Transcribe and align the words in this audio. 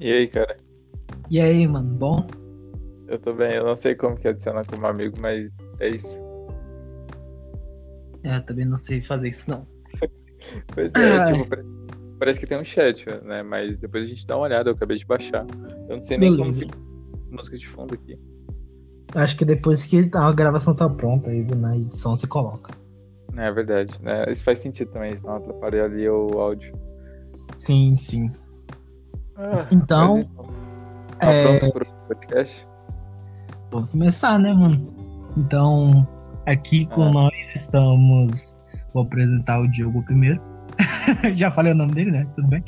E 0.00 0.10
aí, 0.10 0.28
cara? 0.28 0.56
E 1.30 1.38
aí, 1.40 1.66
mano, 1.68 1.94
bom? 1.94 2.26
Eu 3.06 3.18
tô 3.18 3.34
bem, 3.34 3.54
eu 3.56 3.64
não 3.66 3.76
sei 3.76 3.94
como 3.94 4.16
que 4.16 4.26
adiciona 4.28 4.64
como 4.64 4.86
amigo, 4.86 5.16
mas 5.20 5.50
é 5.78 5.88
isso. 5.90 6.18
É, 8.22 8.36
eu 8.36 8.42
também 8.44 8.64
não 8.64 8.78
sei 8.78 9.00
fazer 9.00 9.28
isso, 9.28 9.48
não. 9.48 9.66
Pois 10.74 10.96
é, 10.96 11.24
tipo, 11.26 11.46
pare- 11.46 11.64
parece 12.18 12.40
que 12.40 12.46
tem 12.46 12.58
um 12.58 12.64
chat, 12.64 13.04
né? 13.24 13.42
Mas 13.42 13.78
depois 13.78 14.06
a 14.06 14.08
gente 14.08 14.26
dá 14.26 14.36
uma 14.36 14.44
olhada, 14.46 14.70
eu 14.70 14.74
acabei 14.74 14.96
de 14.96 15.04
baixar. 15.04 15.44
Eu 15.88 15.96
não 15.96 16.02
sei 16.02 16.16
nem 16.16 16.34
Beleza. 16.34 16.64
como 16.64 16.72
que 16.72 17.34
música 17.36 17.58
de 17.58 17.68
fundo 17.68 17.94
aqui. 17.94 18.18
Acho 19.14 19.36
que 19.36 19.44
depois 19.44 19.84
que 19.84 20.08
a 20.14 20.32
gravação 20.32 20.74
tá 20.74 20.88
pronta, 20.88 21.30
aí 21.30 21.44
na 21.44 21.76
edição 21.76 22.16
você 22.16 22.26
coloca. 22.26 22.72
É, 23.36 23.46
é 23.48 23.52
verdade, 23.52 24.02
né? 24.02 24.24
Isso 24.32 24.42
faz 24.42 24.60
sentido 24.60 24.90
também, 24.92 25.14
senão 25.14 25.36
atrapalha 25.36 25.84
ali 25.84 26.08
o 26.08 26.40
áudio. 26.40 26.72
Sim, 27.58 27.96
sim. 27.96 28.32
Ah, 29.40 29.66
Então, 29.70 30.24
tá 31.18 31.26
é- 31.32 31.58
pronto 31.58 31.72
pro 31.72 31.86
podcast? 32.08 32.66
Vamos 33.70 33.90
começar, 33.90 34.38
né, 34.38 34.52
mano? 34.52 34.92
Então, 35.36 36.06
aqui 36.46 36.84
com 36.86 37.04
Ah. 37.04 37.10
nós 37.12 37.34
estamos. 37.54 38.60
Vou 38.92 39.04
apresentar 39.04 39.60
o 39.60 39.68
Diogo 39.68 40.02
primeiro. 40.02 40.40
Já 41.34 41.50
falei 41.50 41.72
o 41.72 41.76
nome 41.76 41.92
dele, 41.92 42.10
né? 42.10 42.26
Tudo 42.34 42.48
bem. 42.48 42.64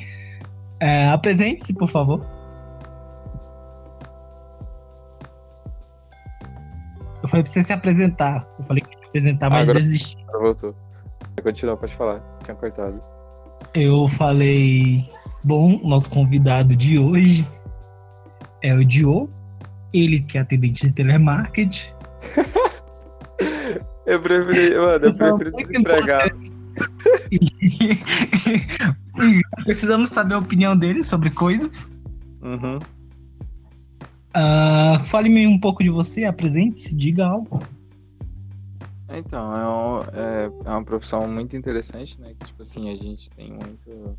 É, 0.81 1.09
Apresente-se, 1.11 1.75
por 1.75 1.89
favor. 1.89 2.25
Eu 7.23 7.29
falei 7.29 7.43
pra 7.45 7.53
você 7.53 7.63
se 7.63 7.73
apresentar. 7.73 8.47
Eu 8.59 8.65
falei 8.65 8.83
que 8.83 8.91
ia 8.97 9.07
apresentar, 9.09 9.51
mas 9.51 9.63
Agora- 9.69 9.79
desisti. 9.81 10.17
Agora 10.29 10.39
voltou. 10.45 10.75
Continua, 11.43 11.77
pode 11.77 11.95
falar. 11.97 12.21
Tinha 12.45 12.55
cortado. 12.55 13.03
Eu 13.75 14.07
falei, 14.09 15.09
bom, 15.43 15.81
nosso 15.83 16.09
convidado 16.11 16.77
de 16.77 16.99
hoje 16.99 17.47
é 18.63 18.75
o 18.75 18.85
Diogo, 18.85 19.31
ele 19.93 20.21
que 20.21 20.39
é 20.39 20.41
atendente 20.41 20.87
de 20.87 20.93
telemarketing. 20.93 21.93
Eu 24.05 24.21
preferi, 24.21 24.77
mano, 24.77 25.07
eu 25.07 25.39
preferi 25.39 25.67
desempregado. 25.69 26.37
E, 27.31 27.37
e 29.23 29.41
precisamos 29.65 30.11
saber 30.11 30.35
a 30.35 30.39
opinião 30.39 30.77
dele 30.77 31.05
sobre 31.05 31.31
coisas. 31.31 31.89
Uhum. 32.43 32.81
Ah, 34.35 35.01
Fale-me 35.05 35.47
um 35.47 35.59
pouco 35.59 35.85
de 35.85 35.91
você, 35.91 36.25
apresente-se, 36.25 36.97
diga 36.97 37.27
algo. 37.27 37.63
Então, 39.09 39.57
é, 39.57 39.69
um- 39.69 40.01
é, 40.21 40.51
é 40.65 40.71
uma 40.71 40.83
profissão 40.85 41.29
muito 41.29 41.55
interessante, 41.57 42.21
né? 42.21 42.33
Que, 42.41 42.47
tipo 42.47 42.63
assim, 42.65 42.91
a 42.91 42.97
gente 42.97 43.31
tem 43.31 43.51
muito, 43.51 44.19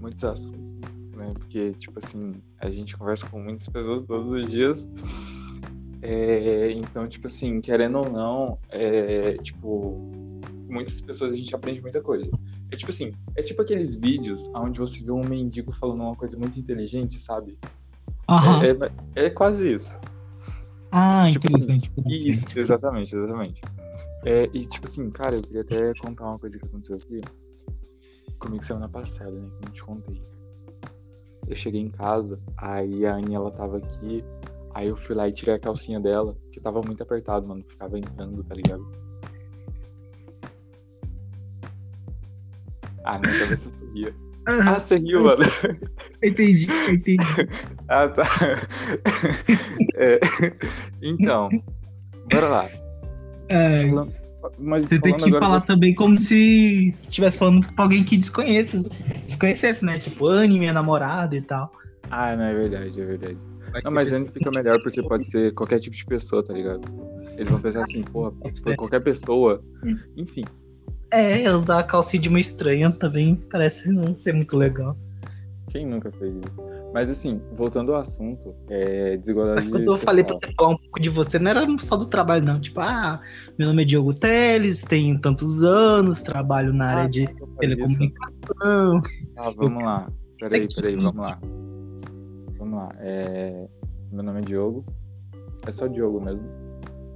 muitos 0.00 0.24
assuntos, 0.24 0.72
né? 1.16 1.32
Porque, 1.34 1.72
tipo 1.74 1.98
assim, 2.02 2.34
a 2.58 2.70
gente 2.70 2.96
conversa 2.96 3.26
com 3.26 3.40
muitas 3.40 3.68
pessoas 3.68 4.02
todos 4.02 4.32
os 4.32 4.50
dias. 4.50 4.88
É, 6.02 6.70
então, 6.72 7.08
tipo 7.08 7.28
assim, 7.28 7.60
querendo 7.60 7.98
ou 7.98 8.10
não, 8.10 8.58
é, 8.68 9.38
tipo, 9.38 9.98
muitas 10.68 11.00
pessoas 11.00 11.32
a 11.32 11.36
gente 11.36 11.54
aprende 11.54 11.80
muita 11.80 12.02
coisa. 12.02 12.30
É 12.70 12.76
tipo 12.76 12.90
assim, 12.90 13.12
é 13.36 13.42
tipo 13.42 13.62
aqueles 13.62 13.94
vídeos 13.94 14.50
onde 14.54 14.78
você 14.78 15.00
vê 15.02 15.12
um 15.12 15.24
mendigo 15.24 15.72
falando 15.72 16.02
uma 16.02 16.16
coisa 16.16 16.36
muito 16.36 16.58
inteligente, 16.58 17.20
sabe? 17.20 17.56
Aham. 18.28 18.62
É, 19.14 19.26
é, 19.26 19.30
quase 19.30 19.72
isso. 19.72 19.98
ah, 20.90 21.28
tipo 21.30 21.46
interessante. 21.46 21.90
interessante. 21.96 22.28
Isso, 22.30 22.58
exatamente, 22.58 23.14
exatamente. 23.14 23.62
É, 24.24 24.50
e 24.52 24.66
tipo 24.66 24.86
assim, 24.86 25.08
cara, 25.10 25.36
eu 25.36 25.42
queria 25.42 25.60
até 25.60 25.92
contar 26.00 26.24
uma 26.24 26.38
coisa 26.38 26.58
que 26.58 26.64
aconteceu 26.64 26.96
aqui 26.96 27.20
comigo 28.44 28.64
semana 28.64 28.88
passada, 28.88 29.30
né? 29.32 29.48
Que 29.48 29.64
eu 29.64 29.66
não 29.66 29.72
te 29.72 29.82
contei. 29.84 30.22
Eu 31.46 31.56
cheguei 31.56 31.80
em 31.80 31.90
casa, 31.90 32.38
aí 32.56 33.04
a 33.04 33.16
Aninha 33.16 33.36
ela 33.36 33.50
tava 33.50 33.78
aqui, 33.78 34.24
aí 34.72 34.88
eu 34.88 34.96
fui 34.96 35.14
lá 35.14 35.28
e 35.28 35.32
tirei 35.32 35.54
a 35.54 35.58
calcinha 35.58 36.00
dela, 36.00 36.36
que 36.52 36.60
tava 36.60 36.80
muito 36.82 37.02
apertado, 37.02 37.46
mano. 37.46 37.62
Ficava 37.68 37.98
entrando, 37.98 38.42
tá 38.44 38.54
ligado? 38.54 38.86
Ah, 43.04 43.18
minha 43.18 43.38
cabeça 43.38 43.68
sorria. 43.68 44.14
Ah, 44.46 44.52
Aham, 44.52 44.80
você 44.80 44.96
riu, 44.96 45.24
mano. 45.24 45.42
entendi, 46.22 46.66
entendi. 46.90 47.16
Ah, 47.88 48.08
tá. 48.08 48.22
É, 49.96 50.18
então, 51.02 51.48
bora 52.30 52.48
lá. 52.48 52.68
Falando- 53.48 54.23
Mas 54.58 54.84
você 54.84 55.00
tem 55.00 55.16
que 55.16 55.24
agora 55.24 55.40
falar 55.44 55.60
também 55.62 55.94
como 55.94 56.16
se 56.16 56.94
estivesse 57.02 57.38
falando 57.38 57.66
pra 57.72 57.84
alguém 57.84 58.04
que 58.04 58.16
desconheça. 58.16 58.82
Desconhecesse, 59.24 59.84
né? 59.84 59.98
Tipo, 59.98 60.26
Anne, 60.28 60.58
minha 60.58 60.72
namorada 60.72 61.34
e 61.34 61.42
tal. 61.42 61.72
Ah, 62.10 62.36
não, 62.36 62.44
é 62.44 62.54
verdade, 62.54 63.00
é 63.00 63.04
verdade. 63.04 63.38
Não, 63.82 63.90
mas 63.90 64.12
antes 64.12 64.32
fica 64.32 64.50
melhor 64.52 64.80
porque 64.82 65.02
pode 65.02 65.26
ser 65.26 65.52
qualquer 65.54 65.80
tipo 65.80 65.96
de 65.96 66.04
pessoa, 66.06 66.44
tá 66.44 66.52
ligado? 66.52 66.82
Eles 67.36 67.48
vão 67.48 67.60
pensar 67.60 67.82
assim, 67.82 68.04
porra, 68.04 68.32
foi 68.62 68.76
qualquer 68.76 69.02
pessoa. 69.02 69.60
Enfim, 70.16 70.44
É, 71.12 71.50
usar 71.52 71.80
a 71.80 71.82
calcinha 71.82 72.22
de 72.22 72.28
uma 72.28 72.38
estranha 72.38 72.92
também 72.92 73.34
parece 73.50 73.90
não 73.92 74.14
ser 74.14 74.32
muito 74.32 74.56
legal. 74.56 74.96
quem 75.70 75.84
nunca 75.86 76.12
fez 76.12 76.32
isso? 76.36 76.73
Mas 76.94 77.10
assim, 77.10 77.42
voltando 77.56 77.92
ao 77.92 78.00
assunto, 78.00 78.54
é 78.70 79.16
desigualdade. 79.16 79.56
Mas 79.56 79.68
quando 79.68 79.84
eu 79.84 79.98
falei 79.98 80.22
pra 80.22 80.38
falar 80.56 80.74
um 80.74 80.76
pouco 80.76 81.00
de 81.00 81.10
você, 81.10 81.40
não 81.40 81.50
era 81.50 81.66
só 81.76 81.96
do 81.96 82.06
trabalho, 82.06 82.44
não. 82.44 82.60
Tipo, 82.60 82.78
ah, 82.78 83.20
meu 83.58 83.66
nome 83.66 83.82
é 83.82 83.84
Diogo 83.84 84.14
Teles, 84.14 84.80
tenho 84.82 85.20
tantos 85.20 85.64
anos, 85.64 86.20
trabalho 86.20 86.72
na 86.72 86.86
área 86.86 87.04
Ah, 87.04 87.08
de 87.08 87.26
telecomunicação. 87.58 89.02
Ah, 89.36 89.50
vamos 89.56 89.82
lá. 89.82 90.08
Peraí, 90.38 90.68
peraí, 90.72 90.94
vamos 90.94 91.16
lá. 91.16 91.40
Vamos 92.58 92.78
lá. 92.78 92.88
É... 93.00 93.66
Meu 94.12 94.22
nome 94.22 94.38
é 94.38 94.42
Diogo. 94.42 94.84
É 95.66 95.72
só 95.72 95.88
Diogo 95.88 96.20
mesmo. 96.20 96.48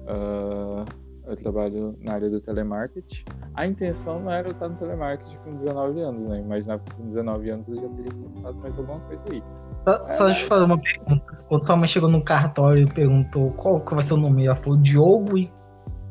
Ah, 0.08 0.84
eu 1.28 1.36
trabalho 1.36 1.94
na 2.02 2.14
área 2.14 2.30
do 2.30 2.40
telemarketing. 2.40 3.24
A 3.54 3.66
intenção 3.66 4.20
não 4.20 4.30
era 4.30 4.48
eu 4.48 4.52
estar 4.52 4.68
no 4.68 4.76
telemarketing 4.76 5.36
com 5.44 5.54
19 5.56 6.00
anos, 6.00 6.28
né? 6.28 6.44
Mas 6.46 6.66
na- 6.66 6.78
com 6.78 7.06
19 7.08 7.50
anos 7.50 7.68
eu 7.68 7.76
já 7.76 7.88
teria 7.88 8.10
começado 8.12 8.54
mais 8.56 8.78
alguma 8.78 9.00
coisa 9.00 9.22
aí. 9.30 9.42
Só, 9.86 10.08
só 10.10 10.24
deixa 10.26 10.42
eu 10.42 10.48
fazer 10.48 10.64
uma 10.64 10.78
pergunta. 10.78 11.38
Quando 11.48 11.64
sua 11.66 11.76
mãe 11.76 11.86
chegou 11.88 12.08
no 12.10 12.22
cartório 12.22 12.82
e 12.82 12.86
perguntou 12.92 13.50
qual 13.52 13.80
que 13.80 13.94
vai 13.94 14.02
ser 14.02 14.14
o 14.14 14.16
nome, 14.16 14.46
ela 14.46 14.54
falou 14.56 14.78
Diogo 14.78 15.36
e 15.38 15.52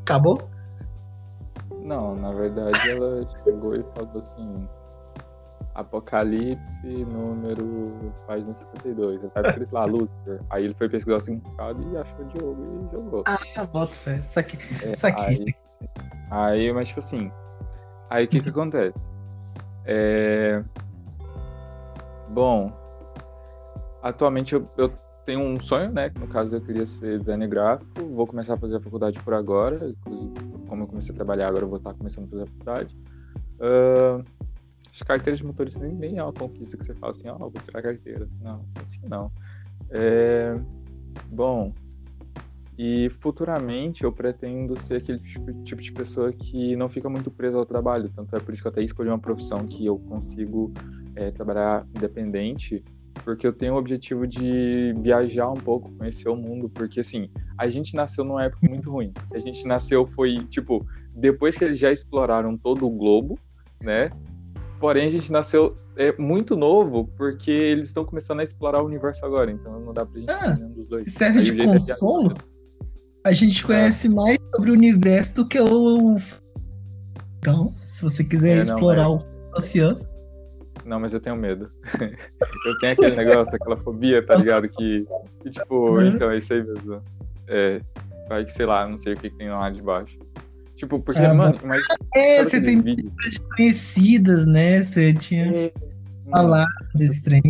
acabou? 0.02 0.40
Não, 1.84 2.16
na 2.16 2.32
verdade 2.34 2.78
ela 2.92 3.26
chegou 3.44 3.76
e 3.76 3.84
falou 3.96 4.20
assim: 4.20 4.68
Apocalipse, 5.78 7.06
número 7.06 8.12
página 8.26 8.52
52. 8.56 9.24
Aí 9.24 9.30
Tava 9.30 9.48
escrito 9.50 9.72
lá, 9.72 9.86
Luther. 9.86 10.42
Aí 10.50 10.66
ele 10.66 10.74
foi 10.74 10.90
pesquisar 10.90 11.18
o 11.18 11.22
significado 11.22 11.94
e 11.94 11.98
achou 11.98 12.26
Diogo 12.26 12.64
e 12.66 12.92
jogou. 12.92 13.24
Ah, 13.28 13.66
boto 13.66 13.94
fé. 13.96 14.16
Isso 14.28 14.40
aqui. 14.40 14.58
É, 14.84 14.92
Isso 14.92 15.06
aqui. 15.06 15.24
aí, 15.24 15.56
aí, 16.32 16.74
mas 16.74 16.88
tipo 16.88 17.00
assim, 17.00 17.32
aí 18.10 18.26
o 18.26 18.28
que 18.28 18.42
que 18.42 18.50
acontece? 18.50 18.98
É... 19.86 20.64
Bom, 22.30 22.72
atualmente 24.02 24.56
eu, 24.56 24.68
eu 24.78 24.92
tenho 25.28 25.42
um 25.42 25.64
sonho, 25.64 25.92
né? 25.92 26.10
Que 26.10 26.20
no 26.20 26.28
caso 26.28 26.56
eu 26.56 26.62
queria 26.62 26.88
ser 26.88 27.20
designer 27.20 27.48
gráfico, 27.48 28.04
vou 28.16 28.26
começar 28.26 28.56
a 28.56 28.58
fazer 28.58 28.78
a 28.78 28.82
faculdade 28.82 29.20
por 29.20 29.36
agora, 29.36 29.90
inclusive 29.90 30.34
como 30.68 30.84
eu 30.84 30.88
comecei 30.88 31.14
a 31.14 31.16
trabalhar 31.16 31.50
agora 31.50 31.66
eu 31.66 31.70
vou 31.70 31.78
estar 31.78 31.94
começando 31.94 32.26
a 32.26 32.30
fazer 32.30 32.44
a 32.44 32.48
faculdade. 32.48 32.98
Ah, 33.60 34.24
as 35.02 35.08
carteiras 35.08 35.40
de 35.40 35.46
motorista 35.46 35.80
nem, 35.80 35.94
nem 35.94 36.18
é 36.18 36.24
uma 36.24 36.34
conquista 36.34 36.76
que 36.76 36.86
você 36.86 36.94
fala 36.96 37.14
assim, 37.14 37.30
ó, 37.30 37.38
vou 37.38 37.52
tirar 37.52 37.80
a 37.80 37.84
carteira. 37.84 38.28
Não, 38.42 38.66
assim 38.82 39.00
não. 39.08 39.32
É... 39.92 40.60
Bom, 41.30 41.72
e 42.78 43.10
futuramente 43.22 44.04
eu 44.04 44.12
pretendo 44.12 44.80
ser 44.80 44.96
aquele 44.96 45.20
tipo, 45.20 45.54
tipo 45.64 45.82
de 45.82 45.92
pessoa 45.92 46.32
que 46.32 46.76
não 46.76 46.90
fica 46.90 47.10
muito 47.10 47.30
presa 47.30 47.58
ao 47.58 47.66
trabalho. 47.66 48.10
Tanto 48.10 48.36
é 48.36 48.40
por 48.40 48.54
isso 48.54 48.62
que 48.62 48.68
eu 48.68 48.72
até 48.72 48.82
escolhi 48.82 49.10
uma 49.10 49.20
profissão 49.20 49.66
que 49.66 49.86
eu 49.86 50.00
consigo 50.00 50.72
é, 51.16 51.30
trabalhar 51.32 51.86
independente, 51.96 52.84
porque 53.24 53.46
eu 53.46 53.54
tenho 53.54 53.76
o 53.76 53.78
objetivo 53.78 54.28
de 54.28 54.94
viajar 55.00 55.50
um 55.50 55.56
pouco, 55.56 55.92
conhecer 55.92 56.30
o 56.30 56.36
mundo. 56.36 56.70
Porque 56.70 57.00
assim, 57.00 57.30
a 57.58 57.70
gente 57.70 57.96
nasceu 57.96 58.24
numa 58.24 58.44
época 58.44 58.68
muito 58.68 58.92
ruim. 58.92 59.12
A 59.34 59.40
gente 59.40 59.66
nasceu 59.68 60.08
foi 60.08 60.38
tipo 60.46 60.86
depois 61.14 61.56
que 61.56 61.64
eles 61.64 61.80
já 61.80 61.92
exploraram 61.92 62.58
todo 62.58 62.86
o 62.86 62.90
globo, 62.92 63.40
né? 63.82 64.12
Porém 64.80 65.06
a 65.08 65.10
gente 65.10 65.32
nasceu 65.32 65.76
é, 65.96 66.16
muito 66.18 66.56
novo 66.56 67.08
porque 67.18 67.50
eles 67.52 67.88
estão 67.88 68.06
começando 68.06 68.40
a 68.42 68.44
explorar 68.44 68.82
o 68.82 68.86
universo 68.86 69.26
agora. 69.26 69.50
Então 69.52 69.80
não 69.80 69.94
dá 69.94 70.06
pra 70.06 70.20
gente 70.20 70.32
Ah, 70.32 70.56
nenhum 70.56 70.72
dos 70.74 70.88
dois. 70.88 71.04
Se 71.06 71.12
serve 71.12 71.40
Aí 71.40 71.46
de 71.46 71.62
é 71.62 71.66
consolo, 71.66 72.34
a 73.26 73.32
gente 73.32 73.66
conhece 73.66 74.08
mais 74.10 74.38
sobre 74.56 74.70
o 74.72 74.74
universo 74.74 75.36
do 75.36 75.48
que 75.48 75.60
o. 75.60 76.16
Então, 77.40 77.74
se 77.86 78.04
você 78.04 78.24
quiser 78.24 78.52
É, 78.52 78.56
não, 78.56 78.64
explorar 78.64 79.10
mas- 79.10 79.24
o 79.24 79.58
oceano. 79.58 80.08
Não, 80.86 81.00
mas 81.00 81.12
eu 81.14 81.20
tenho 81.20 81.36
medo. 81.36 81.70
eu 82.66 82.78
tenho 82.80 82.94
aquele 82.94 83.16
negócio, 83.16 83.56
aquela 83.56 83.78
fobia, 83.78 84.26
tá 84.26 84.36
ligado? 84.36 84.70
Que, 84.70 85.06
que, 85.42 85.50
tipo, 85.50 85.76
Uhum. 85.98 86.06
então 86.08 86.32
é 86.32 86.38
isso 86.38 86.54
aí 86.54 86.64
mesmo. 86.64 87.02
É, 87.48 87.82
vai 88.30 88.46
que, 88.46 88.52
sei 88.54 88.66
lá, 88.66 88.88
não 88.88 88.98
sei 88.98 89.14
o 89.14 89.18
que, 89.18 89.30
que 89.30 89.38
tem 89.38 89.50
lá 89.50 89.70
de 89.70 89.82
baixo. 89.82 90.18
Tipo, 90.78 91.00
porque, 91.00 91.20
Ah, 91.20 91.34
mano, 91.34 91.58
mas. 91.64 91.84
É, 92.16 92.38
sabe 92.38 92.50
você 92.50 92.62
tem 92.62 92.82
vídeos? 92.82 93.12
conhecidas, 93.56 94.46
né? 94.46 94.84
Você 94.84 95.12
tinha 95.14 95.48
É, 95.54 95.74
falado 96.32 96.68
desse 96.94 97.22
trem. 97.24 97.42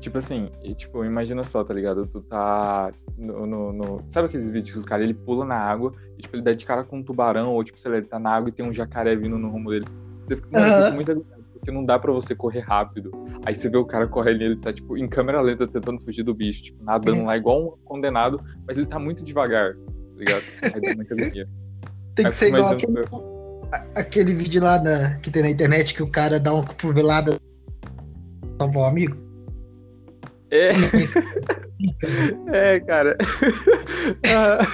Tipo 0.00 0.18
assim, 0.18 0.50
e, 0.62 0.74
tipo, 0.74 1.04
imagina 1.04 1.44
só, 1.44 1.62
tá 1.62 1.72
ligado? 1.72 2.06
Tu 2.06 2.20
tá 2.22 2.90
no, 3.16 3.46
no, 3.46 3.72
no- 3.72 4.04
Sabe 4.08 4.28
aqueles 4.28 4.50
vídeos 4.50 4.72
que 4.74 4.78
o 4.78 4.84
cara 4.84 5.02
ele 5.02 5.14
pula 5.14 5.44
na 5.44 5.56
água 5.56 5.94
e 6.18 6.22
tipo, 6.22 6.36
ele 6.36 6.42
dá 6.42 6.52
de 6.52 6.64
cara 6.64 6.82
com 6.84 6.98
um 6.98 7.02
tubarão, 7.02 7.52
ou 7.54 7.62
tipo, 7.64 7.78
sei 7.78 7.90
lá, 7.90 7.96
ele 7.98 8.06
tá 8.06 8.18
na 8.18 8.30
água 8.30 8.48
e 8.48 8.52
tem 8.52 8.64
um 8.66 8.72
jacaré 8.72 9.14
vindo 9.16 9.38
no 9.38 9.50
rumo 9.50 9.70
dele. 9.70 9.86
Você 10.22 10.36
fica, 10.36 10.48
mano, 10.50 10.94
muito 10.94 11.10
agoniado, 11.10 11.44
porque 11.52 11.70
não 11.70 11.84
dá 11.84 11.98
pra 11.98 12.12
você 12.12 12.34
correr 12.34 12.60
rápido. 12.60 13.10
Aí 13.46 13.54
você 13.54 13.68
vê 13.68 13.76
o 13.76 13.84
cara 13.84 14.06
correndo 14.06 14.40
e 14.40 14.44
ele 14.44 14.56
tá, 14.56 14.72
tipo, 14.72 14.96
em 14.96 15.06
câmera 15.08 15.40
lenta 15.42 15.66
tentando 15.66 16.00
fugir 16.02 16.22
do 16.22 16.34
bicho, 16.34 16.62
tipo, 16.64 16.82
nadando 16.82 17.24
lá 17.24 17.36
igual 17.36 17.62
um 17.62 17.84
condenado, 17.84 18.40
mas 18.66 18.76
ele 18.78 18.86
tá 18.86 18.98
muito 18.98 19.22
devagar, 19.24 19.74
tá 19.74 20.18
ligado? 20.18 20.44
Aí 20.72 20.80
dá 20.80 20.92
muita 20.94 21.14
agonia. 21.14 21.46
Tem 22.14 22.28
que 22.28 22.36
ser 22.36 22.48
igual 22.48 22.70
aquele, 22.70 23.04
aquele 23.94 24.34
vídeo 24.34 24.62
lá 24.62 24.78
da- 24.78 25.16
que 25.16 25.30
tem 25.30 25.42
na 25.42 25.50
internet 25.50 25.94
que 25.94 26.02
o 26.02 26.10
cara 26.10 26.38
dá 26.38 26.52
uma 26.54 26.64
cotovelada 26.64 27.36
salvar 28.58 28.84
um 28.84 28.86
amigo. 28.86 29.16
É, 30.50 30.70
é, 32.76 32.80
cara. 32.80 33.16
Ah, 34.32 34.66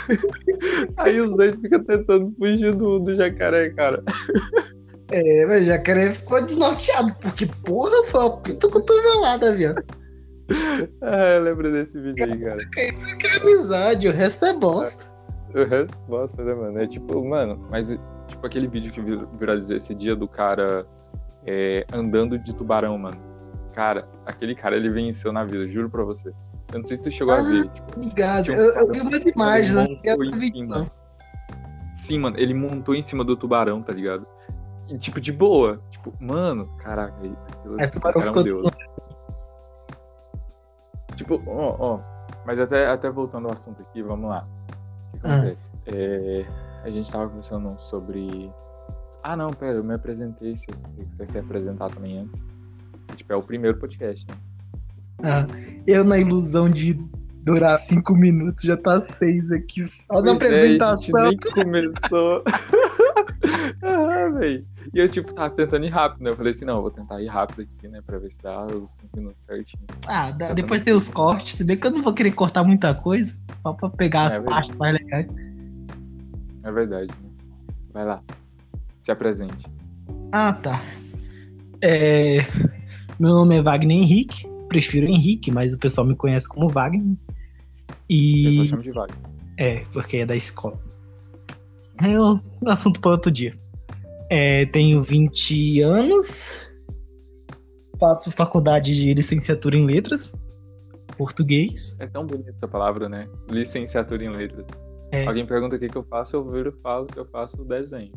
Aí 0.98 1.18
os 1.20 1.30
dois 1.34 1.58
ficam 1.58 1.82
tentando 1.82 2.34
fugir 2.38 2.74
do, 2.74 2.98
do 2.98 3.14
jacaré, 3.14 3.70
cara. 3.70 4.02
É, 5.10 5.46
mas 5.46 5.62
o 5.62 5.66
jacaré 5.66 6.12
ficou 6.12 6.44
desnorteado, 6.44 7.14
porque 7.20 7.46
porra, 7.64 8.04
foi 8.04 8.20
uma 8.20 8.36
puta 8.36 8.68
cotovelada, 8.68 9.56
viado. 9.56 9.82
Ah, 11.00 11.36
eu 11.36 11.42
lembro 11.42 11.72
desse 11.72 11.98
vídeo 11.98 12.24
aí, 12.24 12.38
cara. 12.38 12.58
Isso 12.76 13.16
que 13.16 13.26
é 13.26 13.36
amizade, 13.38 14.08
o 14.08 14.12
resto 14.12 14.44
é 14.44 14.52
bosta. 14.52 15.09
Resto, 15.52 15.98
bosta, 16.08 16.42
né, 16.44 16.54
mano? 16.54 16.78
É 16.78 16.86
tipo, 16.86 17.24
mano, 17.24 17.60
mas 17.70 17.88
tipo 18.26 18.46
aquele 18.46 18.66
vídeo 18.68 18.92
que 18.92 19.00
vir- 19.00 19.26
viralizou 19.38 19.76
esse 19.76 19.94
dia 19.94 20.14
do 20.14 20.28
cara 20.28 20.86
é, 21.46 21.84
andando 21.92 22.38
de 22.38 22.54
tubarão, 22.54 22.96
mano. 22.98 23.16
Cara, 23.72 24.08
aquele 24.26 24.54
cara 24.54 24.76
ele 24.76 24.90
venceu 24.90 25.32
na 25.32 25.44
vida, 25.44 25.66
juro 25.68 25.88
pra 25.90 26.04
você. 26.04 26.28
Eu 26.72 26.78
não 26.78 26.84
sei 26.84 26.96
se 26.96 27.02
tu 27.04 27.10
chegou 27.10 27.34
a 27.34 27.38
Ah, 27.38 27.42
ver. 27.42 27.68
Tipo, 27.68 27.92
Obrigado. 27.96 28.44
Tinha 28.44 28.56
um 28.56 28.60
Eu, 28.60 28.74
eu 28.74 28.92
vi 28.92 29.00
umas 29.00 29.22
imagens, 29.24 29.74
ele 29.76 30.00
eu 30.04 30.18
vídeo, 30.18 30.62
cima. 30.66 30.86
Sim, 31.96 32.18
mano, 32.18 32.38
ele 32.38 32.54
montou 32.54 32.94
em 32.94 33.02
cima 33.02 33.24
do 33.24 33.36
tubarão, 33.36 33.82
tá 33.82 33.92
ligado? 33.92 34.26
E, 34.88 34.98
tipo, 34.98 35.20
de 35.20 35.32
boa. 35.32 35.80
Tipo, 35.90 36.12
mano, 36.20 36.68
caraca, 36.78 37.14
aquilo, 37.14 37.76
tubarão 37.90 38.20
é 38.20 38.24
um 38.24 38.26
ficou 38.26 38.42
deus. 38.44 38.70
Tipo, 41.16 41.42
ó, 41.46 41.76
ó. 41.78 42.00
Mas 42.46 42.58
até, 42.58 42.86
até 42.86 43.10
voltando 43.10 43.46
ao 43.48 43.54
assunto 43.54 43.82
aqui, 43.82 44.02
vamos 44.02 44.28
lá. 44.30 44.46
Que 45.22 45.26
Ah. 45.28 45.36
acontece? 45.36 45.58
É, 45.86 46.44
a 46.84 46.90
gente 46.90 47.10
tava 47.10 47.28
conversando 47.28 47.76
sobre. 47.80 48.50
Ah, 49.22 49.36
não, 49.36 49.50
pera, 49.50 49.78
eu 49.78 49.84
me 49.84 49.94
apresentei. 49.94 50.56
Se 50.56 50.66
você 50.66 51.04
quiser 51.10 51.28
se 51.28 51.38
apresentar 51.38 51.90
também 51.90 52.18
antes. 52.18 52.44
Tipo, 53.16 53.32
é 53.32 53.36
o 53.36 53.42
primeiro 53.42 53.78
podcast, 53.78 54.26
né? 54.28 54.34
Ah, 55.22 55.46
eu 55.86 56.04
na 56.04 56.16
ilusão 56.16 56.70
de 56.70 56.94
durar 57.42 57.76
cinco 57.78 58.14
minutos, 58.14 58.62
já 58.62 58.76
tá 58.76 59.00
seis 59.00 59.50
aqui 59.50 59.80
só 59.82 60.22
na 60.22 60.36
Pois 60.36 60.52
é, 60.52 60.60
a 60.62 60.66
gente 60.66 60.82
apresentação. 60.82 61.28
nem 61.30 61.38
começou. 61.38 62.44
ah. 63.82 64.28
E 64.94 64.98
eu, 64.98 65.08
tipo, 65.08 65.32
tava 65.32 65.50
tentando 65.50 65.84
ir 65.86 65.88
rápido, 65.90 66.22
né? 66.24 66.30
Eu 66.30 66.36
falei 66.36 66.52
assim, 66.52 66.64
não, 66.64 66.80
vou 66.80 66.90
tentar 66.90 67.20
ir 67.22 67.26
rápido 67.28 67.62
aqui, 67.62 67.88
né? 67.88 68.00
Pra 68.04 68.18
ver 68.18 68.30
se 68.32 68.38
dá 68.42 68.64
os 68.66 68.90
5 68.96 69.16
minutos 69.16 69.38
certinho. 69.46 69.82
Ah, 70.06 70.30
dá- 70.30 70.52
depois 70.52 70.82
tem 70.82 70.94
os 70.94 71.08
cortes, 71.10 71.54
se 71.54 71.64
bem 71.64 71.76
que 71.76 71.86
eu 71.86 71.90
não 71.90 72.02
vou 72.02 72.12
querer 72.12 72.32
cortar 72.32 72.62
muita 72.64 72.94
coisa, 72.94 73.34
só 73.62 73.72
pra 73.72 73.88
pegar 73.90 74.26
as 74.26 74.34
É 74.34 74.40
verdade. 74.40 74.54
partes 74.54 74.76
mais 74.78 74.98
legais. 74.98 75.34
É 76.62 76.72
verdade, 76.72 77.12
né? 77.22 77.30
Vai 77.92 78.04
lá. 78.04 78.22
Se 79.02 79.10
apresente. 79.10 79.66
Ah, 80.32 80.52
tá. 80.52 80.80
É, 81.82 82.38
Meu 83.18 83.30
nome 83.32 83.56
é 83.56 83.62
Wagner 83.62 83.96
Henrique, 83.96 84.46
prefiro 84.68 85.06
Henrique, 85.06 85.50
mas 85.50 85.72
o 85.74 85.78
pessoal 85.78 86.06
me 86.06 86.14
conhece 86.14 86.48
como 86.48 86.68
Wagner. 86.68 87.02
Eu 87.02 88.52
só 88.54 88.62
E 88.64 88.68
chamo 88.68 88.82
de 88.82 88.92
Wagner. 88.92 89.18
é, 89.56 89.84
porque 89.92 90.18
é 90.18 90.26
da 90.26 90.36
escola. 90.36 90.78
É 92.02 92.20
um 92.20 92.40
assunto 92.68 93.00
para 93.00 93.10
outro 93.12 93.30
dia. 93.30 93.54
É, 94.30 94.64
tenho 94.66 95.02
20 95.02 95.80
anos, 95.82 96.70
faço 97.98 98.30
faculdade 98.30 98.94
de 98.94 99.12
licenciatura 99.12 99.76
em 99.76 99.84
letras, 99.84 100.32
português. 101.18 101.96
É 101.98 102.06
tão 102.06 102.24
bonita 102.24 102.50
essa 102.50 102.68
palavra, 102.68 103.08
né? 103.08 103.28
Licenciatura 103.50 104.24
em 104.24 104.30
letras. 104.30 104.64
É. 105.12 105.26
Alguém 105.26 105.44
pergunta 105.44 105.76
o 105.76 105.78
que, 105.78 105.88
que 105.88 105.96
eu 105.96 106.04
faço, 106.04 106.36
eu 106.36 106.50
viro 106.50 106.70
e 106.70 106.82
falo 106.82 107.06
que 107.06 107.18
eu 107.18 107.26
faço 107.26 107.64
desenho. 107.64 108.12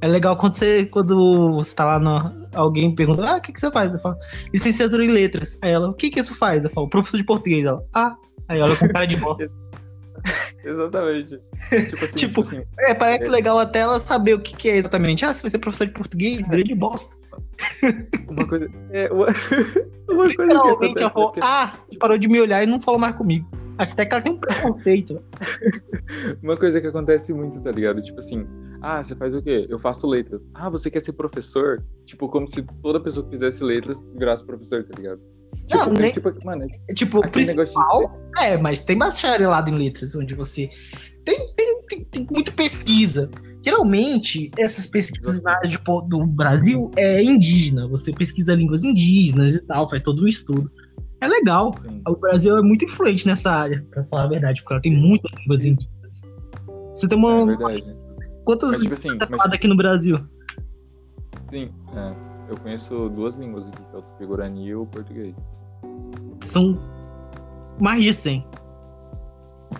É 0.00 0.06
legal 0.06 0.36
quando 0.36 0.56
você, 0.56 0.86
quando 0.86 1.52
você 1.54 1.74
tá 1.74 1.84
lá, 1.84 1.98
no, 1.98 2.46
alguém 2.54 2.94
pergunta, 2.94 3.28
ah, 3.28 3.36
o 3.36 3.40
que, 3.40 3.52
que 3.52 3.60
você 3.60 3.70
faz? 3.70 3.92
Eu 3.92 3.98
falo, 3.98 4.16
licenciatura 4.52 5.04
em 5.04 5.10
letras. 5.10 5.58
Aí 5.60 5.72
ela, 5.72 5.88
o 5.88 5.94
que 5.94 6.10
que 6.10 6.20
isso 6.20 6.34
faz? 6.34 6.62
Eu 6.64 6.70
falo, 6.70 6.88
professor 6.88 7.16
de 7.16 7.24
português. 7.24 7.66
Ela, 7.66 7.84
ah. 7.92 8.16
Aí 8.48 8.60
olha 8.60 8.76
com 8.76 8.86
cara 8.88 9.06
de 9.06 9.16
bosta. 9.16 9.50
Exatamente. 10.64 11.40
Tipo 11.68 12.04
assim, 12.04 12.14
Tipo, 12.14 12.40
assim, 12.42 12.64
É, 12.78 12.94
parece 12.94 13.28
legal 13.28 13.58
até 13.58 13.80
ela 13.80 14.00
saber 14.00 14.34
o 14.34 14.40
que, 14.40 14.56
que 14.56 14.68
é 14.68 14.76
exatamente. 14.76 15.24
Ah, 15.24 15.32
você 15.32 15.42
vai 15.42 15.50
ser 15.50 15.58
professor 15.58 15.86
de 15.86 15.92
português, 15.92 16.48
grande 16.48 16.74
bosta. 16.74 17.14
uma 18.28 18.46
coisa. 18.46 18.70
É, 18.90 19.12
uma, 19.12 19.26
uma 20.08 20.16
coisa 20.16 20.36
que 20.36 20.42
Literalmente 20.42 21.02
ela 21.02 21.10
falou, 21.10 21.32
é 21.36 21.40
ah, 21.42 21.72
parou 21.98 22.18
de 22.18 22.28
me 22.28 22.40
olhar 22.40 22.62
e 22.62 22.66
não 22.66 22.80
falou 22.80 23.00
mais 23.00 23.14
comigo. 23.14 23.46
Acho 23.76 23.92
até 23.92 24.06
que 24.06 24.14
ela 24.14 24.22
tem 24.22 24.32
um 24.32 24.38
preconceito. 24.38 25.20
Uma 26.42 26.56
coisa 26.56 26.80
que 26.80 26.86
acontece 26.86 27.32
muito, 27.32 27.60
tá 27.60 27.72
ligado? 27.72 28.00
Tipo 28.02 28.20
assim, 28.20 28.46
ah, 28.80 29.02
você 29.02 29.16
faz 29.16 29.34
o 29.34 29.42
quê? 29.42 29.66
Eu 29.68 29.80
faço 29.80 30.06
letras. 30.06 30.48
Ah, 30.54 30.70
você 30.70 30.88
quer 30.90 31.00
ser 31.00 31.12
professor? 31.14 31.82
Tipo, 32.06 32.28
como 32.28 32.48
se 32.48 32.62
toda 32.82 33.00
pessoa 33.00 33.24
que 33.24 33.32
fizesse 33.32 33.64
letras 33.64 34.08
virasse 34.14 34.44
professor, 34.44 34.84
tá 34.84 34.94
ligado? 34.96 35.20
Tipo, 35.66 35.76
Não, 35.86 35.96
é 35.96 36.00
nem- 36.00 36.12
tipo, 36.12 36.44
mano, 36.44 36.66
É, 36.88 36.94
Tipo, 36.94 37.18
o 37.18 37.30
principal. 37.30 38.20
É, 38.38 38.56
mas 38.56 38.80
tem 38.80 38.98
bacharelado 38.98 39.70
em 39.70 39.74
letras, 39.78 40.14
onde 40.14 40.34
você. 40.34 40.68
Tem, 41.24 41.38
tem, 41.54 41.82
tem, 41.88 42.04
tem 42.04 42.26
muita 42.30 42.52
pesquisa. 42.52 43.30
Geralmente, 43.64 44.50
essas 44.58 44.86
pesquisas 44.86 45.40
na 45.42 45.52
área 45.52 45.66
de, 45.68 45.78
do 46.06 46.26
Brasil 46.26 46.90
é 46.96 47.22
indígena. 47.22 47.88
Você 47.88 48.12
pesquisa 48.12 48.54
línguas 48.54 48.84
indígenas 48.84 49.54
e 49.54 49.60
tal, 49.62 49.88
faz 49.88 50.02
todo 50.02 50.22
um 50.22 50.26
estudo. 50.26 50.70
É 51.20 51.26
legal. 51.28 51.70
de. 51.70 51.88
Assim, 51.88 52.02
O 52.06 52.16
Brasil 52.16 52.58
é 52.58 52.62
muito 52.62 52.84
influente 52.84 53.26
nessa 53.26 53.50
área, 53.50 53.82
pra 53.90 54.04
falar 54.04 54.24
a 54.24 54.28
verdade, 54.28 54.60
porque 54.60 54.74
ela 54.74 54.82
tem 54.82 54.94
muitas 54.94 55.30
línguas 55.40 55.64
indígenas. 55.64 56.20
Você 56.94 57.08
tem 57.08 57.16
é 57.18 57.20
uma. 57.20 57.46
verdade. 57.46 57.96
quantas 58.44 58.72
Mas, 58.72 58.82
tipo 58.82 58.94
línguas 58.94 59.22
assim, 59.22 59.34
mas, 59.38 59.52
aqui 59.52 59.66
no 59.66 59.76
Brasil? 59.76 60.18
sim, 61.50 61.70
é, 61.94 62.14
eu 62.50 62.56
conheço 62.58 63.08
duas 63.08 63.34
línguas 63.36 63.66
aqui, 63.68 63.82
que 63.90 63.96
é 63.96 63.98
o 63.98 64.02
tupi-guarani 64.02 64.66
e 64.66 64.74
o 64.74 64.84
português. 64.86 65.34
São 66.40 66.78
mais 67.80 68.02
de 68.02 68.12
100. 68.12 68.46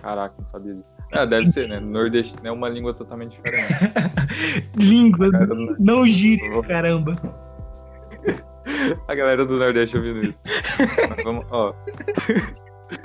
Caraca, 0.01 0.35
não 0.39 0.47
sabia 0.47 0.73
disso. 0.73 0.85
Ah, 1.13 1.25
deve 1.25 1.47
ser, 1.47 1.67
né? 1.69 1.79
Nordestino 1.79 2.47
é 2.47 2.51
uma 2.51 2.67
língua 2.67 2.93
totalmente 2.93 3.37
diferente. 3.37 3.73
Língua, 4.75 5.31
do- 5.31 5.75
não 5.79 6.05
gire, 6.07 6.41
caramba. 6.63 7.15
A 9.07 9.15
galera 9.15 9.45
do 9.45 9.57
Nordeste 9.57 9.95
ouvindo 9.95 10.21
isso. 10.25 10.39
Vamos, 11.23 11.45
ó. 11.51 11.73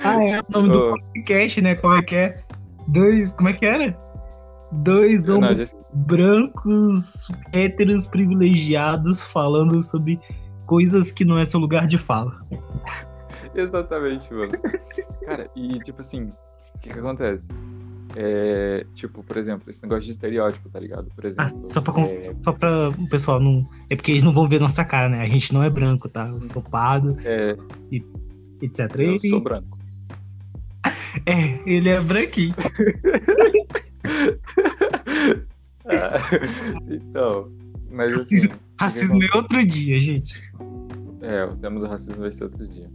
Ah, 0.03 0.23
é 0.23 0.39
o 0.39 0.43
nome 0.49 0.69
do 0.69 0.79
ó, 0.79 0.89
podcast, 0.91 1.59
né? 1.59 1.73
Como 1.75 1.95
é 1.95 2.03
que 2.03 2.15
é? 2.15 2.39
Dois. 2.87 3.31
Como 3.31 3.49
é 3.49 3.53
que 3.53 3.65
era? 3.65 3.97
Dois 4.71 5.27
homens 5.27 5.71
já- 5.71 5.77
brancos, 5.93 7.27
héteros 7.51 8.05
privilegiados 8.07 9.23
falando 9.23 9.81
sobre 9.81 10.19
coisas 10.75 11.11
que 11.11 11.25
não 11.25 11.37
é 11.37 11.45
seu 11.45 11.59
lugar 11.59 11.85
de 11.85 11.97
fala. 11.97 12.39
Exatamente, 13.53 14.33
mano. 14.33 14.53
Cara, 15.25 15.49
e 15.53 15.77
tipo 15.79 15.99
assim, 15.99 16.31
o 16.73 16.79
que 16.79 16.87
que 16.89 16.97
acontece? 16.97 17.43
É, 18.15 18.85
tipo, 18.95 19.21
por 19.21 19.35
exemplo, 19.35 19.69
esse 19.69 19.83
negócio 19.83 20.05
de 20.05 20.11
estereótipo, 20.11 20.69
tá 20.69 20.79
ligado? 20.79 21.09
Por 21.13 21.25
Ah, 21.25 21.27
exemplo. 21.27 21.67
só 21.67 21.81
pra, 21.81 21.99
é, 22.03 22.21
só 22.41 22.53
pra 22.53 22.87
o 22.89 23.09
pessoal 23.09 23.41
não. 23.41 23.65
É 23.89 23.95
porque 23.97 24.11
eles 24.11 24.23
não 24.23 24.31
vão 24.31 24.47
ver 24.47 24.61
nossa 24.61 24.85
cara, 24.85 25.09
né? 25.09 25.21
A 25.21 25.27
gente 25.27 25.53
não 25.53 25.61
é 25.61 25.69
branco, 25.69 26.07
tá? 26.07 26.29
Eu 26.29 26.39
sou 26.41 26.61
pardo, 26.61 27.17
é, 27.25 27.57
etc. 28.61 28.89
eu 28.95 29.01
Ele, 29.15 29.29
sou 29.29 29.41
branco. 29.41 29.77
é, 31.27 31.69
ele 31.69 31.89
é 31.89 31.99
branquinho. 31.99 32.55
Ah, 35.83 36.29
então, 36.89 37.51
mas 37.89 38.13
assim. 38.13 38.35
Racismo- 38.35 38.55
Racismo 38.79 39.23
é 39.23 39.27
outro 39.35 39.65
dia, 39.65 39.99
gente. 39.99 40.50
É, 41.21 41.45
o 41.45 41.55
tema 41.55 41.79
do 41.79 41.87
racismo 41.87 42.21
vai 42.21 42.31
ser 42.31 42.45
outro 42.45 42.67
dia. 42.67 42.89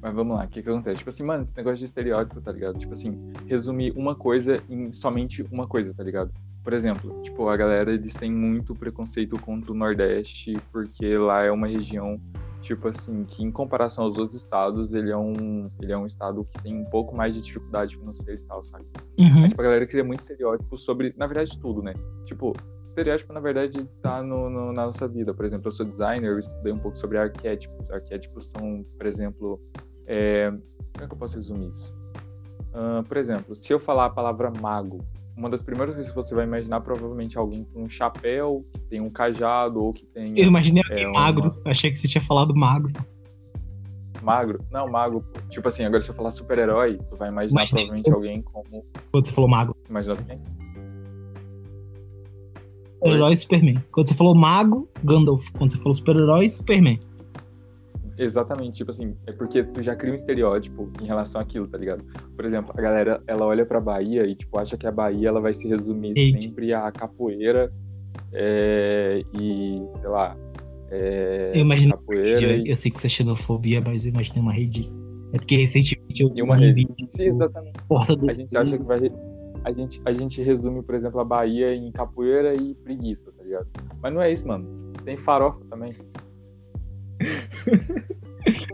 Mas 0.00 0.14
vamos 0.14 0.36
lá, 0.36 0.44
o 0.44 0.48
que 0.48 0.62
que 0.62 0.68
acontece? 0.68 0.98
Tipo 0.98 1.10
assim, 1.10 1.24
mano, 1.24 1.42
esse 1.42 1.56
negócio 1.56 1.78
de 1.78 1.84
estereótipo, 1.84 2.40
tá 2.40 2.52
ligado? 2.52 2.78
Tipo 2.78 2.92
assim, 2.92 3.32
resumir 3.46 3.92
uma 3.96 4.14
coisa 4.14 4.62
em 4.68 4.92
somente 4.92 5.42
uma 5.50 5.66
coisa, 5.66 5.92
tá 5.92 6.04
ligado? 6.04 6.30
Por 6.62 6.72
exemplo, 6.72 7.22
tipo, 7.22 7.48
a 7.48 7.56
galera, 7.56 7.92
eles 7.92 8.14
têm 8.14 8.30
muito 8.30 8.74
preconceito 8.74 9.40
contra 9.40 9.72
o 9.72 9.74
Nordeste, 9.74 10.54
porque 10.72 11.16
lá 11.16 11.42
é 11.42 11.50
uma 11.50 11.66
região, 11.66 12.20
tipo 12.60 12.88
assim, 12.88 13.24
que 13.24 13.42
em 13.42 13.50
comparação 13.50 14.04
aos 14.04 14.18
outros 14.18 14.40
estados, 14.40 14.92
ele 14.92 15.10
é 15.10 15.16
um, 15.16 15.70
ele 15.80 15.92
é 15.92 15.96
um 15.96 16.06
estado 16.06 16.44
que 16.44 16.62
tem 16.62 16.76
um 16.76 16.84
pouco 16.84 17.16
mais 17.16 17.34
de 17.34 17.40
dificuldade 17.40 17.96
financeira 17.96 18.40
e 18.40 18.44
tal, 18.44 18.64
sabe? 18.64 18.84
Uhum. 19.18 19.40
Mas, 19.40 19.50
tipo, 19.50 19.60
a 19.62 19.64
galera 19.64 19.86
cria 19.86 20.04
muito 20.04 20.20
estereótipo 20.20 20.76
sobre, 20.76 21.14
na 21.16 21.26
verdade, 21.26 21.58
tudo, 21.58 21.82
né? 21.82 21.94
Tipo, 22.24 22.52
estereótipo, 22.96 23.32
na 23.32 23.40
verdade, 23.40 23.78
está 23.78 24.22
no, 24.22 24.48
no, 24.48 24.72
na 24.72 24.86
nossa 24.86 25.06
vida. 25.06 25.34
Por 25.34 25.44
exemplo, 25.44 25.68
eu 25.68 25.72
sou 25.72 25.84
designer, 25.84 26.30
eu 26.30 26.38
estudei 26.38 26.72
um 26.72 26.78
pouco 26.78 26.96
sobre 26.96 27.18
arquétipos. 27.18 27.90
Arquétipos 27.90 28.46
são, 28.46 28.84
por 28.96 29.06
exemplo, 29.06 29.60
é... 30.06 30.50
como 30.50 31.04
é 31.04 31.06
que 31.06 31.12
eu 31.12 31.18
posso 31.18 31.36
resumir 31.36 31.68
isso? 31.68 31.94
Uh, 32.72 33.02
por 33.06 33.16
exemplo, 33.16 33.54
se 33.54 33.72
eu 33.72 33.78
falar 33.78 34.06
a 34.06 34.10
palavra 34.10 34.50
mago, 34.50 35.04
uma 35.36 35.50
das 35.50 35.62
primeiras 35.62 35.94
coisas 35.94 36.10
que 36.10 36.16
você 36.16 36.34
vai 36.34 36.44
imaginar 36.44 36.80
provavelmente 36.80 37.36
é 37.36 37.40
alguém 37.40 37.64
com 37.64 37.82
um 37.82 37.88
chapéu, 37.88 38.64
que 38.72 38.80
tem 38.80 39.00
um 39.00 39.10
cajado 39.10 39.82
ou 39.82 39.92
que 39.92 40.06
tem. 40.06 40.38
Eu 40.38 40.46
imaginei 40.46 40.82
alguém 40.82 41.04
é, 41.04 41.08
magro. 41.08 41.50
Uma... 41.50 41.70
Achei 41.70 41.90
que 41.90 41.98
você 41.98 42.08
tinha 42.08 42.22
falado 42.22 42.54
magro. 42.56 42.92
Magro? 44.22 44.64
Não, 44.70 44.88
mago. 44.88 45.24
Tipo 45.50 45.68
assim, 45.68 45.84
agora 45.84 46.02
se 46.02 46.08
eu 46.08 46.14
falar 46.14 46.30
super-herói, 46.30 46.98
tu 47.10 47.16
vai 47.16 47.28
imaginar 47.28 47.60
Imaginei 47.60 47.84
provavelmente 47.84 48.10
eu... 48.10 48.14
alguém 48.14 48.42
como. 48.42 48.84
Quando 49.12 49.26
você 49.26 49.32
falou 49.32 49.50
magro. 49.50 49.76
Imaginou 49.88 50.16
quem? 50.16 50.40
Super-herói 52.96 53.36
Superman. 53.36 53.84
Quando 53.92 54.08
você 54.08 54.14
falou 54.14 54.34
mago, 54.34 54.88
Gandalf. 55.04 55.50
Quando 55.52 55.72
você 55.72 55.78
falou 55.78 55.94
super-herói, 55.94 56.50
Superman. 56.50 56.98
Exatamente, 58.18 58.76
tipo 58.76 58.90
assim, 58.90 59.14
é 59.26 59.32
porque 59.32 59.62
tu 59.62 59.82
já 59.82 59.94
cria 59.94 60.12
um 60.12 60.16
estereótipo 60.16 60.90
em 61.02 61.06
relação 61.06 61.38
àquilo, 61.38 61.68
tá 61.68 61.76
ligado? 61.76 62.02
Por 62.34 62.46
exemplo, 62.46 62.72
a 62.74 62.80
galera, 62.80 63.22
ela 63.26 63.44
olha 63.44 63.66
pra 63.66 63.78
Bahia 63.78 64.26
e, 64.26 64.34
tipo, 64.34 64.58
acha 64.58 64.76
que 64.76 64.86
a 64.86 64.92
Bahia, 64.92 65.28
ela 65.28 65.40
vai 65.40 65.52
se 65.52 65.68
resumir 65.68 66.14
Eita. 66.16 66.40
sempre 66.40 66.72
a 66.72 66.90
capoeira 66.90 67.70
é, 68.32 69.22
e, 69.38 69.82
sei 70.00 70.08
lá, 70.08 70.34
é, 70.90 71.52
eu 71.54 71.60
imagino 71.60 71.92
capoeira. 71.92 72.56
E... 72.56 72.70
Eu 72.70 72.76
sei 72.76 72.90
que 72.90 72.98
isso 72.98 73.06
é 73.06 73.10
xenofobia, 73.10 73.82
mas 73.84 74.06
eu 74.06 74.12
imaginei 74.12 74.40
uma 74.40 74.52
rede. 74.52 74.90
É 75.32 75.38
porque 75.38 75.56
recentemente 75.56 76.22
eu 76.22 76.32
vi 76.32 76.42
uma 76.42 76.56
rede. 76.56 76.86
Sim, 77.14 77.24
exatamente. 77.24 77.74
Porta 77.88 78.16
do... 78.16 78.30
A 78.30 78.34
gente 78.34 78.56
acha 78.56 78.78
que 78.78 78.84
vai 78.84 78.98
a 79.66 79.72
gente, 79.72 80.00
a 80.04 80.12
gente 80.12 80.40
resume, 80.40 80.80
por 80.80 80.94
exemplo, 80.94 81.18
a 81.18 81.24
Bahia 81.24 81.74
em 81.74 81.90
capoeira 81.90 82.54
e 82.54 82.72
preguiça, 82.76 83.32
tá 83.32 83.42
ligado? 83.42 83.66
Mas 84.00 84.14
não 84.14 84.22
é 84.22 84.32
isso, 84.32 84.46
mano. 84.46 84.92
Tem 85.04 85.16
farofa 85.16 85.58
também. 85.68 85.92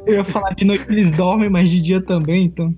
Eu 0.05 0.17
ia 0.17 0.25
falar 0.25 0.55
de 0.55 0.67
noite 0.67 0.85
eles 0.91 1.11
dormem, 1.13 1.49
mas 1.49 1.71
de 1.71 1.81
dia 1.81 2.03
também, 2.03 2.45
então. 2.45 2.77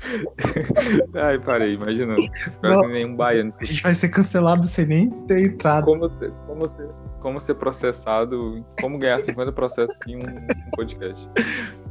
Ai, 1.14 1.38
parei, 1.38 1.76
imaginando. 1.76 2.20
Espero 2.46 2.82
que 2.82 2.88
nenhum 2.88 3.16
baiano. 3.16 3.50
A 3.58 3.64
gente 3.64 3.82
vai 3.82 3.94
ser 3.94 4.10
cancelado 4.10 4.66
sem 4.66 4.84
nem 4.84 5.08
ter 5.26 5.46
entrado. 5.46 5.86
Como 5.86 6.10
ser, 6.10 6.30
como 6.46 6.68
ser, 6.68 6.90
como 7.20 7.40
ser 7.40 7.54
processado, 7.54 8.62
como 8.82 8.98
ganhar 8.98 9.18
50 9.18 9.50
processos 9.52 9.96
em 10.06 10.16
um, 10.16 10.20
um 10.20 10.70
podcast. 10.76 11.26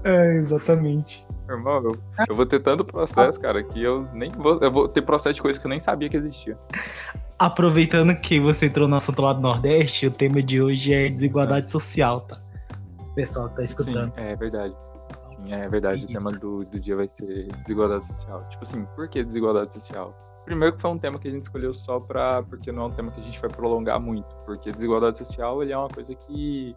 É, 0.04 0.36
exatamente. 0.36 1.26
Irmão, 1.52 1.84
eu, 1.84 1.98
eu 2.30 2.36
vou 2.36 2.46
ter 2.46 2.62
tanto 2.62 2.84
processo, 2.86 3.40
cara, 3.40 3.64
que 3.64 3.82
eu 3.82 4.08
nem 4.14 4.32
vou. 4.32 4.58
Eu 4.60 4.72
vou 4.72 4.88
ter 4.88 5.02
processo 5.02 5.36
de 5.36 5.42
coisas 5.42 5.60
que 5.60 5.68
eu 5.68 5.70
nem 5.70 5.80
sabia 5.80 6.10
que 6.10 6.18
existia. 6.18 6.58
Aproveitando 7.38 8.16
que 8.16 8.40
você 8.40 8.68
entrou 8.68 8.88
no 8.88 8.96
assunto 8.96 9.22
lá 9.22 9.34
do 9.34 9.42
Nordeste, 9.42 10.08
o 10.08 10.12
tema 10.12 10.44
de 10.44 10.62
hoje 10.62 10.94
é 10.94 11.10
desigualdade 11.10 11.66
é. 11.66 11.70
social, 11.70 12.22
tá? 12.22 12.40
O 13.00 13.16
pessoal 13.16 13.50
que 13.50 13.56
tá 13.56 13.64
escutando. 13.64 14.14
Sim, 14.14 14.22
é 14.22 14.36
verdade. 14.36 14.76
Sim, 15.30 15.54
é 15.54 15.68
verdade. 15.68 16.06
Isso. 16.06 16.06
O 16.06 16.18
tema 16.18 16.32
do, 16.32 16.66
do 16.66 16.80
dia 16.80 16.96
vai 16.96 17.08
ser 17.08 17.48
desigualdade 17.64 18.06
social. 18.06 18.48
Tipo 18.50 18.64
assim, 18.64 18.86
por 18.96 19.08
que 19.08 19.24
desigualdade 19.24 19.74
social? 19.74 20.16
Primeiro 20.46 20.76
que 20.76 20.82
foi 20.82 20.92
um 20.92 20.98
tema 20.98 21.20
que 21.20 21.28
a 21.28 21.32
gente 21.32 21.44
escolheu 21.44 21.74
só 21.74 22.00
pra. 22.00 22.44
Porque 22.44 22.72
não 22.72 22.84
é 22.84 22.86
um 22.88 22.92
tema 22.92 23.12
que 23.12 23.22
a 23.22 23.24
gente 23.24 23.40
vai 23.40 23.50
prolongar 23.50 24.00
muito. 24.00 24.28
Porque 24.46 24.72
desigualdade 24.72 25.18
social 25.18 25.62
ele 25.62 25.72
é 25.72 25.78
uma 25.78 25.90
coisa 25.90 26.14
que. 26.14 26.76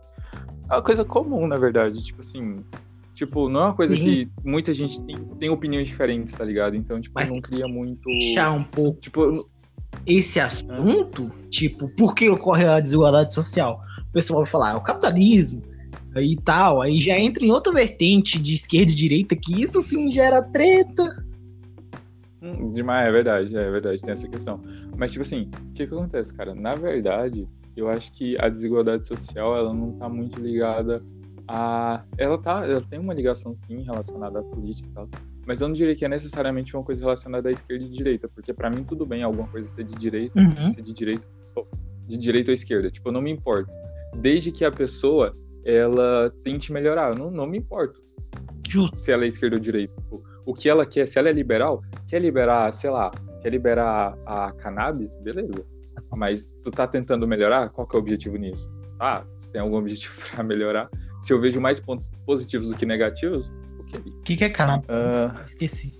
É 0.68 0.74
uma 0.74 0.82
coisa 0.82 1.04
comum, 1.04 1.46
na 1.46 1.56
verdade. 1.56 2.02
Tipo 2.02 2.20
assim. 2.20 2.64
Tipo, 3.14 3.48
não 3.48 3.60
é 3.60 3.64
uma 3.66 3.74
coisa 3.74 3.94
Sim. 3.94 4.02
que 4.02 4.28
muita 4.44 4.74
gente 4.74 5.00
tem, 5.02 5.16
tem 5.38 5.48
opiniões 5.48 5.88
diferentes, 5.88 6.34
tá 6.34 6.44
ligado? 6.44 6.74
Então, 6.74 7.00
tipo, 7.00 7.14
Mas 7.14 7.30
não 7.30 7.40
cria 7.40 7.68
muito. 7.68 8.08
Deixar 8.08 8.52
um 8.52 8.64
pouco. 8.64 9.00
Tipo, 9.00 9.48
esse 10.04 10.40
assunto, 10.40 11.30
tipo, 11.48 11.88
por 11.96 12.14
que 12.14 12.28
ocorre 12.28 12.66
a 12.66 12.80
desigualdade 12.80 13.32
social? 13.32 13.80
O 14.08 14.12
pessoal 14.12 14.40
vai 14.40 14.50
falar, 14.50 14.72
é 14.72 14.74
o 14.74 14.80
capitalismo 14.80 15.62
e 16.16 16.36
tal, 16.36 16.80
aí 16.80 17.00
já 17.00 17.18
entra 17.18 17.44
em 17.44 17.50
outra 17.50 17.72
vertente 17.72 18.40
de 18.40 18.54
esquerda 18.54 18.92
e 18.92 18.94
direita, 18.94 19.34
que 19.34 19.60
isso 19.60 19.82
sim 19.82 20.10
gera 20.12 20.42
treta. 20.42 21.24
Hum, 22.40 22.72
demais, 22.72 23.08
é 23.08 23.10
verdade, 23.10 23.56
é 23.56 23.70
verdade, 23.70 24.00
tem 24.00 24.12
essa 24.12 24.28
questão. 24.28 24.60
Mas, 24.96 25.10
tipo 25.10 25.22
assim, 25.22 25.50
o 25.70 25.72
que 25.72 25.86
que 25.86 25.94
acontece, 25.94 26.32
cara? 26.32 26.54
Na 26.54 26.74
verdade, 26.74 27.48
eu 27.76 27.88
acho 27.88 28.12
que 28.12 28.36
a 28.40 28.48
desigualdade 28.48 29.06
social, 29.06 29.56
ela 29.56 29.74
não 29.74 29.92
tá 29.92 30.08
muito 30.08 30.40
ligada 30.40 31.02
a... 31.48 32.04
Ela, 32.16 32.38
tá, 32.38 32.64
ela 32.66 32.82
tem 32.82 32.98
uma 32.98 33.14
ligação, 33.14 33.54
sim, 33.54 33.82
relacionada 33.82 34.40
à 34.40 34.42
política 34.42 34.88
e 34.88 34.92
tal, 34.92 35.08
mas 35.46 35.60
eu 35.60 35.68
não 35.68 35.74
diria 35.74 35.94
que 35.94 36.04
é 36.04 36.08
necessariamente 36.08 36.76
uma 36.76 36.84
coisa 36.84 37.02
relacionada 37.02 37.48
à 37.48 37.52
esquerda 37.52 37.84
e 37.84 37.88
direita, 37.88 38.28
porque 38.28 38.52
para 38.52 38.70
mim 38.70 38.84
tudo 38.84 39.04
bem 39.04 39.22
alguma 39.22 39.46
coisa 39.48 39.68
ser 39.68 39.84
de 39.84 39.94
direita, 39.94 40.38
uhum. 40.38 40.72
ser 40.72 40.82
de 40.82 40.92
direita, 40.92 41.26
de 42.06 42.16
direita 42.16 42.50
ou 42.50 42.54
esquerda, 42.54 42.90
tipo, 42.90 43.08
eu 43.08 43.12
não 43.12 43.22
me 43.22 43.30
importo. 43.30 43.70
Desde 44.16 44.52
que 44.52 44.64
a 44.64 44.70
pessoa 44.70 45.36
ela 45.64 46.32
tente 46.42 46.72
melhorar, 46.72 47.12
eu 47.12 47.18
não, 47.18 47.30
não 47.30 47.46
me 47.46 47.58
importo. 47.58 48.02
Justo. 48.68 48.98
Se 48.98 49.12
ela 49.12 49.24
é 49.24 49.28
esquerda 49.28 49.56
ou 49.56 49.60
direita. 49.60 49.94
O 50.46 50.54
que 50.54 50.68
ela 50.68 50.84
quer, 50.84 51.08
se 51.08 51.18
ela 51.18 51.28
é 51.28 51.32
liberal, 51.32 51.82
quer 52.06 52.20
liberar, 52.20 52.72
sei 52.74 52.90
lá, 52.90 53.10
quer 53.40 53.50
liberar 53.50 54.16
a 54.26 54.52
cannabis, 54.52 55.14
beleza. 55.16 55.64
Mas 56.16 56.50
tu 56.62 56.70
tá 56.70 56.86
tentando 56.86 57.26
melhorar, 57.26 57.70
qual 57.70 57.86
que 57.86 57.96
é 57.96 57.98
o 57.98 58.02
objetivo 58.02 58.36
nisso? 58.36 58.70
Ah, 59.00 59.24
se 59.36 59.50
tem 59.50 59.60
algum 59.60 59.76
objetivo 59.76 60.14
para 60.30 60.44
melhorar, 60.44 60.90
se 61.24 61.32
eu 61.32 61.40
vejo 61.40 61.60
mais 61.60 61.80
pontos 61.80 62.08
positivos 62.26 62.68
do 62.68 62.76
que 62.76 62.84
negativos, 62.84 63.50
o 63.80 64.22
que, 64.22 64.36
que 64.36 64.44
é 64.44 64.50
cannabis? 64.50 64.88
Uh, 64.88 65.44
Esqueci. 65.46 65.98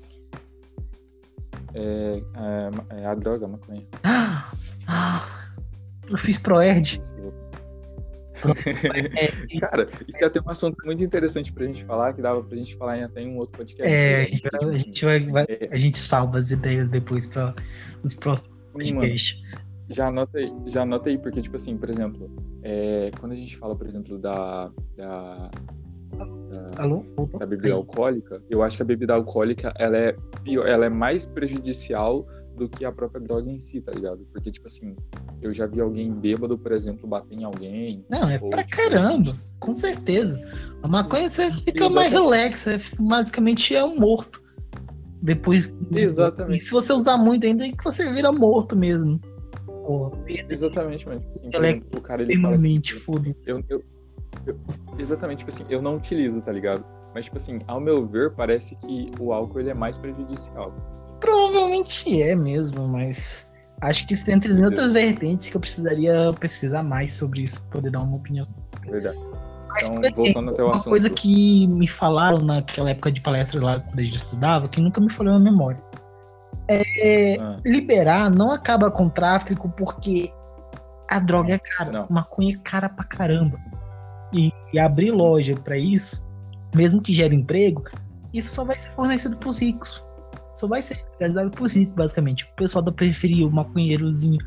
É, 1.74 2.22
é, 2.36 3.00
é, 3.00 3.06
a 3.06 3.14
droga, 3.14 3.46
a 3.46 3.48
maconha. 3.48 3.82
Ah, 4.04 4.52
ah, 4.86 5.26
eu 6.08 6.18
fiz 6.18 6.38
Proerd. 6.38 7.00
Cara, 9.60 9.88
isso 10.06 10.22
ia 10.22 10.28
ter 10.28 10.42
um 10.42 10.50
assunto 10.50 10.76
muito 10.84 11.02
interessante 11.02 11.50
pra 11.52 11.64
gente 11.64 11.84
falar, 11.84 12.12
que 12.12 12.20
dava 12.20 12.42
pra 12.42 12.56
gente 12.58 12.76
falar 12.76 12.98
em 12.98 13.04
até 13.04 13.22
em 13.22 13.30
um 13.30 13.38
outro 13.38 13.56
podcast. 13.56 13.90
É, 13.90 14.22
a 14.22 14.26
gente, 14.26 14.42
vai, 14.42 14.68
a 14.68 14.78
gente, 14.78 15.04
vai, 15.04 15.20
vai 15.20 15.46
é. 15.48 15.68
a 15.72 15.78
gente 15.78 15.98
salva 15.98 16.38
as 16.38 16.50
ideias 16.50 16.88
depois 16.88 17.26
para 17.26 17.54
os 18.02 18.12
próximos 18.12 18.70
podcasts. 18.70 19.42
Já 19.90 20.08
anotei, 20.08 20.52
já 20.66 20.82
anotei, 20.82 21.18
porque, 21.18 21.42
tipo 21.42 21.56
assim, 21.56 21.76
por 21.76 21.90
exemplo, 21.90 22.30
é, 22.62 23.10
quando 23.20 23.32
a 23.32 23.36
gente 23.36 23.56
fala, 23.56 23.76
por 23.76 23.86
exemplo, 23.86 24.18
da, 24.18 24.70
da 24.96 25.50
da, 26.16 26.82
Alô? 26.82 27.04
da 27.38 27.46
bebida 27.46 27.74
alcoólica, 27.74 28.42
eu 28.48 28.62
acho 28.62 28.76
que 28.76 28.82
a 28.82 28.86
bebida 28.86 29.14
alcoólica 29.14 29.72
ela 29.76 29.96
é 29.96 30.16
ela 30.66 30.86
é 30.86 30.88
mais 30.88 31.26
prejudicial 31.26 32.26
do 32.56 32.68
que 32.68 32.84
a 32.84 32.92
própria 32.92 33.20
droga 33.20 33.50
em 33.50 33.58
si, 33.58 33.80
tá 33.80 33.92
ligado? 33.92 34.26
Porque, 34.32 34.50
tipo 34.50 34.66
assim, 34.66 34.94
eu 35.42 35.52
já 35.52 35.66
vi 35.66 35.80
alguém 35.80 36.12
bêbado, 36.12 36.56
por 36.56 36.72
exemplo, 36.72 37.08
bater 37.08 37.36
em 37.36 37.44
alguém. 37.44 38.04
Não, 38.08 38.28
é 38.28 38.38
ou, 38.40 38.50
pra 38.50 38.62
tipo, 38.62 38.76
caramba, 38.76 39.36
com 39.58 39.74
certeza. 39.74 40.40
A 40.82 40.88
maconha 40.88 41.28
você 41.28 41.50
fica 41.50 41.90
mais 41.90 42.12
relax, 42.12 42.66
é, 42.66 42.80
basicamente 42.98 43.74
é 43.74 43.84
um 43.84 43.98
morto. 43.98 44.42
Depois. 45.20 45.74
Exatamente. 45.90 46.56
E 46.56 46.60
se 46.60 46.70
você 46.70 46.92
usar 46.92 47.16
muito 47.16 47.44
ainda, 47.44 47.66
é 47.66 47.72
que 47.72 47.82
você 47.82 48.12
vira 48.12 48.30
morto 48.30 48.76
mesmo. 48.76 49.20
Porra, 49.84 50.18
Exatamente, 50.48 51.06
mas 51.06 51.20
tipo 51.20 51.32
assim, 51.36 51.50
ela 51.52 51.68
é 51.68 51.80
o 51.94 52.00
cara 52.00 52.22
ele 52.22 52.32
extremamente 52.32 52.94
foda. 52.94 53.36
Eu, 53.44 53.62
eu, 53.68 53.82
eu, 54.46 54.58
exatamente, 54.98 55.38
tipo 55.40 55.50
assim, 55.50 55.64
eu 55.68 55.82
não 55.82 55.96
utilizo, 55.96 56.40
tá 56.40 56.50
ligado? 56.52 56.84
Mas, 57.14 57.26
tipo 57.26 57.36
assim, 57.36 57.60
ao 57.68 57.80
meu 57.80 58.06
ver, 58.06 58.32
parece 58.32 58.74
que 58.76 59.10
o 59.20 59.32
álcool 59.32 59.60
ele 59.60 59.70
é 59.70 59.74
mais 59.74 59.96
prejudicial. 59.96 60.74
Provavelmente 61.20 62.20
é 62.20 62.34
mesmo, 62.34 62.88
mas 62.88 63.52
acho 63.80 64.06
que 64.06 64.14
isso 64.14 64.28
entra 64.30 64.50
em 64.52 64.64
outras 64.64 64.92
vertentes 64.92 65.48
que 65.48 65.56
eu 65.56 65.60
precisaria 65.60 66.32
pesquisar 66.40 66.82
mais 66.82 67.12
sobre 67.12 67.42
isso 67.42 67.60
pra 67.62 67.72
poder 67.72 67.90
dar 67.90 68.00
uma 68.00 68.16
opinião. 68.16 68.44
Verdade. 68.82 69.18
Mas, 69.68 69.86
então, 69.86 70.00
exemplo, 70.00 70.24
voltando 70.24 70.50
até 70.50 70.62
o 70.62 70.66
uma 70.66 70.74
assunto. 70.74 70.88
coisa 70.88 71.10
que 71.10 71.66
me 71.66 71.86
falaram 71.86 72.38
naquela 72.38 72.90
época 72.90 73.12
de 73.12 73.20
palestra 73.20 73.62
lá 73.62 73.80
quando 73.80 73.98
a 73.98 74.02
gente 74.02 74.16
estudava, 74.16 74.68
que 74.68 74.80
nunca 74.80 75.00
me 75.00 75.10
falou 75.10 75.32
na 75.34 75.40
memória. 75.40 75.80
É, 76.68 77.36
ah. 77.38 77.60
Liberar 77.64 78.30
não 78.30 78.52
acaba 78.52 78.90
com 78.90 79.08
tráfico 79.08 79.68
porque 79.70 80.32
a 81.10 81.18
droga 81.18 81.54
é 81.54 81.58
cara. 81.58 81.92
Não. 81.92 82.06
Maconha 82.10 82.54
é 82.54 82.58
cara 82.62 82.88
pra 82.88 83.04
caramba 83.04 83.58
e, 84.34 84.52
e 84.72 84.78
abrir 84.78 85.12
loja 85.12 85.54
para 85.54 85.78
isso, 85.78 86.22
mesmo 86.74 87.00
que 87.00 87.14
gere 87.14 87.34
emprego, 87.34 87.84
isso 88.32 88.52
só 88.52 88.64
vai 88.64 88.76
ser 88.76 88.90
fornecido 88.90 89.36
para 89.36 89.48
os 89.48 89.58
ricos. 89.58 90.04
Só 90.54 90.66
vai 90.66 90.82
ser 90.82 91.04
realizado 91.18 91.50
para 91.50 91.64
os 91.64 91.72
ricos, 91.74 91.94
basicamente. 91.94 92.44
O 92.44 92.56
pessoal 92.56 92.82
da 92.82 92.92
periferia, 92.92 93.46
o 93.46 93.50
maconheirozinho 93.50 94.38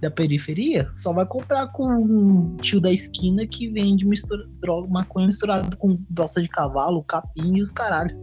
da 0.00 0.10
periferia, 0.10 0.90
só 0.96 1.12
vai 1.12 1.26
comprar 1.26 1.66
com 1.68 1.86
um 1.86 2.56
tio 2.56 2.80
da 2.80 2.90
esquina 2.90 3.46
que 3.46 3.68
vende 3.68 4.06
mistura, 4.06 4.42
droga, 4.60 4.88
maconha 4.90 5.26
misturada 5.26 5.76
com 5.76 5.98
bosta 6.08 6.40
de 6.40 6.48
cavalo, 6.48 7.02
capim 7.04 7.56
e 7.56 7.60
os 7.60 7.70
caralho. 7.70 8.16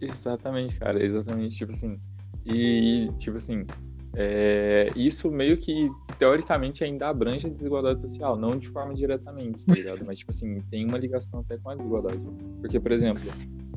Exatamente, 0.00 0.76
cara, 0.76 1.02
exatamente. 1.04 1.56
Tipo 1.56 1.72
assim. 1.72 1.98
E, 2.46 3.10
tipo 3.18 3.36
assim, 3.36 3.66
é, 4.14 4.90
isso 4.96 5.30
meio 5.30 5.56
que, 5.56 5.90
teoricamente, 6.18 6.82
ainda 6.82 7.08
abrange 7.08 7.46
a 7.46 7.50
desigualdade 7.50 8.00
social, 8.00 8.36
não 8.36 8.56
de 8.56 8.68
forma 8.68 8.94
diretamente, 8.94 9.64
tá 9.64 9.74
ligado? 9.74 10.04
Mas, 10.04 10.18
tipo 10.18 10.30
assim, 10.30 10.60
tem 10.70 10.86
uma 10.86 10.98
ligação 10.98 11.40
até 11.40 11.58
com 11.58 11.70
a 11.70 11.74
desigualdade. 11.74 12.20
Porque, 12.60 12.80
por 12.80 12.92
exemplo, 12.92 13.22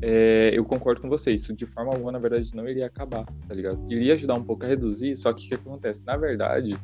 é, 0.01 0.51
eu 0.53 0.65
concordo 0.65 1.01
com 1.01 1.09
você, 1.09 1.31
isso 1.31 1.53
de 1.53 1.65
forma 1.65 1.91
alguma, 1.91 2.11
na 2.11 2.19
verdade, 2.19 2.55
não 2.55 2.67
iria 2.67 2.87
acabar, 2.87 3.25
tá 3.47 3.53
ligado? 3.53 3.79
Iria 3.91 4.13
ajudar 4.13 4.35
um 4.35 4.43
pouco 4.43 4.65
a 4.65 4.67
reduzir, 4.67 5.15
só 5.17 5.31
que 5.33 5.45
o 5.45 5.49
que 5.49 5.53
acontece? 5.55 6.01
Na 6.05 6.17
verdade, 6.17 6.75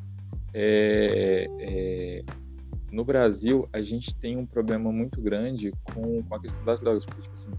é, 0.53 1.47
é, 1.59 2.23
no 2.91 3.03
Brasil 3.03 3.67
a 3.73 3.81
gente 3.81 4.15
tem 4.15 4.37
um 4.37 4.45
problema 4.45 4.91
muito 4.91 5.21
grande 5.21 5.71
com, 5.93 6.23
com 6.23 6.35
a 6.35 6.39
questão 6.39 6.63
das 6.63 6.79
drogas, 6.79 7.05
porque 7.05 7.21
tipo 7.21 7.35
assim, 7.35 7.51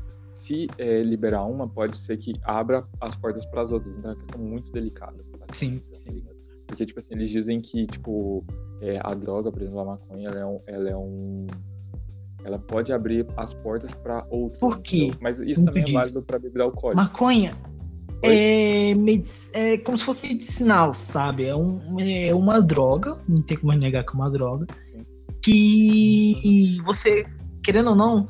se 0.51 0.67
é, 0.79 1.03
liberar 1.03 1.45
uma, 1.45 1.69
pode 1.69 1.97
ser 1.97 2.17
que 2.17 2.35
abra 2.43 2.85
as 3.01 3.15
portas 3.15 3.47
para 3.47 3.63
as 3.63 3.71
outras. 3.71 3.97
Então 3.97 4.11
é 4.11 4.15
uma 4.15 4.21
questão 4.21 4.43
muito 4.43 4.73
delicada. 4.73 5.25
Sim, 5.53 5.81
sim. 5.93 6.25
Porque, 6.67 6.85
tipo 6.85 6.99
assim, 6.99 7.15
eles 7.15 7.31
dizem 7.31 7.61
que, 7.61 7.87
tipo, 7.87 8.45
é, 8.81 8.99
a 9.03 9.15
droga, 9.15 9.51
por 9.53 9.63
exemplo, 9.63 9.81
a 9.81 9.85
maconha, 9.85 10.29
ela 10.29 10.41
é 10.41 10.47
um. 10.47 10.61
Ela, 10.67 10.91
é 10.91 10.97
um, 10.97 11.47
ela 12.45 12.59
pode 12.59 12.93
abrir 12.93 13.27
as 13.37 13.55
portas 13.55 13.93
para 13.95 14.27
outros. 14.31 14.59
Por 14.59 14.81
quê? 14.81 15.07
Então, 15.07 15.19
mas 15.21 15.39
isso 15.41 15.65
também 15.65 15.85
é 15.85 15.93
válido 15.93 16.23
para 16.23 16.39
bebida 16.39 16.65
alcoólica. 16.65 17.01
Maconha 17.01 17.57
é, 18.23 18.93
é, 19.55 19.79
como 19.79 19.97
se 19.97 20.05
fosse 20.05 20.27
medicinal, 20.27 20.93
sabe? 20.93 21.47
É, 21.47 21.57
um, 21.57 21.99
é 21.99 22.35
uma 22.35 22.61
droga, 22.61 23.19
não 23.29 23.41
tem 23.41 23.57
como 23.57 23.73
negar 23.73 24.05
que 24.05 24.11
é 24.11 24.15
uma 24.15 24.31
droga, 24.31 24.67
que 25.43 26.79
você, 26.85 27.27
querendo 27.63 27.91
ou 27.91 27.97
não, 27.97 28.27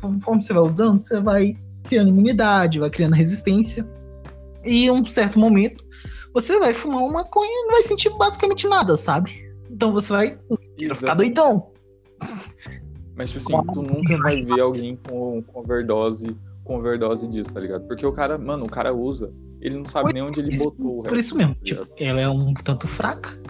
conforme 0.00 0.42
você 0.42 0.52
vai 0.52 0.62
usando, 0.62 1.00
você 1.00 1.20
vai 1.20 1.56
criando 1.84 2.08
imunidade, 2.08 2.78
vai 2.78 2.90
criando 2.90 3.14
resistência, 3.14 3.86
e 4.64 4.86
em 4.86 4.90
um 4.90 5.04
certo 5.06 5.38
momento 5.38 5.84
você 6.34 6.58
vai 6.58 6.74
fumar 6.74 6.98
uma 6.98 7.12
maconha 7.12 7.50
e 7.50 7.64
não 7.64 7.72
vai 7.72 7.82
sentir 7.82 8.10
basicamente 8.18 8.66
nada, 8.68 8.96
sabe? 8.96 9.50
Então 9.70 9.92
você 9.92 10.12
vai 10.12 10.38
ficar 10.94 11.14
doidão. 11.14 11.70
Mas, 13.14 13.30
tipo 13.30 13.56
assim, 13.56 13.66
tu 13.72 13.82
nunca 13.82 14.18
vai 14.18 14.42
ver 14.42 14.60
alguém 14.60 14.98
com, 15.08 15.42
com 15.42 15.60
overdose 15.60 16.36
com 16.66 16.76
overdose 16.78 17.26
disso, 17.28 17.52
tá 17.52 17.60
ligado? 17.60 17.86
Porque 17.86 18.04
o 18.04 18.12
cara, 18.12 18.36
mano, 18.36 18.64
o 18.66 18.68
cara 18.68 18.92
usa, 18.92 19.32
ele 19.60 19.78
não 19.78 19.86
sabe 19.86 20.12
nem 20.12 20.22
onde 20.22 20.40
ele 20.40 20.52
isso, 20.52 20.64
botou. 20.64 21.02
Por 21.04 21.16
isso 21.16 21.34
mesmo, 21.36 21.54
tá 21.54 21.60
tipo, 21.62 21.86
ela 21.96 22.20
é 22.20 22.28
um 22.28 22.52
tanto 22.52 22.86
fraca, 22.86 23.40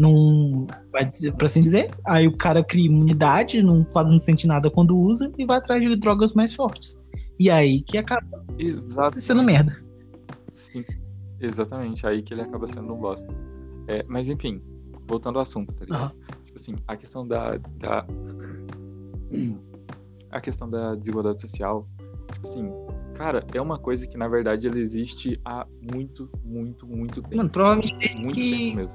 não 0.00 0.66
vai 0.90 1.04
dizer, 1.04 1.32
pra 1.34 1.46
assim 1.46 1.60
dizer, 1.60 1.90
aí 2.06 2.26
o 2.26 2.36
cara 2.36 2.64
cria 2.64 2.86
imunidade, 2.86 3.62
não, 3.62 3.84
quase 3.84 4.10
não 4.10 4.18
sente 4.18 4.46
nada 4.46 4.70
quando 4.70 4.96
usa 4.98 5.30
e 5.36 5.44
vai 5.44 5.58
atrás 5.58 5.82
de 5.82 5.94
drogas 5.96 6.32
mais 6.32 6.54
fortes. 6.54 6.96
E 7.38 7.50
aí 7.50 7.82
que 7.82 7.98
acaba 7.98 8.26
Exato. 8.58 9.20
sendo 9.20 9.42
merda. 9.42 9.76
Sim, 10.48 10.84
exatamente, 11.40 12.06
aí 12.06 12.22
que 12.22 12.32
ele 12.34 12.42
acaba 12.42 12.66
sendo 12.66 12.92
um 12.94 12.98
bosta. 12.98 13.28
É, 13.86 14.04
mas 14.08 14.28
enfim, 14.28 14.62
voltando 15.06 15.36
ao 15.36 15.42
assunto, 15.42 15.72
tá 15.74 15.84
ligado? 15.84 16.14
Uhum. 16.14 16.44
Tipo 16.46 16.58
assim, 16.58 16.74
a 16.86 16.96
questão 16.96 17.26
da, 17.26 17.50
da 17.78 18.06
a 20.30 20.40
questão 20.40 20.68
da 20.68 20.94
desigualdade 20.94 21.40
social 21.40 21.86
Tipo 22.40 22.48
assim, 22.48 22.72
cara, 23.14 23.44
é 23.52 23.60
uma 23.60 23.78
coisa 23.78 24.06
que 24.06 24.16
na 24.16 24.28
verdade 24.28 24.66
ela 24.66 24.78
existe 24.78 25.40
há 25.44 25.66
muito, 25.92 26.30
muito, 26.44 26.86
muito 26.86 27.22
tempo. 27.22 27.36
Mano, 27.36 27.50
provavelmente 27.50 28.16
muito 28.16 28.34
que... 28.34 28.74
mesmo. 28.74 28.92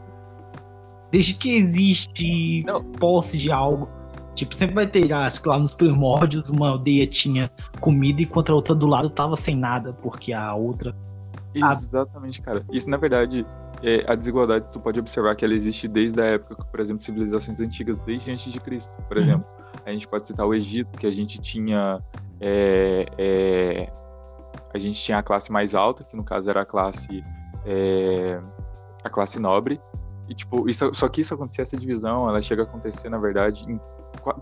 Desde 1.15 1.33
que 1.33 1.55
existe 1.55 2.61
Não. 2.65 2.83
posse 2.83 3.37
de 3.37 3.49
algo. 3.49 3.87
Tipo, 4.33 4.53
sempre 4.53 4.75
vai 4.75 4.85
ter, 4.85 5.13
acho 5.13 5.41
que 5.41 5.47
lá 5.47 5.57
nos 5.57 5.73
primórdios 5.73 6.49
uma 6.49 6.71
aldeia 6.71 7.07
tinha 7.07 7.49
comida 7.79 8.21
enquanto 8.21 8.51
a 8.51 8.55
outra 8.55 8.75
do 8.75 8.85
lado 8.85 9.09
tava 9.09 9.37
sem 9.37 9.55
nada, 9.55 9.93
porque 9.93 10.33
a 10.33 10.53
outra. 10.53 10.93
Exatamente, 11.53 12.41
cara. 12.41 12.65
Isso, 12.69 12.89
na 12.89 12.97
verdade, 12.97 13.45
é, 13.81 14.03
a 14.11 14.13
desigualdade, 14.13 14.65
tu 14.73 14.79
pode 14.81 14.99
observar 14.99 15.37
que 15.37 15.45
ela 15.45 15.53
existe 15.53 15.87
desde 15.87 16.21
a 16.21 16.25
época, 16.25 16.65
por 16.65 16.81
exemplo, 16.81 17.01
civilizações 17.01 17.61
antigas, 17.61 17.97
desde 17.99 18.31
antes 18.31 18.51
de 18.51 18.59
Cristo. 18.59 18.91
Por 19.07 19.15
uhum. 19.15 19.23
exemplo, 19.23 19.45
a 19.85 19.91
gente 19.91 20.09
pode 20.09 20.27
citar 20.27 20.45
o 20.45 20.53
Egito, 20.53 20.99
que 20.99 21.07
a 21.07 21.11
gente 21.11 21.39
tinha 21.39 22.03
é, 22.41 23.05
é, 23.17 23.93
a 24.73 24.77
gente 24.77 25.01
tinha 25.01 25.19
a 25.19 25.23
classe 25.23 25.49
mais 25.49 25.73
alta, 25.73 26.03
que 26.03 26.17
no 26.17 26.25
caso 26.25 26.49
era 26.49 26.63
a 26.63 26.65
classe 26.65 27.23
é, 27.65 28.37
a 29.01 29.09
classe 29.09 29.39
nobre, 29.39 29.79
e 30.29 30.33
tipo, 30.33 30.67
isso, 30.69 30.93
só 30.93 31.07
que 31.07 31.21
isso 31.21 31.33
acontecia, 31.33 31.61
essa 31.61 31.77
divisão, 31.77 32.27
ela 32.27 32.41
chega 32.41 32.63
a 32.63 32.65
acontecer, 32.65 33.09
na 33.09 33.17
verdade, 33.17 33.65
em 33.69 33.79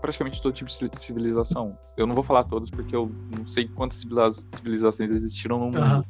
praticamente 0.00 0.40
todo 0.40 0.54
tipo 0.54 0.70
de 0.70 0.98
civilização. 0.98 1.76
Eu 1.96 2.06
não 2.06 2.14
vou 2.14 2.24
falar 2.24 2.44
todas 2.44 2.70
porque 2.70 2.94
eu 2.94 3.10
não 3.36 3.46
sei 3.46 3.68
quantas 3.68 3.98
civilizações 3.98 5.10
existiram 5.10 5.58
no 5.58 5.64
mundo, 5.66 5.80
uhum. 5.80 6.02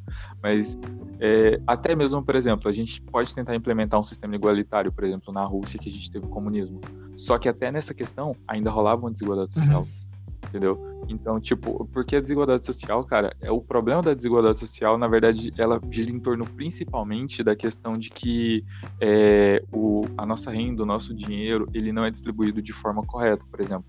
mas 0.43 0.79
é, 1.19 1.61
até 1.67 1.95
mesmo, 1.97 2.23
por 2.23 2.37
exemplo, 2.37 2.69
a 2.69 2.73
gente 2.73 3.01
pode 3.03 3.35
tentar 3.35 3.55
implementar 3.57 3.99
um 3.99 4.05
sistema 4.05 4.35
igualitário, 4.37 4.93
por 4.93 5.05
exemplo, 5.05 5.33
na 5.33 5.45
Rússia, 5.45 5.79
que 5.79 5.89
a 5.89 5.93
gente 5.93 6.11
teve 6.11 6.27
o 6.27 6.29
comunismo. 6.29 6.81
Só 7.17 7.39
que 7.39 7.49
até 7.49 7.73
nessa 7.73 7.95
questão 7.95 8.37
ainda 8.47 8.71
rolava 8.71 9.03
uma 9.03 9.11
desigualdade 9.11 9.53
social. 9.53 9.83
Uhum 9.83 10.04
entendeu? 10.49 10.95
Então, 11.09 11.41
tipo, 11.41 11.87
porque 11.93 12.17
a 12.17 12.21
desigualdade 12.21 12.65
social, 12.65 13.05
cara, 13.05 13.37
é 13.41 13.51
o 13.51 13.61
problema 13.61 14.01
da 14.03 14.15
desigualdade 14.15 14.59
social, 14.59 14.97
na 14.97 15.07
verdade, 15.07 15.53
ela 15.59 15.81
gira 15.91 16.11
em 16.11 16.19
torno 16.19 16.45
principalmente 16.45 17.43
da 17.43 17.55
questão 17.55 17.99
de 17.99 18.11
que 18.11 18.65
é, 19.01 19.63
o, 19.73 20.05
a 20.17 20.25
nossa 20.25 20.51
renda, 20.51 20.83
o 20.83 20.87
nosso 20.87 21.15
dinheiro, 21.15 21.69
ele 21.75 21.93
não 21.93 22.05
é 22.05 22.11
distribuído 22.11 22.63
de 22.63 22.73
forma 22.73 23.03
correta, 23.03 23.45
por 23.51 23.61
exemplo. 23.61 23.87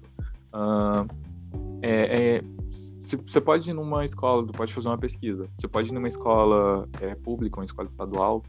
Uh, 0.54 1.08
é, 1.82 2.38
é, 2.38 2.44
você 3.02 3.40
pode 3.40 3.70
ir 3.70 3.74
numa 3.74 4.04
escola, 4.04 4.46
pode 4.48 4.74
fazer 4.74 4.88
uma 4.88 4.98
pesquisa. 4.98 5.48
Você 5.58 5.68
pode 5.68 5.90
ir 5.90 5.94
numa 5.94 6.08
escola 6.08 6.88
é, 7.00 7.14
pública, 7.16 7.60
uma 7.60 7.66
escola 7.66 7.88
estadual, 7.88 8.44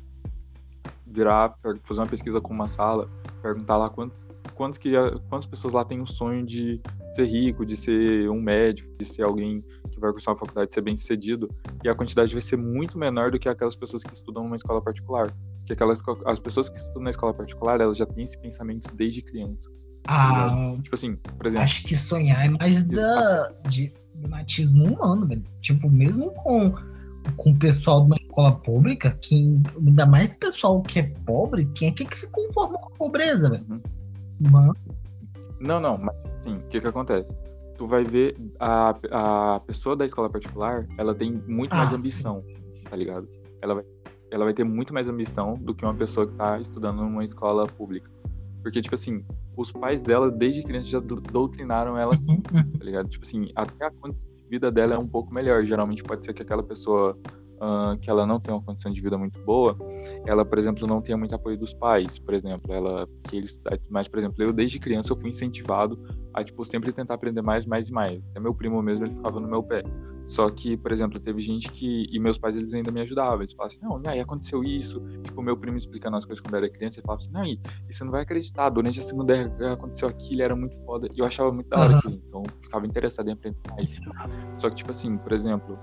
virar, 1.07 1.55
fazer 1.85 2.01
uma 2.01 2.07
pesquisa 2.07 2.41
com 2.41 2.53
uma 2.53 2.67
sala, 2.67 3.09
perguntar 3.43 3.77
lá 3.77 3.91
quanto, 3.91 4.15
quantos 4.57 4.79
que, 4.79 4.91
quantas 5.29 5.47
pessoas 5.47 5.75
lá 5.75 5.85
têm 5.85 6.01
o 6.01 6.07
sonho 6.07 6.45
de 6.45 6.81
ser 7.11 7.27
rico, 7.27 7.65
de 7.65 7.77
ser 7.77 8.29
um 8.31 8.41
médico, 8.41 8.89
de 8.99 9.05
ser 9.05 9.23
alguém 9.23 9.63
que 9.91 10.01
vai 10.01 10.11
cursar 10.11 10.35
uma 10.35 10.41
faculdade, 10.41 10.69
de 10.69 10.75
ser 10.75 10.81
bem 10.81 10.97
sucedido, 10.97 11.49
e 11.85 11.89
a 11.89 11.95
quantidade 11.95 12.33
vai 12.33 12.43
ser 12.43 12.57
muito 12.57 12.99
menor 12.99 13.31
do 13.31 13.39
que 13.39 13.49
aquelas 13.49 13.77
pessoas 13.77 14.03
que 14.03 14.15
estudam 14.15 14.43
numa 14.43 14.57
escola 14.57 14.81
particular. 14.83 15.33
Porque 15.59 15.75
aquelas, 15.75 16.01
as 16.27 16.39
pessoas 16.39 16.69
que 16.69 16.79
estudam 16.79 17.03
na 17.03 17.11
escola 17.11 17.35
particular, 17.35 17.81
elas 17.81 17.99
já 17.99 18.07
têm 18.07 18.25
esse 18.25 18.39
pensamento 18.39 18.93
desde 18.95 19.23
criança. 19.23 19.71
Ah, 20.09 20.77
tipo 20.83 20.95
assim, 20.95 21.17
por 21.17 21.47
exemplo. 21.47 21.65
Acho 21.65 21.85
que 21.85 21.97
sonhar 21.97 22.47
é 22.47 22.49
mais 22.49 22.87
da, 22.87 23.53
de 23.69 23.93
matismo 24.29 24.85
humano, 24.85 25.27
velho. 25.27 25.45
Tipo, 25.61 25.91
mesmo 25.91 26.31
com, 26.33 26.73
com 27.37 27.51
o 27.51 27.59
pessoal 27.59 28.01
de 28.01 28.07
uma 28.07 28.17
escola 28.17 28.53
pública, 28.53 29.19
que 29.21 29.61
ainda 29.77 30.07
mais 30.07 30.35
pessoal 30.35 30.81
que 30.83 31.01
é 31.01 31.03
pobre, 31.25 31.67
quem 31.75 31.89
é 31.89 31.93
que, 31.93 32.05
que 32.05 32.19
se 32.19 32.31
conforma 32.31 32.79
com 32.79 32.87
a 32.87 32.97
pobreza, 32.97 33.51
velho? 33.51 33.67
Uhum. 33.69 33.81
Não, 35.61 35.81
não, 35.81 35.99
mas 35.99 36.15
assim, 36.37 36.57
o 36.57 36.69
que 36.69 36.81
que 36.81 36.87
acontece? 36.87 37.37
Tu 37.77 37.87
vai 37.87 38.05
ver 38.05 38.37
a, 38.59 38.95
a 39.11 39.61
pessoa 39.61 39.97
da 39.97 40.07
escola 40.07 40.31
particular, 40.31 40.87
ela 40.97 41.15
tem 41.15 41.33
muito 41.47 41.73
ah, 41.75 41.79
mais 41.79 41.93
ambição, 41.93 42.43
sim. 42.71 42.89
tá 42.89 42.97
ligado? 42.97 43.27
Ela 43.61 43.75
vai, 43.75 43.85
ela 44.31 44.45
vai 44.45 44.55
ter 44.55 44.65
muito 44.65 44.95
mais 44.95 45.09
ambição 45.09 45.55
do 45.55 45.75
que 45.75 45.85
uma 45.85 45.95
pessoa 45.95 46.27
que 46.27 46.35
tá 46.35 46.59
estudando 46.59 47.03
numa 47.03 47.25
escola 47.25 47.67
pública. 47.67 48.11
Porque, 48.63 48.83
tipo 48.83 48.95
assim, 48.95 49.25
os 49.57 49.71
pais 49.71 50.01
dela, 50.01 50.31
desde 50.31 50.63
criança, 50.63 50.89
já 50.89 51.01
doutrinaram 51.01 51.97
ela 51.97 52.15
assim, 52.15 52.43
uhum. 52.53 52.73
tá 52.73 52.85
ligado? 52.85 53.09
Tipo 53.09 53.25
assim, 53.25 53.51
até 53.55 53.87
a 53.87 53.91
condição 53.91 54.29
de 54.35 54.43
vida 54.49 54.71
dela 54.71 54.95
é 54.95 54.99
um 54.99 55.07
pouco 55.07 55.33
melhor. 55.33 55.65
Geralmente 55.65 56.03
pode 56.03 56.25
ser 56.25 56.35
que 56.35 56.43
aquela 56.43 56.63
pessoa 56.63 57.17
uh, 57.57 57.99
que 57.99 58.11
ela 58.11 58.27
não 58.27 58.41
tem 58.41 58.55
uma 58.55 58.63
condição 58.63 58.93
de 58.93 59.01
vida 59.01 59.17
muito 59.17 59.39
boa, 59.41 59.77
ela, 60.27 60.45
por 60.45 60.59
exemplo, 60.59 60.87
não 60.87 61.01
tenha 61.01 61.17
muito 61.17 61.35
apoio 61.35 61.59
dos 61.59 61.73
pais, 61.73 62.19
por 62.19 62.35
exemplo, 62.35 62.73
ela 62.73 63.09
que 63.25 63.37
eles, 63.37 63.61
mas 63.91 64.09
por 64.09 64.19
exemplo, 64.19 64.43
eu 64.43 64.53
desde 64.53 64.79
criança 64.79 65.13
eu 65.13 65.17
fui 65.17 65.31
incentivado 65.31 65.99
a 66.33 66.45
tipo 66.45 66.65
sempre 66.65 66.93
tentar 66.93 67.15
aprender 67.15 67.43
mais, 67.43 67.67
mais 67.67 67.89
e 67.89 67.93
mais. 67.93 68.23
Até 68.31 68.41
meu 68.41 68.55
primo 68.55 68.83
mesmo 68.83 69.05
ele 69.05 69.15
ficava 69.15 69.41
no 69.41 69.49
meu 69.49 69.63
pé. 69.63 69.83
Só 70.27 70.51
que, 70.51 70.77
por 70.77 70.91
exemplo, 70.91 71.21
teve 71.21 71.41
gente 71.41 71.71
que. 71.71 72.07
E 72.11 72.19
meus 72.19 72.37
pais, 72.37 72.57
eles 72.57 72.75
ainda 72.75 72.91
me 72.91 73.01
ajudavam. 73.01 73.41
Eles 73.41 73.53
falavam 73.53 73.77
assim: 73.77 74.03
não, 74.05 74.11
aí 74.11 74.19
aconteceu 74.19 74.65
isso. 74.65 75.01
Tipo, 75.23 75.41
meu 75.41 75.57
primo 75.57 75.79
explicando 75.79 76.17
as 76.17 76.25
coisas 76.25 76.43
quando 76.43 76.55
eu 76.55 76.59
era 76.59 76.69
criança. 76.69 76.99
Ele 76.99 77.07
falava 77.07 77.23
assim: 77.23 77.33
não, 77.33 77.45
e, 77.45 77.61
e 77.89 77.95
você 77.95 78.03
não 78.03 78.11
vai 78.11 78.23
acreditar. 78.23 78.69
Durante 78.71 78.99
a 78.99 79.03
Segunda 79.05 79.49
Guerra 79.49 79.75
aconteceu 79.75 80.09
aquilo, 80.09 80.43
era 80.43 80.57
muito 80.57 80.77
foda. 80.85 81.09
E 81.15 81.21
eu 81.21 81.25
achava 81.25 81.53
muito 81.53 81.69
da 81.69 81.81
hora 81.81 81.97
aquilo. 81.97 82.21
Então, 82.27 82.43
eu 82.43 82.63
ficava 82.63 82.87
interessado 82.87 83.29
em 83.29 83.33
aprender 83.33 83.59
mais. 83.71 84.01
Só 84.59 84.69
que, 84.69 84.77
tipo 84.77 84.91
assim, 84.91 85.17
por 85.17 85.33
exemplo, 85.33 85.79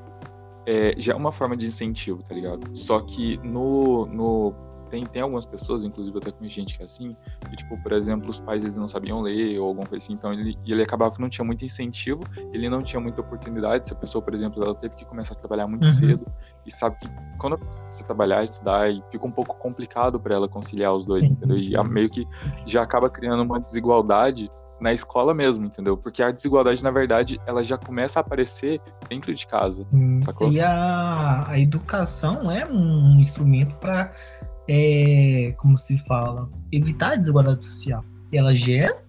é, 0.66 0.94
já 0.98 1.14
é 1.14 1.16
uma 1.16 1.32
forma 1.32 1.56
de 1.56 1.68
incentivo, 1.68 2.24
tá 2.24 2.34
ligado? 2.34 2.76
Só 2.78 3.00
que 3.02 3.38
no, 3.38 4.06
no 4.06 4.54
tem, 4.94 5.04
tem 5.08 5.22
algumas 5.24 5.44
pessoas, 5.44 5.84
inclusive 5.84 6.16
até 6.20 6.32
com 6.32 6.48
gente 6.48 6.78
que 6.78 6.84
é 6.84 6.86
assim, 6.86 7.16
que, 7.50 7.56
tipo, 7.56 7.82
por 7.82 7.94
exemplo, 7.94 8.30
os 8.30 8.40
pais 8.40 8.64
eles 8.64 8.76
não 8.76 8.88
sabiam 8.88 9.22
ler 9.22 9.58
ou 9.58 9.70
alguma 9.70 9.88
coisa 9.88 10.06
assim, 10.06 10.14
então 10.14 10.32
ele, 10.32 10.56
ele 10.68 10.84
acabava 10.84 11.16
que 11.16 11.20
não 11.20 11.30
tinha 11.30 11.44
muito 11.44 11.66
incentivo, 11.66 12.22
ele 12.54 12.70
não 12.70 12.84
tinha 12.84 13.00
muita 13.00 13.22
oportunidade. 13.22 13.88
Se 13.88 13.94
a 13.94 13.96
pessoa, 13.96 14.22
por 14.22 14.36
exemplo, 14.36 14.64
ela 14.64 14.76
teve 14.76 14.96
que 14.96 15.04
começar 15.06 15.34
a 15.34 15.38
trabalhar 15.38 15.66
muito 15.66 15.88
uhum. 15.88 15.94
cedo 15.94 16.28
e 16.64 16.72
sabe 16.72 16.98
que 17.00 17.10
quando 17.40 17.54
a 17.54 17.58
pessoa 17.58 17.82
começa 17.82 18.04
a 18.04 18.06
trabalhar, 18.06 18.44
estudar, 18.44 18.92
e 18.92 19.04
fica 19.12 19.26
um 19.26 19.32
pouco 19.32 19.58
complicado 19.58 20.20
para 20.20 20.36
ela 20.36 20.48
conciliar 20.48 20.94
os 20.94 21.08
dois, 21.08 21.26
entendeu? 21.26 21.58
E 21.58 21.90
meio 21.90 22.10
que 22.10 22.28
já 22.68 22.84
acaba 22.84 23.10
criando 23.10 23.42
uma 23.42 23.60
desigualdade 23.60 24.48
na 24.84 24.94
escola 24.94 25.34
mesmo, 25.34 25.66
entendeu? 25.66 25.96
Porque 25.96 26.22
a 26.22 26.30
desigualdade, 26.30 26.84
na 26.84 26.92
verdade, 26.92 27.40
ela 27.48 27.64
já 27.64 27.78
começa 27.78 28.20
a 28.20 28.22
aparecer 28.22 28.82
dentro 29.10 29.34
de 29.34 29.48
casa. 29.48 29.88
Hum, 29.94 30.20
e 30.52 30.60
a, 30.60 31.46
a 31.48 31.58
educação 31.58 32.52
é 32.52 32.66
um 32.66 33.18
instrumento 33.18 33.74
para, 33.76 34.14
é, 34.68 35.56
como 35.58 35.78
se 35.78 35.98
fala, 36.00 36.50
evitar 36.72 37.14
a 37.14 37.16
desigualdade 37.16 37.64
social. 37.64 38.04
Ela 38.32 38.54
gera, 38.54 39.02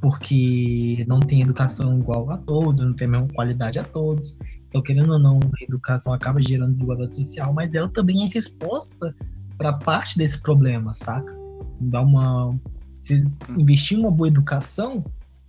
porque 0.00 1.04
não 1.06 1.20
tem 1.20 1.40
educação 1.40 1.96
igual 1.98 2.28
a 2.32 2.38
todos, 2.38 2.84
não 2.84 2.92
tem 2.92 3.06
a 3.06 3.10
mesma 3.10 3.28
qualidade 3.28 3.78
a 3.78 3.84
todos. 3.84 4.36
Então, 4.68 4.82
querendo 4.82 5.12
ou 5.12 5.18
não, 5.20 5.38
a 5.38 5.64
educação 5.64 6.12
acaba 6.12 6.42
gerando 6.42 6.72
desigualdade 6.72 7.14
social, 7.14 7.54
mas 7.54 7.74
ela 7.74 7.88
também 7.88 8.24
é 8.24 8.26
resposta 8.26 9.14
para 9.56 9.72
parte 9.72 10.18
desse 10.18 10.40
problema, 10.40 10.92
saca? 10.94 11.42
dar 11.82 12.02
uma. 12.02 12.54
Se 13.02 13.24
investir 13.58 13.98
em 13.98 14.00
uma 14.00 14.12
boa 14.12 14.28
educação 14.28 15.04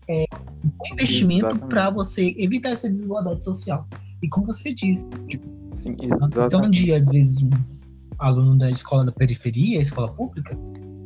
é 0.10 0.26
um 0.64 0.94
investimento 0.94 1.56
para 1.68 1.92
você 1.92 2.34
evitar 2.36 2.70
essa 2.70 2.90
desigualdade 2.90 3.44
social. 3.44 3.88
E 4.24 4.28
como 4.28 4.48
você 4.48 4.74
disse, 4.74 5.06
tipo, 5.28 5.46
Sim, 5.72 5.96
então, 6.02 6.70
de 6.72 6.94
às 6.94 7.10
vezes 7.10 7.42
um 7.44 7.52
aluno 8.18 8.58
da 8.58 8.72
escola 8.72 9.06
da 9.06 9.12
periferia, 9.12 9.82
escola 9.82 10.12
pública, 10.12 10.58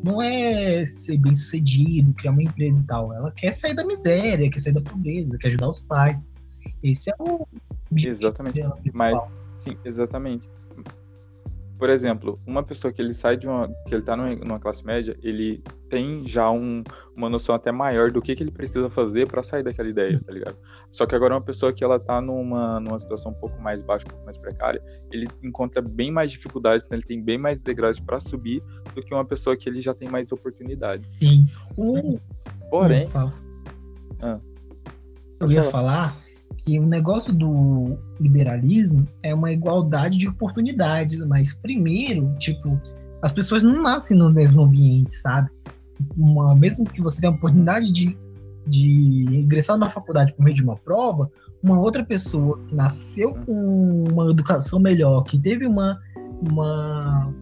não 0.02 0.22
é 0.22 0.86
ser 0.86 1.18
bem 1.18 1.34
sucedido, 1.34 2.14
criar 2.14 2.32
uma 2.32 2.44
empresa 2.44 2.82
e 2.82 2.86
tal. 2.86 3.12
Ela 3.14 3.32
quer 3.32 3.52
sair 3.52 3.74
da 3.74 3.86
miséria, 3.86 4.50
quer 4.50 4.60
sair 4.62 4.74
da 4.74 4.82
pobreza, 4.82 5.38
quer 5.38 5.50
ajudar 5.50 5.68
os 5.68 5.82
pais. 5.82 6.32
Esse 6.82 7.10
é 7.10 7.16
o 7.20 7.46
objetivo 7.92 8.28
Exatamente. 8.28 8.62
principal. 8.80 9.32
Sim, 9.58 9.78
exatamente. 9.84 10.50
Por 11.78 11.90
exemplo, 11.90 12.40
uma 12.46 12.63
pessoa 12.63 12.92
que 12.92 13.02
ele 13.02 13.13
sai 13.13 13.38
de 13.38 13.48
uma. 13.48 13.70
que 13.88 13.94
ele 13.94 14.02
tá 14.02 14.16
numa, 14.16 14.60
classe 14.60 14.84
média, 14.84 15.16
ele 15.22 15.63
tem 15.90 16.28
já 16.28 16.50
um, 16.50 16.84
uma 17.16 17.30
noção 17.30 17.54
até 17.54 17.72
maior 17.72 18.12
do 18.12 18.22
que, 18.22 18.36
que 18.36 18.42
ele 18.42 18.52
precisa 18.52 18.90
fazer 18.90 19.28
para 19.28 19.44
sair 19.44 19.63
daquela 19.63 19.88
ideia, 19.88 20.20
tá 20.20 20.32
ligado? 20.32 20.58
Só 20.90 21.06
que 21.06 21.13
agora 21.13 21.36
uma 21.36 21.42
pessoa 21.42 21.72
que 21.72 21.84
ela 21.84 22.00
tá 22.00 22.20
numa, 22.20 22.80
numa 22.80 23.00
situação 23.00 23.32
um 23.32 23.36
pouco 23.36 23.62
mais 23.62 23.82
baixa, 23.82 24.06
um 24.08 24.10
pouco 24.10 24.26
mais 24.26 24.38
precária, 24.38 24.82
ele 25.12 25.28
encontra 25.44 25.82
bem 25.82 26.12
mais 26.12 26.32
dificuldades, 26.32 26.84
então 26.84 26.98
ele 26.98 27.06
tem 27.06 27.22
bem 27.22 27.38
mais 27.38 27.60
degraus 27.60 28.00
para 28.00 28.20
subir 28.20 28.63
do 28.96 29.04
que 29.04 29.13
uma 29.13 29.26
pessoa 29.26 29.56
que 29.56 29.70
ele 29.70 29.80
já 29.80 29.94
tem 29.94 30.10
mais 30.10 30.32
oportunidades. 30.32 31.06
Sim. 31.06 31.48
O, 31.76 32.20
Porém, 32.70 33.06
Hum, 33.06 33.10
fala. 33.10 33.34
Ah. 34.22 34.40
Eu 35.40 35.52
ia 35.52 35.63
falar 35.66 36.16
que 36.67 36.77
o 36.77 36.86
negócio 36.86 37.32
do 37.32 37.97
liberalismo 38.19 39.08
é 39.23 39.34
uma 39.34 39.53
igualdade 39.53 40.17
de 40.17 40.27
oportunidades, 40.27 41.17
mas 41.25 41.53
primeiro, 41.53 42.38
tipo, 42.39 42.77
as 43.21 43.32
pessoas 43.32 43.63
não 43.63 43.82
nascem 43.82 44.17
no 44.17 44.30
mesmo 44.30 44.63
ambiente, 44.63 45.13
sabe? 45.13 45.49
Uma, 46.17 46.53
mesmo 46.53 46.84
que 46.84 47.01
você 47.01 47.21
tenha 47.21 47.32
a 47.32 47.36
oportunidade 47.36 47.89
de, 47.89 48.17
de 48.67 49.25
ingressar 49.32 49.77
na 49.77 49.89
faculdade 49.89 50.34
por 50.34 50.43
meio 50.43 50.58
de 50.58 50.62
uma 50.62 50.75
prova, 50.75 51.32
uma 51.63 51.80
outra 51.80 52.03
pessoa 52.03 52.60
que 52.67 52.75
nasceu 52.75 53.34
com 53.34 54.03
uma 54.12 54.30
educação 54.30 54.77
melhor, 54.77 55.23
que 55.23 55.39
teve 55.39 55.65
uma, 55.65 55.97
uma, 56.51 57.34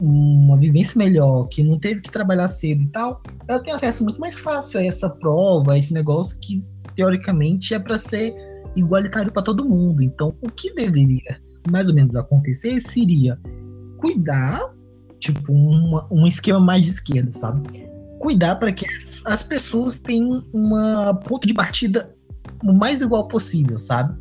uma 0.00 0.56
vivência 0.56 0.98
melhor, 0.98 1.46
que 1.50 1.62
não 1.62 1.78
teve 1.78 2.00
que 2.00 2.10
trabalhar 2.10 2.48
cedo 2.48 2.82
e 2.82 2.88
tal, 2.88 3.22
ela 3.46 3.62
tem 3.62 3.72
acesso 3.72 4.02
muito 4.02 4.18
mais 4.18 4.40
fácil 4.40 4.80
a 4.80 4.84
essa 4.84 5.08
prova, 5.08 5.74
a 5.74 5.78
esse 5.78 5.94
negócio 5.94 6.36
que 6.40 6.54
teoricamente 6.96 7.74
é 7.74 7.78
para 7.78 7.96
ser 7.96 8.34
igualitário 8.76 9.32
para 9.32 9.42
todo 9.42 9.68
mundo. 9.68 10.02
Então, 10.02 10.36
o 10.40 10.50
que 10.50 10.72
deveria 10.74 11.40
mais 11.70 11.88
ou 11.88 11.94
menos 11.94 12.14
acontecer 12.14 12.80
seria 12.80 13.38
cuidar, 13.98 14.72
tipo, 15.18 15.52
uma, 15.52 16.06
um 16.10 16.26
esquema 16.26 16.60
mais 16.60 16.84
de 16.84 16.90
esquerda, 16.90 17.32
sabe? 17.32 17.88
Cuidar 18.20 18.56
para 18.56 18.72
que 18.72 18.86
as, 18.88 19.20
as 19.24 19.42
pessoas 19.42 19.98
tenham 19.98 20.44
uma 20.52 21.14
ponto 21.14 21.46
de 21.46 21.54
partida 21.54 22.14
o 22.62 22.72
mais 22.72 23.00
igual 23.00 23.26
possível, 23.28 23.78
sabe? 23.78 24.16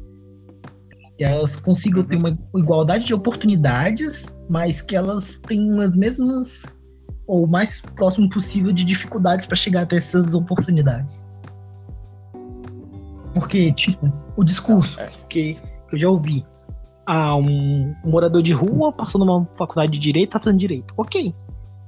Que 1.18 1.24
elas 1.24 1.56
consigam 1.56 2.04
ter 2.04 2.18
uma 2.18 2.38
igualdade 2.56 3.06
de 3.06 3.14
oportunidades, 3.14 4.34
mas 4.50 4.82
que 4.82 4.96
elas 4.96 5.40
tenham 5.48 5.80
as 5.82 5.96
mesmas 5.96 6.64
ou 7.28 7.46
o 7.46 7.48
mais 7.48 7.82
próximo 7.82 8.30
possível 8.30 8.72
de 8.72 8.84
dificuldades 8.84 9.48
para 9.48 9.56
chegar 9.56 9.82
até 9.82 9.98
essas 9.98 10.34
oportunidades. 10.34 11.25
Porque, 13.36 13.72
tipo, 13.74 14.12
o 14.36 14.44
discurso 14.44 15.00
É. 15.00 15.10
que, 15.30 15.56
que 15.56 15.96
eu 15.96 15.98
já 16.00 16.10
ouvi. 16.10 16.46
Ah, 17.06 17.36
um, 17.36 17.94
um 18.04 18.10
morador 18.10 18.42
de 18.42 18.52
rua 18.52 18.92
passou 18.92 19.24
numa 19.24 19.46
faculdade 19.54 19.92
de 19.92 20.00
direito, 20.00 20.32
tá 20.32 20.40
fazendo 20.40 20.58
direito. 20.58 20.94
Ok. 20.98 21.36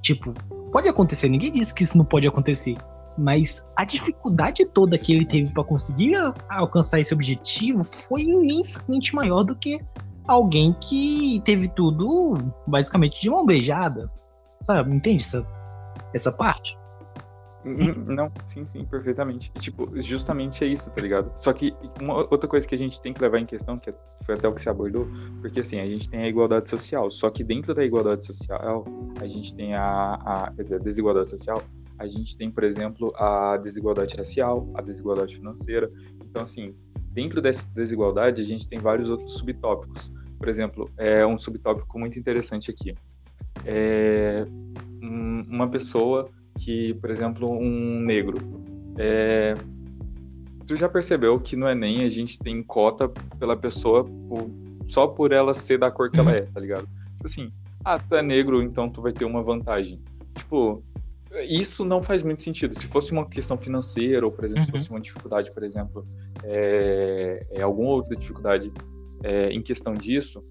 Tipo, 0.01 0.33
pode 0.71 0.88
acontecer, 0.88 1.27
ninguém 1.27 1.51
disse 1.51 1.73
que 1.73 1.83
isso 1.83 1.97
não 1.97 2.05
pode 2.05 2.27
acontecer. 2.27 2.77
Mas 3.17 3.67
a 3.75 3.83
dificuldade 3.83 4.63
toda 4.67 4.97
que 4.97 5.12
ele 5.12 5.25
teve 5.25 5.51
para 5.51 5.63
conseguir 5.63 6.13
alcançar 6.49 6.99
esse 6.99 7.13
objetivo 7.13 7.83
foi 7.83 8.21
imensamente 8.23 9.15
maior 9.15 9.43
do 9.43 9.55
que 9.55 9.81
alguém 10.27 10.75
que 10.79 11.41
teve 11.43 11.67
tudo 11.69 12.38
basicamente 12.67 13.19
de 13.19 13.29
mão 13.29 13.43
beijada. 13.43 14.12
Sabe? 14.62 14.93
Entende 14.93 15.23
essa, 15.23 15.47
essa 16.13 16.31
parte? 16.31 16.77
Não, 18.08 18.32
sim, 18.43 18.65
sim, 18.65 18.86
perfeitamente. 18.86 19.51
E, 19.56 19.60
tipo, 19.60 19.89
justamente 19.99 20.63
é 20.63 20.67
isso, 20.67 20.89
tá 20.91 21.01
ligado? 21.01 21.32
Só 21.39 21.51
que 21.53 21.75
uma 22.01 22.15
outra 22.15 22.47
coisa 22.47 22.67
que 22.67 22.75
a 22.75 22.77
gente 22.77 23.01
tem 23.01 23.13
que 23.13 23.21
levar 23.21 23.39
em 23.39 23.45
questão, 23.45 23.77
que 23.77 23.93
foi 24.25 24.36
até 24.36 24.47
o 24.47 24.53
que 24.53 24.62
você 24.62 24.69
abordou, 24.69 25.08
porque 25.41 25.60
assim, 25.60 25.80
a 25.80 25.86
gente 25.86 26.10
tem 26.10 26.21
a 26.21 26.27
igualdade 26.27 26.69
social, 26.69 27.10
só 27.12 27.30
que 27.30 27.43
dentro 27.43 27.73
da 27.75 27.84
igualdade 27.84 28.25
social, 28.25 28.86
a 29.19 29.27
gente 29.27 29.53
tem 29.56 29.73
a, 29.75 30.13
a 30.13 30.51
quer 30.56 30.63
dizer, 30.63 30.75
a 30.75 30.80
desigualdade 30.80 31.30
social, 31.30 31.62
a 31.97 32.08
gente 32.08 32.38
tem, 32.38 32.51
por 32.51 32.63
exemplo, 32.63 33.13
a 33.17 33.58
desigualdade 33.58 34.15
racial, 34.15 34.69
a 34.75 34.82
desigualdade 34.82 35.36
financeira. 35.36 35.91
Então, 36.23 36.43
assim, 36.43 36.75
dentro 37.12 37.41
dessa 37.41 37.67
desigualdade, 37.73 38.41
a 38.41 38.45
gente 38.45 38.67
tem 38.69 38.77
vários 38.80 39.10
outros 39.10 39.34
subtópicos. 39.34 40.12
Por 40.38 40.47
exemplo, 40.47 40.89
é 40.97 41.25
um 41.25 41.39
subtópico 41.39 41.97
muito 41.97 42.19
interessante 42.19 42.69
aqui. 42.69 42.93
É 43.65 44.45
um- 45.01 45.43
uma 45.49 45.67
pessoa 45.67 46.30
que, 46.57 46.93
por 46.95 47.09
exemplo, 47.09 47.49
um 47.51 47.99
negro. 47.99 48.37
É, 48.97 49.53
tu 50.65 50.75
já 50.75 50.89
percebeu 50.89 51.39
que 51.39 51.55
no 51.55 51.67
Enem 51.69 52.03
a 52.03 52.09
gente 52.09 52.39
tem 52.39 52.61
cota 52.63 53.07
pela 53.39 53.55
pessoa 53.55 54.03
por- 54.03 54.49
só 54.89 55.07
por 55.07 55.31
ela 55.31 55.53
ser 55.53 55.77
da 55.79 55.91
cor 55.91 56.09
que 56.09 56.19
ela 56.19 56.31
é, 56.31 56.41
tá 56.41 56.59
ligado? 56.59 56.87
Tipo 57.15 57.25
assim, 57.27 57.51
ah, 57.83 57.99
tu 57.99 58.15
é 58.15 58.21
negro, 58.21 58.61
então 58.61 58.89
tu 58.89 59.01
vai 59.01 59.11
ter 59.13 59.25
uma 59.25 59.41
vantagem. 59.43 60.01
Tipo, 60.35 60.81
isso 61.47 61.83
não 61.85 62.01
faz 62.01 62.23
muito 62.23 62.41
sentido. 62.41 62.77
Se 62.77 62.87
fosse 62.87 63.11
uma 63.11 63.25
questão 63.27 63.57
financeira, 63.57 64.25
ou, 64.25 64.31
por 64.31 64.45
exemplo, 64.45 64.63
se 64.63 64.71
Uhum. 64.71 64.77
fosse 64.79 64.89
uma 64.89 64.99
dificuldade, 65.01 65.51
por 65.51 65.63
exemplo, 65.63 66.05
é, 66.43 67.45
é 67.51 67.61
alguma 67.61 67.89
outra 67.91 68.15
dificuldade 68.15 68.71
é, 69.23 69.49
em 69.51 69.61
questão 69.61 69.93
disso, 69.93 70.43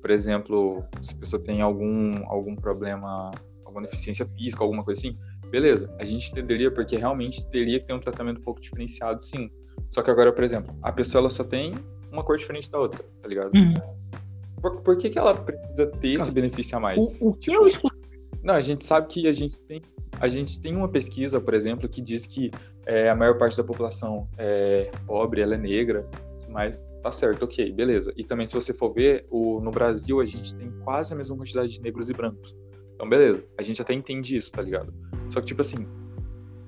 por 0.00 0.10
exemplo, 0.10 0.82
se 1.02 1.14
a 1.14 1.16
pessoa 1.16 1.42
tem 1.42 1.60
algum, 1.62 2.12
algum 2.26 2.54
problema, 2.54 3.30
alguma 3.74 3.88
deficiência 3.88 4.26
física, 4.26 4.62
alguma 4.62 4.84
coisa 4.84 5.00
assim, 5.00 5.18
beleza, 5.50 5.92
a 5.98 6.04
gente 6.04 6.30
entenderia 6.30 6.70
porque 6.70 6.96
realmente 6.96 7.44
teria 7.50 7.80
que 7.80 7.86
ter 7.86 7.92
um 7.92 8.00
tratamento 8.00 8.40
um 8.40 8.44
pouco 8.44 8.60
diferenciado, 8.60 9.20
sim. 9.20 9.50
Só 9.90 10.02
que 10.02 10.10
agora, 10.10 10.32
por 10.32 10.44
exemplo, 10.44 10.74
a 10.82 10.92
pessoa 10.92 11.20
ela 11.20 11.30
só 11.30 11.44
tem 11.44 11.72
uma 12.10 12.22
cor 12.22 12.38
diferente 12.38 12.70
da 12.70 12.78
outra, 12.78 13.04
tá 13.20 13.28
ligado? 13.28 13.50
Uhum. 13.54 13.74
Por, 14.60 14.80
por 14.80 14.96
que, 14.96 15.10
que 15.10 15.18
ela 15.18 15.34
precisa 15.34 15.86
ter 15.86 16.20
esse 16.20 16.30
benefício 16.30 16.76
a 16.76 16.80
mais? 16.80 16.98
O, 16.98 17.12
o 17.20 17.34
que 17.34 17.52
eu 17.52 17.66
escuto. 17.66 17.96
Não, 18.42 18.54
a 18.54 18.60
gente 18.60 18.84
sabe 18.84 19.08
que 19.08 19.26
a 19.26 19.32
gente 19.32 19.58
tem, 19.60 19.82
a 20.20 20.28
gente 20.28 20.60
tem 20.60 20.74
uma 20.76 20.88
pesquisa, 20.88 21.40
por 21.40 21.54
exemplo, 21.54 21.88
que 21.88 22.00
diz 22.00 22.26
que 22.26 22.50
é, 22.86 23.08
a 23.08 23.14
maior 23.14 23.36
parte 23.38 23.56
da 23.56 23.64
população 23.64 24.28
é 24.38 24.90
pobre, 25.06 25.40
ela 25.40 25.54
é 25.54 25.58
negra, 25.58 26.08
mas 26.48 26.78
tá 27.02 27.10
certo, 27.12 27.44
ok, 27.44 27.72
beleza. 27.72 28.12
E 28.16 28.24
também, 28.24 28.46
se 28.46 28.54
você 28.54 28.72
for 28.72 28.92
ver, 28.92 29.26
o, 29.30 29.60
no 29.60 29.70
Brasil 29.70 30.20
a 30.20 30.24
gente 30.24 30.54
tem 30.54 30.70
quase 30.82 31.12
a 31.12 31.16
mesma 31.16 31.36
quantidade 31.36 31.72
de 31.72 31.80
negros 31.80 32.08
e 32.08 32.12
brancos. 32.12 32.54
Então, 32.94 33.08
beleza, 33.08 33.44
a 33.58 33.62
gente 33.62 33.80
até 33.82 33.92
entende 33.92 34.36
isso, 34.36 34.52
tá 34.52 34.62
ligado? 34.62 34.92
Só 35.30 35.40
que, 35.40 35.46
tipo 35.46 35.60
assim, 35.62 35.86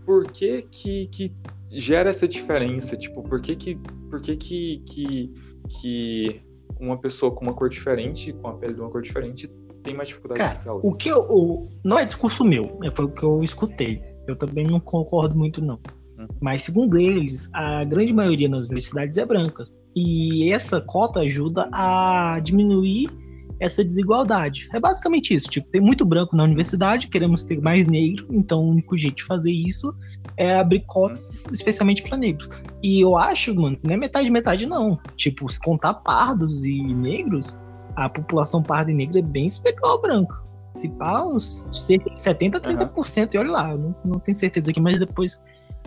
por 0.04 0.30
que 0.30 0.62
que, 0.70 1.06
que 1.08 1.32
gera 1.70 2.10
essa 2.10 2.26
diferença? 2.26 2.96
Tipo, 2.96 3.22
por 3.22 3.40
que 3.40 3.56
que, 3.56 3.76
por 4.10 4.20
que, 4.20 4.36
que, 4.36 4.82
que, 4.86 5.34
que 5.68 6.40
uma 6.80 6.98
pessoa 6.98 7.32
com 7.32 7.44
uma 7.44 7.54
cor 7.54 7.68
diferente, 7.68 8.32
com 8.32 8.48
a 8.48 8.54
pele 8.54 8.74
de 8.74 8.80
uma 8.80 8.90
cor 8.90 9.02
diferente, 9.02 9.48
tem 9.82 9.94
mais 9.94 10.08
dificuldade 10.08 10.40
Cara, 10.40 10.58
que 10.58 10.68
a 10.68 10.72
outra? 10.72 10.88
O 10.88 10.94
que 10.94 11.08
eu. 11.08 11.18
o- 11.30 11.68
não 11.84 11.98
é 11.98 12.04
discurso 12.04 12.44
meu, 12.44 12.78
é, 12.82 12.94
foi 12.94 13.04
o 13.04 13.10
que 13.10 13.22
eu 13.22 13.42
escutei. 13.42 14.02
Eu 14.26 14.36
também 14.36 14.66
não 14.66 14.80
concordo 14.80 15.36
muito, 15.36 15.62
não. 15.64 15.78
Uhum. 16.18 16.26
Mas, 16.40 16.62
segundo 16.62 16.98
eles, 16.98 17.48
a 17.52 17.84
grande 17.84 18.12
maioria 18.12 18.48
nas 18.48 18.66
universidades 18.66 19.16
é 19.18 19.24
branca. 19.24 19.64
E 19.94 20.50
essa 20.52 20.80
cota 20.80 21.20
ajuda 21.20 21.68
a 21.72 22.40
diminuir 22.42 23.08
essa 23.58 23.84
desigualdade. 23.84 24.68
É 24.72 24.80
basicamente 24.80 25.34
isso. 25.34 25.48
Tipo, 25.48 25.68
tem 25.68 25.80
muito 25.80 26.04
branco 26.04 26.36
na 26.36 26.44
universidade, 26.44 27.08
queremos 27.08 27.44
ter 27.44 27.60
mais 27.60 27.86
negro, 27.86 28.26
então 28.30 28.62
o 28.62 28.70
único 28.70 28.96
jeito 28.96 29.16
de 29.16 29.24
fazer 29.24 29.50
isso 29.50 29.94
é 30.36 30.56
abrir 30.56 30.84
cotas 30.86 31.46
especialmente 31.52 32.02
para 32.02 32.16
negros. 32.16 32.48
E 32.82 33.00
eu 33.00 33.16
acho, 33.16 33.54
mano, 33.54 33.78
não 33.82 33.94
é 33.94 33.96
metade 33.96 34.28
metade, 34.30 34.66
não. 34.66 34.98
Tipo, 35.16 35.50
se 35.50 35.58
contar 35.60 35.94
pardos 35.94 36.64
e 36.64 36.82
negros, 36.82 37.56
a 37.94 38.08
população 38.08 38.62
parda 38.62 38.90
e 38.90 38.94
negra 38.94 39.18
é 39.18 39.22
bem 39.22 39.48
superior 39.48 39.90
ao 39.90 40.00
branco. 40.00 40.46
Se 40.66 40.88
pá, 40.90 41.24
uns 41.24 41.66
cerca 41.70 42.10
de 42.10 42.20
70% 42.20 42.56
a 42.56 42.60
30%, 42.60 43.34
e 43.34 43.38
olha 43.38 43.50
lá, 43.50 43.76
não, 43.76 43.94
não 44.04 44.18
tenho 44.18 44.36
certeza 44.36 44.70
aqui, 44.70 44.80
mas 44.80 44.98
depois 44.98 45.40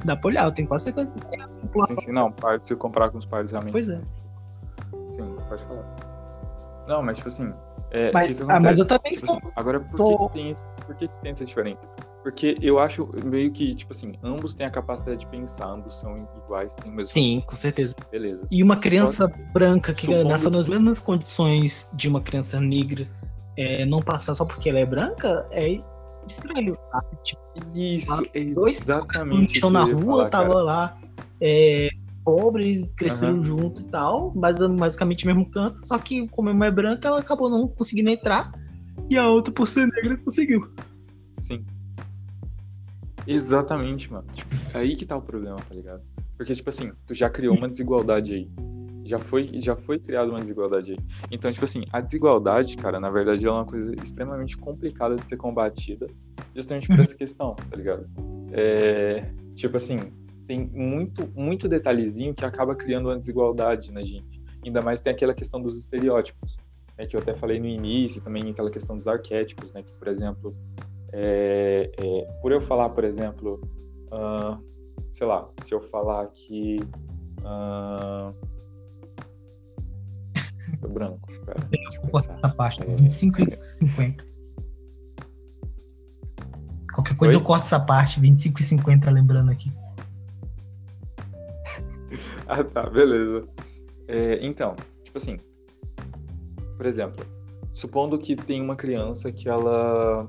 dá 0.04 0.16
pra 0.16 0.30
olhar, 0.30 0.46
eu 0.46 0.52
tenho 0.52 0.68
quase 0.68 0.86
certeza 0.86 1.14
que 1.14 1.36
a 1.36 1.48
Sim, 1.48 1.54
população. 1.62 2.04
sim, 2.04 2.12
não, 2.12 2.34
se 2.62 2.74
eu 2.74 2.78
comparar 2.78 3.10
com 3.12 3.18
os 3.18 3.26
pares 3.26 3.52
realmente. 3.52 3.74
Pois 3.74 3.90
é. 3.90 4.02
Sim, 5.12 5.36
pode 5.48 5.64
falar. 5.66 6.09
Não, 6.90 7.04
mas 7.04 7.18
tipo 7.18 7.30
assim. 7.30 7.54
É, 7.92 8.12
Mas, 8.12 8.28
que 8.28 8.36
que 8.36 8.44
ah, 8.48 8.60
mas 8.60 8.78
eu 8.78 8.86
também 8.88 9.14
Tipo 9.16 9.28
sou. 9.28 9.38
assim, 9.38 9.48
agora, 9.56 9.80
por, 9.80 9.98
tô- 9.98 10.28
que, 10.30 10.34
tem 10.34 10.50
esse, 10.52 10.64
por 10.86 10.96
que, 10.96 11.08
tem 11.22 11.32
essa 11.32 11.46
diferença? 11.46 11.80
Porque 12.24 12.58
eu 12.62 12.78
acho 12.80 13.10
meio 13.24 13.52
que, 13.52 13.74
tipo 13.76 13.94
assim, 13.94 14.14
ambos 14.24 14.54
têm 14.54 14.66
a 14.66 14.70
capacidade 14.72 15.20
de 15.22 15.28
pensar, 15.28 15.66
ambos 15.68 16.00
são 16.00 16.28
iguais, 16.46 16.74
têm 16.74 16.92
o 16.92 16.96
mesmo. 16.96 17.12
Sim, 17.14 17.42
com 17.46 17.56
certeza. 17.56 17.96
Beleza. 18.12 18.46
E 18.52 18.62
uma 18.62 18.76
criança 18.78 19.28
branca 19.54 19.94
que 19.94 20.06
Supondo- 20.08 20.28
nasceu 20.30 20.52
nas 20.52 20.68
mesmas 20.68 21.00
condições 21.00 21.90
de 21.94 22.08
uma 22.10 22.22
criança 22.22 22.60
negra 22.60 23.08
é, 23.58 23.86
não 23.86 24.02
passar 24.02 24.36
só 24.36 24.46
porque 24.46 24.70
ela 24.70 24.80
é 24.80 24.86
branca 24.86 25.48
é 25.52 25.80
estranho, 26.28 26.74
sabe? 26.92 27.08
Tipo, 27.24 27.42
Isso, 27.74 28.24
dois 28.54 28.82
exatamente. 28.82 29.54
estão 29.54 29.70
na 29.70 29.84
rua, 29.84 30.18
falar, 30.18 30.30
tava 30.30 30.50
cara. 30.50 30.64
lá, 30.64 30.98
é, 31.42 31.90
pobre, 32.24 32.92
cresceram 32.96 33.36
Aham. 33.36 33.44
junto 33.44 33.82
e 33.82 33.86
tal, 33.86 34.34
mas 34.36 34.60
basicamente 34.60 35.26
o 35.26 35.28
mesmo 35.28 35.50
canto, 35.50 35.86
só 35.86 35.98
que 35.98 36.28
como 36.30 36.50
uma 36.52 36.66
é 36.66 36.72
branca, 36.72 37.08
ela 37.08 37.20
acabou 37.20 37.50
não 37.50 37.68
conseguindo 37.68 38.10
entrar, 38.10 38.52
e 39.10 39.18
a 39.18 39.28
outra, 39.28 39.52
por 39.52 39.68
ser 39.68 39.88
negra, 39.88 40.18
conseguiu. 40.18 40.72
Sim. 41.42 41.66
Exatamente, 43.26 44.12
mano. 44.12 44.26
Tipo, 44.34 44.50
aí 44.74 44.96
que 44.96 45.06
tá 45.06 45.18
o 45.18 45.22
problema, 45.22 45.58
tá 45.58 45.74
ligado? 45.74 46.02
Porque, 46.38 46.54
tipo 46.54 46.70
assim, 46.70 46.92
tu 47.06 47.14
já 47.14 47.30
criou 47.30 47.58
uma 47.58 47.68
desigualdade 47.68 48.34
aí. 48.34 48.50
Já 49.06 49.18
foi, 49.18 49.50
já 49.60 49.76
foi 49.76 49.98
criada 49.98 50.30
uma 50.30 50.40
desigualdade 50.40 50.92
aí. 50.92 50.98
Então, 51.32 51.52
tipo 51.52 51.66
assim, 51.66 51.84
a 51.92 52.00
desigualdade, 52.00 52.78
cara, 52.78 53.00
na 53.00 53.10
verdade, 53.10 53.46
ela 53.46 53.58
é 53.58 53.60
uma 53.60 53.66
coisa 53.66 53.94
extremamente 54.04 54.56
complicada 54.56 55.16
de 55.16 55.28
ser 55.28 55.38
combatida, 55.38 56.06
justamente 56.56 56.88
por 56.88 57.00
essa 57.00 57.16
questão, 57.18 57.56
tá 57.56 57.76
ligado? 57.76 58.08
É, 58.52 59.26
tipo 59.56 59.78
assim, 59.78 59.98
tem 60.50 60.68
muito, 60.74 61.30
muito 61.36 61.70
detalhezinho 61.70 62.34
que 62.34 62.44
acaba 62.44 62.76
criando 62.76 63.10
uma 63.10 63.20
desigualdade 63.20 63.92
na 63.92 64.04
gente. 64.04 64.42
Ainda 64.66 64.82
mais 64.82 65.00
tem 65.00 65.14
aquela 65.14 65.32
questão 65.32 65.62
dos 65.62 65.78
estereótipos, 65.78 66.58
né, 66.98 67.06
que 67.06 67.16
eu 67.16 67.20
até 67.20 67.36
falei 67.36 67.60
no 67.60 67.68
início, 67.68 68.20
também 68.20 68.50
aquela 68.50 68.72
questão 68.72 68.98
dos 68.98 69.08
arquétipos, 69.08 69.72
né, 69.74 69.84
que, 69.84 69.94
por 69.94 70.08
exemplo, 70.08 70.58
é, 71.14 71.92
é, 71.96 72.22
por 72.42 72.52
eu 72.52 72.60
falar, 72.62 72.90
por 72.90 73.04
exemplo, 73.04 73.62
ah, 74.12 74.58
sei 75.12 75.28
lá, 75.28 75.48
se 75.62 75.72
eu 75.72 75.82
falar 75.82 76.26
que. 76.30 76.78
tô 80.82 80.88
branco, 80.88 81.30
pera, 81.46 81.60
deixa 81.70 81.96
eu 81.96 82.02
cortar 82.10 82.56
parte, 82.56 82.82
É. 82.82 82.86
25 82.86 83.44
e 83.44 83.72
50. 83.72 84.26
Qualquer 86.92 87.16
coisa 87.16 87.36
Oi? 87.36 87.40
eu 87.40 87.46
corto 87.46 87.66
essa 87.66 87.80
parte, 87.80 88.20
25 88.20 88.60
e 88.60 88.64
50, 88.64 89.12
lembrando 89.12 89.52
aqui. 89.52 89.72
Ah, 92.52 92.64
tá, 92.64 92.90
beleza. 92.90 93.48
É, 94.08 94.40
então, 94.44 94.76
tipo 95.04 95.20
assim, 95.20 95.38
por 96.78 96.86
exemplo, 96.88 97.24
supondo 97.74 98.18
que 98.18 98.36
tem 98.36 98.60
uma 98.60 98.76
criança 98.76 99.32
que 99.32 99.48
ela. 99.48 100.28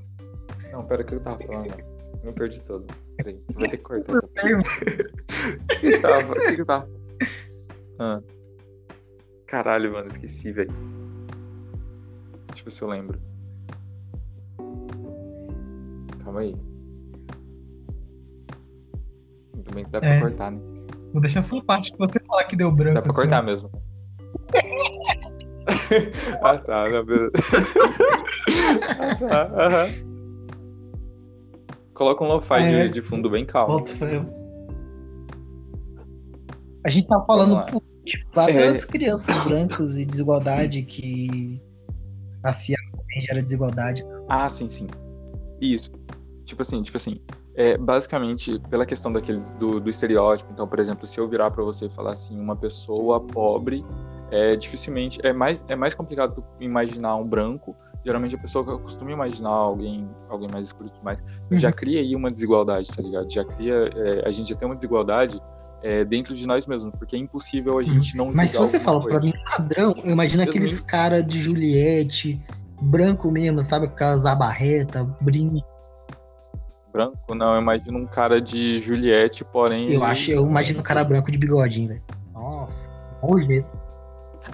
Não, 0.71 0.85
pera, 0.85 1.01
o 1.03 1.07
que 1.07 1.15
eu 1.15 1.21
tava 1.21 1.39
falando? 1.43 1.75
Me 2.23 2.31
perdi 2.33 2.61
todo. 2.61 2.85
Peraí, 3.17 3.43
vai 3.55 3.71
ter 3.71 3.79
que 3.79 3.83
cortar 3.85 4.17
essa. 4.19 4.27
O 4.27 5.81
que 5.81 5.87
eu 5.89 6.03
tava? 6.03 6.33
O 6.33 6.55
que 6.55 6.61
eu 6.61 6.67
tava? 6.67 6.89
Ah. 7.99 8.23
Caralho, 9.47 9.93
mano, 9.93 10.09
esqueci, 10.09 10.53
velho. 10.53 10.71
Deixa 12.49 12.61
eu 12.61 12.65
ver 12.67 12.71
se 12.71 12.83
eu 12.83 12.89
lembro. 12.89 13.19
Calma 16.23 16.41
aí. 16.41 16.55
Também 19.65 19.87
dá 19.91 20.01
pra 20.01 20.09
É. 20.09 20.21
cortar, 20.21 20.51
né? 20.53 20.61
Vou 21.13 21.21
deixar 21.21 21.43
só 21.43 21.59
a 21.59 21.65
parte 21.65 21.93
que 21.93 21.99
você 21.99 22.19
falar 22.25 22.45
que 22.45 22.57
deu 22.57 22.71
branco. 22.71 22.95
Dá 22.95 23.03
pra 23.03 23.11
assim, 23.13 23.21
cortar 23.21 23.43
ó. 23.43 23.47
mesmo. 23.47 23.71
ah, 26.43 26.59
tá, 26.59 26.89
não, 26.89 27.05
beleza. 27.05 27.33
ah, 29.31 29.45
tá, 29.47 29.67
aham. 29.67 29.89
Coloca 31.95 32.25
um 32.25 32.29
lo-fi 32.29 32.55
É. 32.55 32.87
de, 32.89 32.95
de 32.95 33.03
fundo 33.03 33.29
bem 33.29 33.45
calmo. 33.45 33.75
Volta, 33.75 33.93
foi- 33.95 34.23
A 36.85 36.89
gente 36.89 37.07
tava 37.09 37.25
falando 37.27 37.65
pô, 37.71 37.83
tipo, 38.07 38.31
lá 38.35 38.49
É. 38.51 38.55
das 38.71 38.85
crianças 38.85 39.37
brancas 39.45 39.99
e 39.99 40.07
desigualdade 40.07 40.83
que 40.83 41.61
racial 42.43 42.81
também 42.93 43.21
gera 43.21 43.43
desigualdade. 43.43 44.03
Ah, 44.29 44.49
sim, 44.49 44.69
sim. 44.69 44.87
Isso. 45.61 45.91
Tipo 46.47 46.63
assim, 46.63 46.81
tipo 46.83 46.97
assim, 46.97 47.21
é, 47.61 47.77
basicamente, 47.77 48.59
pela 48.71 48.87
questão 48.87 49.13
daqueles 49.13 49.51
do, 49.53 49.79
do 49.81 49.91
estereótipo, 49.91 50.51
então, 50.51 50.67
por 50.67 50.79
exemplo, 50.79 51.07
se 51.07 51.21
eu 51.21 51.29
virar 51.29 51.51
pra 51.51 51.63
você 51.63 51.87
e 51.87 51.91
falar 51.91 52.13
assim, 52.15 52.41
uma 52.41 52.57
pessoa 52.57 53.21
pobre, 53.21 53.85
é 54.31 54.57
dificilmente, 54.57 55.21
é 55.23 55.31
mais, 55.33 55.63
é 55.69 55.77
mais 55.77 55.93
complicado 55.93 56.43
imaginar 56.59 57.17
um 57.17 57.27
branco, 57.29 57.77
geralmente 58.03 58.35
a 58.35 58.39
pessoa 58.39 58.65
que 58.65 58.83
costuma 58.83 59.11
imaginar 59.13 59.51
alguém, 59.51 60.09
alguém 60.31 60.49
mais 60.51 60.67
escuro 60.67 60.89
e 60.89 60.91
tudo 60.93 61.05
mais, 61.05 61.19
já 61.53 61.69
Uhum. 61.69 61.75
cria 61.75 62.01
aí 62.01 62.17
uma 62.17 62.31
desigualdade, 62.31 62.89
tá 62.97 63.03
ligado? 63.03 63.31
Já 63.31 63.45
cria, 63.45 63.91
é, 63.95 64.23
a 64.27 64.33
gente 64.33 64.49
já 64.51 64.57
tem 64.57 64.67
uma 64.67 64.75
desigualdade 64.75 65.39
é, 65.83 66.03
dentro 66.05 66.35
de 66.35 66.47
nós 66.47 66.67
mesmos, 66.67 66.95
porque 66.99 67.15
é 67.15 67.19
impossível 67.19 67.79
a 67.79 67.83
gente 67.83 68.17
não 68.17 68.29
Uhum. 68.29 68.33
Mas 68.35 68.51
se 68.51 68.59
você 68.59 68.81
fala 68.81 69.01
pra 69.01 69.19
coisa. 69.21 69.27
mim 69.27 69.33
ladrão, 69.51 69.95
eu 70.03 70.11
imagino 70.13 70.43
aqueles 70.43 70.79
nem- 70.79 70.87
cara 70.87 71.23
de 71.23 71.39
Juliette, 71.41 72.41
branco 72.81 73.31
mesmo, 73.31 73.63
sabe? 73.63 73.87
Com 73.89 73.95
aquelas 73.95 74.25
abarreta, 74.25 75.05
brinco. 75.21 75.61
Branco, 76.93 77.35
não, 77.35 77.55
eu 77.55 77.61
imagino 77.61 77.99
um 77.99 78.07
cara 78.07 78.41
de 78.41 78.81
Juliette, 78.81 79.45
porém... 79.45 79.91
Eu 79.93 80.03
acho, 80.05 80.31
eu 80.31 80.47
imagino 80.47 80.81
um 80.81 80.83
cara 80.83 81.03
branco 81.05 81.31
de 81.31 81.39
bigodinho, 81.39 81.89
velho. 81.89 82.03
Nossa, 82.33 82.91
bom 83.23 83.39
jeito. 83.41 83.69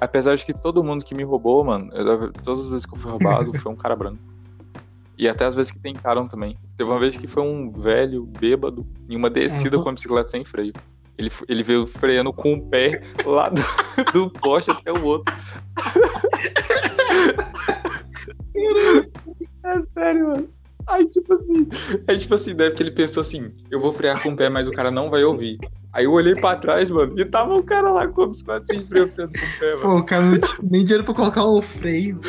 Apesar 0.01 0.37
de 0.37 0.45
que 0.45 0.53
todo 0.53 0.83
mundo 0.85 1.05
que 1.05 1.15
me 1.15 1.23
roubou, 1.23 1.65
mano, 1.65 1.91
eu- 1.95 2.33
todas 2.33 2.61
as 2.65 2.69
vezes 2.69 2.87
que 2.87 2.95
eu 2.95 2.99
fui 2.99 3.11
roubado, 3.11 3.53
foi 3.59 3.73
um 3.73 3.77
cara 3.77 3.97
branco. 3.97 4.19
E 5.19 5.27
até 5.27 5.47
as 5.47 5.55
vezes 5.55 5.73
que 5.73 5.79
tentaram 5.79 6.29
também. 6.29 6.59
Teve 6.77 6.91
uma 6.91 7.01
vez 7.01 7.17
que 7.17 7.27
foi 7.27 7.43
um 7.43 7.73
velho 7.73 8.27
bêbado 8.27 8.87
em 9.09 9.17
uma 9.17 9.31
descida 9.31 9.71
sou- 9.71 9.83
com 9.83 9.89
a 9.89 9.93
bicicleta 9.93 10.29
sem 10.29 10.45
freio. 10.45 10.75
Ele, 11.17 11.33
ele 11.49 11.63
veio 11.63 11.87
freando 11.87 12.31
com 12.35 12.53
o 12.53 12.69
pé 12.69 12.91
lá 13.25 13.49
do, 13.49 13.57
do 14.13 14.29
poste 14.31 14.71
até 14.71 14.93
o 14.93 15.03
outro. 15.03 15.35
é 19.65 19.81
sério, 19.95 20.29
mano. 20.29 20.49
Aí, 20.87 21.07
tipo 21.09 21.35
assim, 21.35 21.67
aí, 22.07 22.19
tipo 22.19 22.35
assim, 22.35 22.55
deve 22.55 22.77
que 22.77 22.83
ele 22.83 22.93
pensou 22.93 23.21
assim: 23.21 23.51
eu 23.71 23.81
vou 23.81 23.93
frear 23.93 24.23
com 24.23 24.31
o 24.31 24.37
pé, 24.37 24.49
mas 24.49 24.69
o 24.69 24.71
cara 24.71 24.91
não 24.91 25.11
vai 25.11 25.25
ouvir. 25.25 25.59
Aí 25.93 26.05
eu 26.05 26.13
olhei 26.13 26.35
pra 26.35 26.57
trás, 26.57 26.91
mano, 26.91 27.19
e 27.19 27.25
tava 27.25 27.55
o 27.55 27.63
cara 27.63 27.91
lá 27.91 28.07
com 28.07 28.23
a 28.23 28.27
bicicleta 28.29 28.67
sem 28.67 28.87
freio 28.87 29.09
freando 29.09 29.33
com 29.33 29.45
o 29.45 29.59
pé, 29.59 29.71
mano. 29.71 29.81
Pô, 29.81 29.97
o 29.97 30.05
cara 30.05 30.23
não 30.23 30.39
tinha 30.39 30.59
nem 30.63 30.85
dinheiro 30.85 31.05
pra 31.05 31.15
colocar 31.15 31.45
o 31.45 31.61
freio. 31.63 32.21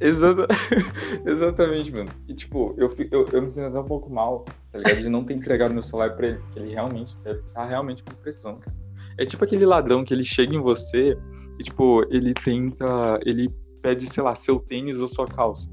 Exata... 0.00 0.46
Exatamente, 1.26 1.92
mano. 1.92 2.08
E 2.26 2.34
tipo, 2.34 2.74
eu, 2.76 2.92
eu, 3.10 3.28
eu 3.32 3.42
me 3.42 3.50
sinto 3.50 3.66
até 3.66 3.78
um 3.78 3.84
pouco 3.84 4.10
mal, 4.10 4.44
tá 4.72 4.78
ligado? 4.78 5.02
De 5.02 5.08
não 5.08 5.24
ter 5.24 5.34
entregado 5.34 5.74
meu 5.74 5.82
celular 5.82 6.16
pra 6.16 6.28
ele, 6.28 6.38
porque 6.38 6.58
ele 6.58 6.72
realmente 6.72 7.16
deve 7.22 7.40
estar 7.40 7.64
realmente 7.64 8.02
com 8.02 8.14
pressão, 8.14 8.56
cara. 8.56 8.76
É 9.18 9.26
tipo 9.26 9.44
aquele 9.44 9.66
ladrão 9.66 10.04
que 10.04 10.14
ele 10.14 10.24
chega 10.24 10.54
em 10.54 10.60
você 10.60 11.18
e, 11.58 11.62
tipo, 11.64 12.06
ele 12.08 12.32
tenta. 12.32 13.18
Ele 13.26 13.52
pede, 13.88 14.08
sei 14.10 14.22
lá, 14.22 14.34
seu 14.34 14.58
tênis 14.58 15.00
ou 15.00 15.08
sua 15.08 15.26
calça. 15.26 15.66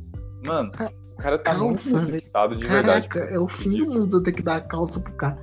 Mano, 0.45 0.71
o 1.13 1.17
cara 1.17 1.37
tá 1.37 1.53
muito 1.53 1.75
Calça, 1.75 2.05
necessitado 2.05 2.55
de 2.55 2.65
verdade. 2.65 3.09
Caraca, 3.09 3.33
é 3.33 3.39
o 3.39 3.47
fim 3.47 3.77
do 3.83 3.85
mundo 3.91 4.17
eu 4.17 4.23
ter 4.23 4.31
que 4.31 4.41
dar 4.41 4.55
a 4.57 4.61
calça 4.61 4.99
pro 5.01 5.13
cara. 5.13 5.37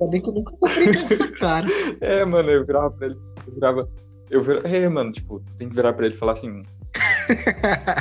Ainda 0.00 0.12
bem 0.12 0.22
que 0.22 0.28
eu 0.28 0.34
nunca 0.34 0.52
comprei 0.52 0.92
calça, 0.92 1.28
cara. 1.32 1.66
É, 2.00 2.24
mano, 2.24 2.48
eu 2.50 2.64
virava 2.64 2.90
pra 2.90 3.08
ele. 3.08 3.18
Eu 3.46 3.54
virava. 3.54 3.88
Eu 4.30 4.42
virava. 4.42 4.68
É, 4.68 4.88
mano, 4.88 5.10
tipo, 5.10 5.42
tem 5.58 5.68
que 5.68 5.74
virar 5.74 5.92
pra 5.92 6.06
ele 6.06 6.14
e 6.14 6.18
falar 6.18 6.32
assim. 6.32 6.60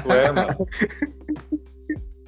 Tu 0.03 0.12
é, 0.12 0.32
mano. 0.32 0.67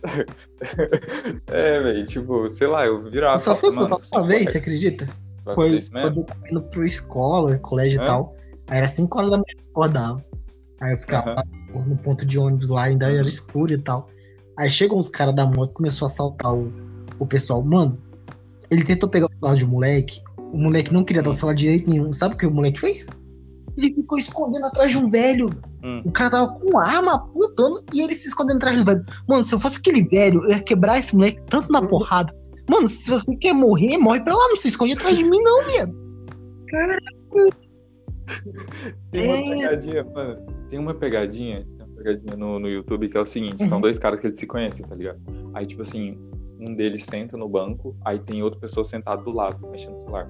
é, 1.47 1.81
velho, 1.81 2.05
tipo, 2.05 2.49
sei 2.49 2.67
lá, 2.67 2.87
eu 2.87 3.03
virava. 3.03 3.37
Só 3.37 3.55
foi 3.55 3.71
só 3.71 3.87
uma 4.13 4.25
vez, 4.25 4.51
você 4.51 4.57
acredita? 4.57 5.07
Foi 5.43 5.79
quando 5.91 6.21
eu 6.21 6.23
tava 6.23 6.49
indo 6.49 6.61
pro 6.63 6.85
escola, 6.85 7.57
colégio 7.59 8.01
e 8.01 8.05
tal. 8.05 8.35
Aí 8.67 8.77
era 8.79 8.87
5 8.87 9.17
horas 9.17 9.31
da 9.31 9.37
manhã 9.37 9.55
que 9.55 9.63
eu 9.63 9.69
acordava. 9.71 10.28
Aí 10.81 10.93
eu 10.93 10.97
ficava 10.97 11.35
lá 11.35 11.43
no 11.85 11.97
ponto 11.97 12.25
de 12.25 12.37
ônibus 12.39 12.69
lá, 12.69 12.83
ainda 12.83 13.11
era 13.11 13.27
escuro 13.27 13.73
e 13.73 13.77
tal. 13.77 14.09
Aí 14.57 14.69
chegam 14.69 14.97
os 14.97 15.07
caras 15.09 15.35
da 15.35 15.45
moto, 15.45 15.73
começou 15.73 16.05
a 16.05 16.07
assaltar 16.07 16.53
o, 16.53 16.71
o 17.17 17.25
pessoal. 17.25 17.61
Mano, 17.61 17.97
ele 18.69 18.83
tentou 18.83 19.09
pegar 19.09 19.27
o 19.27 19.29
celular 19.29 19.55
de 19.55 19.65
um 19.65 19.69
moleque. 19.69 20.21
O 20.51 20.57
moleque 20.57 20.93
não 20.93 21.03
queria 21.03 21.21
dar 21.23 21.29
o 21.29 21.33
celular 21.33 21.53
de 21.55 21.63
jeito 21.63 21.89
nenhum. 21.89 22.11
Sabe 22.11 22.35
o 22.35 22.37
que 22.37 22.45
o 22.45 22.51
moleque 22.51 22.79
fez? 22.79 23.05
Ele 23.77 23.93
ficou 23.93 24.17
escondendo 24.17 24.65
atrás 24.65 24.91
de 24.91 24.97
um 24.97 25.09
velho. 25.09 25.49
Hum. 25.83 26.01
O 26.05 26.11
cara 26.11 26.31
tava 26.31 26.53
com 26.53 26.77
arma 26.77 27.15
apontando 27.15 27.83
e 27.93 28.01
ele 28.01 28.15
se 28.15 28.27
escondendo 28.27 28.57
atrás 28.57 28.77
do 28.77 28.85
velho. 28.85 29.05
Mano, 29.27 29.45
se 29.45 29.53
eu 29.55 29.59
fosse 29.59 29.77
aquele 29.77 30.03
velho, 30.03 30.43
eu 30.43 30.49
ia 30.49 30.59
quebrar 30.59 30.97
esse 30.99 31.15
moleque 31.15 31.41
tanto 31.49 31.71
na 31.71 31.81
porrada. 31.87 32.33
Mano, 32.69 32.87
se 32.87 33.09
você 33.09 33.35
quer 33.37 33.53
morrer, 33.53 33.97
morre 33.97 34.19
pra 34.21 34.35
lá, 34.35 34.47
não 34.49 34.57
se 34.57 34.67
esconde 34.67 34.93
atrás 34.93 35.17
de 35.17 35.23
mim, 35.23 35.41
não, 35.41 35.65
viado. 35.65 35.93
Tem 39.11 39.27
uma 39.27 39.37
É. 39.37 39.41
pegadinha, 39.41 40.03
mano. 40.03 40.58
Tem 40.69 40.79
uma 40.79 40.93
pegadinha, 40.93 41.65
tem 41.77 41.85
uma 41.85 41.95
pegadinha 41.95 42.37
no, 42.37 42.59
no 42.59 42.69
YouTube 42.69 43.09
que 43.09 43.17
é 43.17 43.21
o 43.21 43.25
seguinte: 43.25 43.63
Uhum. 43.63 43.69
são 43.69 43.81
dois 43.81 43.97
caras 43.97 44.19
que 44.19 44.27
eles 44.27 44.37
se 44.37 44.45
conhecem, 44.45 44.85
tá 44.85 44.95
ligado? 44.95 45.19
Aí, 45.53 45.65
tipo 45.65 45.81
assim, 45.81 46.17
um 46.59 46.75
deles 46.75 47.05
senta 47.05 47.37
no 47.37 47.47
banco, 47.47 47.95
aí 48.05 48.19
tem 48.19 48.43
outra 48.43 48.59
pessoa 48.59 48.85
sentada 48.85 49.23
do 49.23 49.31
lado, 49.31 49.65
mexendo 49.67 49.93
no 49.93 50.01
celular. 50.01 50.27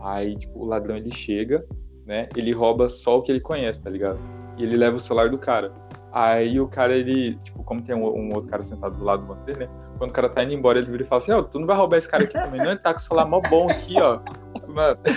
Aí, 0.00 0.36
tipo, 0.36 0.58
o 0.58 0.64
ladrão 0.64 0.96
ele 0.96 1.12
chega, 1.12 1.64
né? 2.06 2.28
Ele 2.36 2.52
rouba 2.52 2.88
só 2.88 3.18
o 3.18 3.22
que 3.22 3.30
ele 3.30 3.40
conhece, 3.40 3.82
tá 3.82 3.90
ligado? 3.90 4.18
E 4.58 4.62
ele 4.62 4.76
leva 4.76 4.96
o 4.96 5.00
celular 5.00 5.28
do 5.28 5.38
cara. 5.38 5.72
Aí 6.12 6.60
o 6.60 6.68
cara, 6.68 6.94
ele, 6.94 7.36
tipo, 7.36 7.64
como 7.64 7.82
tem 7.82 7.94
um, 7.94 8.04
um 8.04 8.34
outro 8.34 8.50
cara 8.50 8.62
sentado 8.62 8.96
do 8.96 9.04
lado 9.04 9.22
do 9.22 9.28
banco 9.28 9.44
dele, 9.44 9.60
né? 9.60 9.68
Quando 9.98 10.10
o 10.10 10.14
cara 10.14 10.28
tá 10.28 10.44
indo 10.44 10.52
embora, 10.52 10.78
ele 10.78 10.90
vira 10.90 11.02
e 11.02 11.06
fala 11.06 11.22
assim: 11.22 11.32
Ó, 11.32 11.42
tu 11.42 11.58
não 11.58 11.66
vai 11.66 11.76
roubar 11.76 11.96
esse 11.96 12.08
cara 12.08 12.24
aqui 12.24 12.34
também, 12.34 12.60
não? 12.60 12.70
Ele 12.70 12.78
tá 12.78 12.92
com 12.92 13.00
o 13.00 13.02
celular 13.02 13.26
mó 13.26 13.40
bom 13.48 13.68
aqui, 13.70 13.94
ó. 14.00 14.20
Mano. 14.68 14.98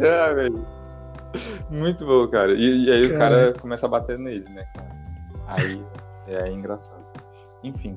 ah, 0.00 0.32
velho. 0.32 0.75
Muito 1.70 2.04
bom, 2.04 2.26
cara. 2.28 2.52
E, 2.52 2.84
e 2.84 2.92
aí 2.92 3.02
cara. 3.08 3.14
o 3.14 3.18
cara 3.18 3.52
começa 3.60 3.86
a 3.86 3.88
bater 3.88 4.18
nele, 4.18 4.48
né, 4.48 4.66
cara? 4.74 4.96
Aí 5.46 5.82
é 6.28 6.50
engraçado. 6.50 7.04
Enfim. 7.62 7.96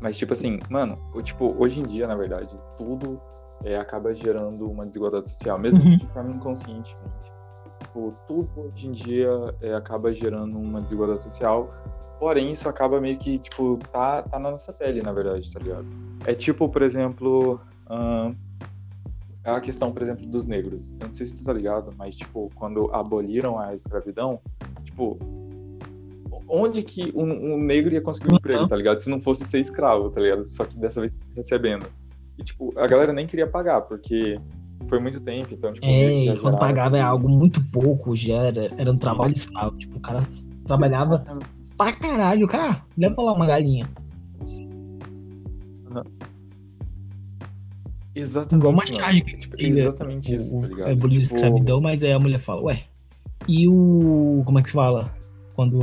Mas, 0.00 0.16
tipo 0.16 0.32
assim, 0.32 0.58
mano, 0.68 0.98
tipo, 1.22 1.54
hoje 1.58 1.80
em 1.80 1.84
dia, 1.84 2.06
na 2.06 2.16
verdade, 2.16 2.50
tudo 2.76 3.20
é, 3.64 3.76
acaba 3.76 4.12
gerando 4.14 4.68
uma 4.68 4.84
desigualdade 4.84 5.28
social, 5.28 5.58
mesmo 5.58 5.82
uhum. 5.82 5.96
de 5.96 6.06
forma 6.08 6.30
inconscientemente. 6.30 6.96
Tipo, 7.80 8.14
tudo 8.26 8.48
hoje 8.56 8.88
em 8.88 8.92
dia 8.92 9.30
é, 9.60 9.74
acaba 9.74 10.12
gerando 10.12 10.58
uma 10.58 10.80
desigualdade 10.80 11.22
social, 11.22 11.72
porém 12.18 12.50
isso 12.50 12.68
acaba 12.68 13.00
meio 13.00 13.18
que, 13.18 13.38
tipo, 13.38 13.78
tá, 13.92 14.22
tá 14.22 14.38
na 14.38 14.50
nossa 14.50 14.72
pele, 14.72 15.02
na 15.02 15.12
verdade, 15.12 15.52
tá 15.52 15.60
ligado? 15.60 15.86
É 16.26 16.34
tipo, 16.34 16.68
por 16.68 16.82
exemplo, 16.82 17.60
hum, 17.90 18.34
a 19.44 19.60
questão, 19.60 19.92
por 19.92 20.02
exemplo, 20.02 20.26
dos 20.26 20.46
negros. 20.46 20.94
Eu 21.00 21.06
não 21.06 21.12
sei 21.12 21.26
se 21.26 21.36
tu 21.36 21.44
tá 21.44 21.52
ligado, 21.52 21.92
mas, 21.96 22.14
tipo, 22.14 22.50
quando 22.54 22.92
aboliram 22.94 23.58
a 23.58 23.74
escravidão, 23.74 24.40
tipo, 24.84 25.18
onde 26.48 26.82
que 26.82 27.12
um, 27.14 27.54
um 27.54 27.58
negro 27.58 27.92
ia 27.92 28.00
conseguir 28.00 28.32
um 28.32 28.36
emprego, 28.36 28.68
tá 28.68 28.76
ligado? 28.76 29.00
Se 29.00 29.10
não 29.10 29.20
fosse 29.20 29.44
ser 29.44 29.60
escravo, 29.60 30.10
tá 30.10 30.20
ligado? 30.20 30.44
Só 30.44 30.64
que 30.64 30.76
dessa 30.76 31.00
vez 31.00 31.18
recebendo. 31.34 31.86
E, 32.38 32.44
tipo, 32.44 32.72
a 32.78 32.86
galera 32.86 33.12
nem 33.12 33.26
queria 33.26 33.46
pagar, 33.46 33.82
porque 33.82 34.40
foi 34.88 34.98
muito 34.98 35.20
tempo, 35.20 35.48
então, 35.52 35.72
tipo... 35.72 35.86
É, 35.86 36.36
quando 36.40 36.58
pagava 36.58 36.98
é 36.98 37.00
algo 37.00 37.28
muito 37.28 37.62
pouco, 37.70 38.14
já 38.14 38.36
era, 38.36 38.70
era 38.76 38.92
um 38.92 38.98
trabalho 38.98 39.32
escravo. 39.32 39.76
Tipo, 39.76 39.98
o 39.98 40.00
cara 40.00 40.20
trabalhava 40.66 41.24
pra 41.76 41.92
caralho. 41.92 42.46
Cara, 42.46 42.82
leva 42.96 43.22
lá 43.22 43.32
uma 43.32 43.46
galinha. 43.46 43.88
Exatamente. 48.14 48.60
Igual 48.60 48.74
uma 48.74 48.86
charge 48.86 49.20
que 49.22 49.36
tipo, 49.36 49.56
exatamente 49.58 50.34
isso, 50.34 50.60
tá 50.60 50.66
ligado? 50.66 50.88
É 50.88 50.92
aboliu 50.92 51.20
tipo... 51.20 51.34
escravidão, 51.34 51.80
mas 51.80 52.02
aí 52.02 52.12
a 52.12 52.18
mulher 52.18 52.38
fala, 52.38 52.62
ué, 52.62 52.84
e 53.48 53.66
o... 53.68 54.42
como 54.44 54.58
é 54.58 54.62
que 54.62 54.68
se 54.68 54.74
fala? 54.74 55.14
Quando 55.54 55.78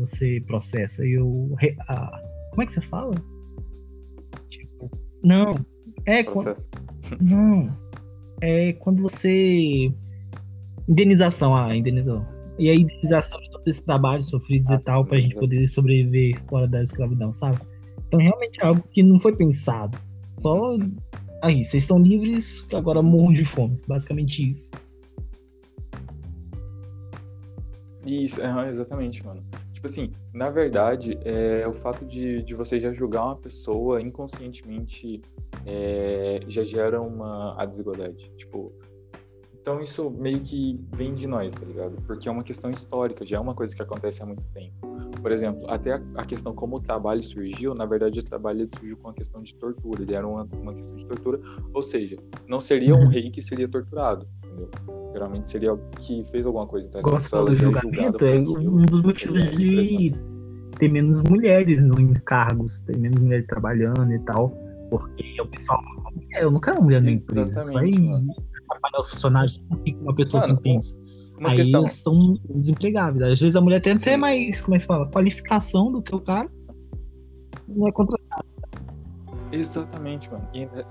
você 0.00 0.42
processa 0.46 1.04
e 1.04 1.18
o... 1.18 1.54
A... 1.88 2.20
Como 2.50 2.62
é 2.62 2.66
que 2.66 2.72
você 2.72 2.80
fala? 2.80 3.14
Tipo, 4.48 4.90
não, 5.22 5.56
é 6.06 6.22
quando... 6.22 6.54
Não. 7.20 7.84
É 8.40 8.72
quando 8.74 9.02
você. 9.02 9.92
Indenização, 10.88 11.54
ah, 11.54 11.74
indenização. 11.74 12.26
E 12.58 12.70
a 12.70 12.74
indenização 12.74 13.40
de 13.40 13.50
todo 13.50 13.66
esse 13.66 13.82
trabalho 13.82 14.22
sofridos 14.22 14.70
ah, 14.70 14.74
e 14.74 14.78
tal, 14.78 15.04
pra 15.04 15.18
gente 15.18 15.34
poder 15.34 15.66
sobreviver 15.66 16.40
fora 16.44 16.68
da 16.68 16.82
escravidão, 16.82 17.32
sabe? 17.32 17.58
Então 18.06 18.20
realmente 18.20 18.60
é 18.60 18.66
algo 18.66 18.82
que 18.90 19.02
não 19.02 19.18
foi 19.18 19.34
pensado. 19.34 19.98
Só 20.32 20.76
aí, 21.44 21.62
vocês 21.62 21.82
estão 21.82 21.98
livres, 21.98 22.66
agora 22.72 23.02
morram 23.02 23.32
de 23.32 23.44
fome. 23.44 23.80
Basicamente 23.86 24.48
isso. 24.48 24.70
Isso, 28.06 28.40
é, 28.40 28.70
exatamente, 28.70 29.24
mano 29.24 29.42
tipo 29.84 29.86
assim, 29.86 30.12
na 30.32 30.48
verdade, 30.48 31.18
é, 31.24 31.66
o 31.68 31.74
fato 31.74 32.06
de, 32.06 32.42
de 32.42 32.54
você 32.54 32.80
já 32.80 32.92
julgar 32.92 33.26
uma 33.26 33.36
pessoa 33.36 34.00
inconscientemente 34.00 35.20
é, 35.66 36.40
já 36.48 36.64
gera 36.64 37.00
uma 37.02 37.54
a 37.60 37.66
desigualdade. 37.66 38.30
Tipo, 38.36 38.72
então 39.64 39.80
isso 39.80 40.10
meio 40.10 40.40
que 40.40 40.78
vem 40.94 41.14
de 41.14 41.26
nós, 41.26 41.50
tá 41.54 41.64
ligado? 41.64 41.96
Porque 42.06 42.28
é 42.28 42.30
uma 42.30 42.44
questão 42.44 42.70
histórica, 42.70 43.24
já 43.24 43.38
é 43.38 43.40
uma 43.40 43.54
coisa 43.54 43.74
que 43.74 43.80
acontece 43.80 44.22
há 44.22 44.26
muito 44.26 44.44
tempo. 44.52 44.74
Por 45.22 45.32
exemplo, 45.32 45.64
até 45.70 45.98
a, 46.14 46.26
questão 46.26 46.54
como 46.54 46.76
o 46.76 46.80
trabalho 46.80 47.22
surgiu, 47.22 47.74
na 47.74 47.86
verdade 47.86 48.20
o 48.20 48.22
trabalho 48.22 48.68
surgiu 48.68 48.94
com 48.98 49.08
a 49.08 49.14
questão 49.14 49.42
de 49.42 49.54
tortura, 49.54 50.02
ele 50.02 50.14
era 50.14 50.28
uma, 50.28 50.46
uma 50.60 50.74
questão 50.74 50.98
de 50.98 51.06
tortura, 51.06 51.40
ou 51.72 51.82
seja, 51.82 52.14
não 52.46 52.60
seria 52.60 52.94
um 52.94 53.08
rei 53.08 53.30
que 53.30 53.40
seria 53.40 53.66
torturado, 53.66 54.28
entendeu? 54.44 54.68
Geralmente 55.14 55.48
seria 55.48 55.74
que 55.98 56.22
fez 56.30 56.44
alguma 56.44 56.66
coisa. 56.66 56.86
Então, 56.86 57.00
Gosto 57.00 57.44
do 57.46 57.56
julgamento 57.56 58.22
é 58.22 58.34
um 58.34 58.84
dos 58.84 59.00
motivos 59.00 59.50
de 59.56 60.12
ter 60.78 60.90
menos 60.90 61.22
mulheres 61.22 61.80
no 61.80 61.98
encargos, 61.98 62.80
ter 62.80 62.98
menos 62.98 63.18
mulheres 63.18 63.46
trabalhando 63.46 64.12
e 64.12 64.18
tal. 64.26 64.50
Porque 64.90 65.40
o 65.40 65.46
pessoal 65.46 65.80
é, 66.34 66.44
eu 66.44 66.50
não 66.50 66.60
quero 66.60 66.78
uma 66.78 66.84
mulher 66.84 67.00
no 67.00 67.10
emprego. 67.10 67.48
Isso 67.58 67.72
vai 67.72 67.90
atrapalhar 68.84 69.00
os 69.00 69.10
funcionários. 69.10 69.64
Uma 70.00 70.14
pessoa 70.14 70.40
Mano, 70.40 70.52
assim 70.52 70.62
pensa. 70.62 70.96
Aí 71.44 71.56
questão. 71.56 71.80
eles 71.80 71.94
estão 71.94 72.34
desempregáveis. 72.50 73.22
Às 73.22 73.40
vezes 73.40 73.56
a 73.56 73.60
mulher 73.60 73.80
tem 73.80 73.94
até 73.94 74.16
mais, 74.16 74.60
como 74.60 74.74
é 74.74 74.76
que 74.76 74.82
se 74.82 74.86
fala, 74.86 75.10
qualificação 75.10 75.90
do 75.90 76.00
que 76.00 76.14
o 76.14 76.20
cara. 76.20 76.48
Não 77.68 77.88
é 77.88 77.92
contratado. 77.92 78.44
Exatamente, 79.50 80.30
mano. 80.30 80.48
E 80.52 80.60
ainda, 80.60 80.86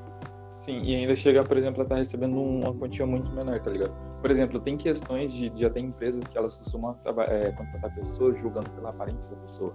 sim, 0.59 0.81
e 0.83 0.95
ainda 0.95 1.15
chega, 1.15 1.43
por 1.43 1.57
exemplo, 1.57 1.81
a 1.81 1.83
estar 1.83 1.95
tá 1.95 1.99
recebendo 1.99 2.35
uma 2.35 2.73
quantia 2.73 3.05
muito 3.05 3.29
menor, 3.31 3.59
tá 3.61 3.71
ligado? 3.71 3.93
Por 4.21 4.31
exemplo, 4.31 4.59
tem 4.59 4.77
questões 4.77 5.33
de, 5.33 5.49
de 5.49 5.65
até 5.65 5.79
empresas 5.79 6.25
que 6.25 6.37
elas 6.37 6.57
costumam 6.57 6.97
é, 7.27 7.51
contratar 7.51 7.93
pessoas 7.95 8.39
julgando 8.39 8.69
pela 8.71 8.89
aparência 8.89 9.29
da 9.29 9.35
pessoa, 9.37 9.73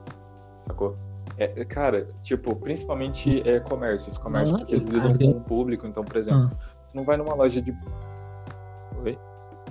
sacou? 0.67 0.97
É, 1.37 1.65
cara, 1.65 2.09
tipo, 2.23 2.57
principalmente 2.57 3.47
é, 3.49 3.61
comércios, 3.61 4.19
comércio, 4.19 4.57
porque 4.57 4.75
eles 4.75 4.87
lidam 4.89 5.17
com 5.17 5.39
o 5.39 5.41
público, 5.41 5.87
então, 5.87 6.03
por 6.03 6.17
exemplo, 6.17 6.51
ah. 6.53 6.87
tu 6.91 6.97
não 6.97 7.05
vai 7.05 7.17
numa 7.17 7.35
loja 7.35 7.61
de. 7.61 7.73
Oi? 9.05 9.19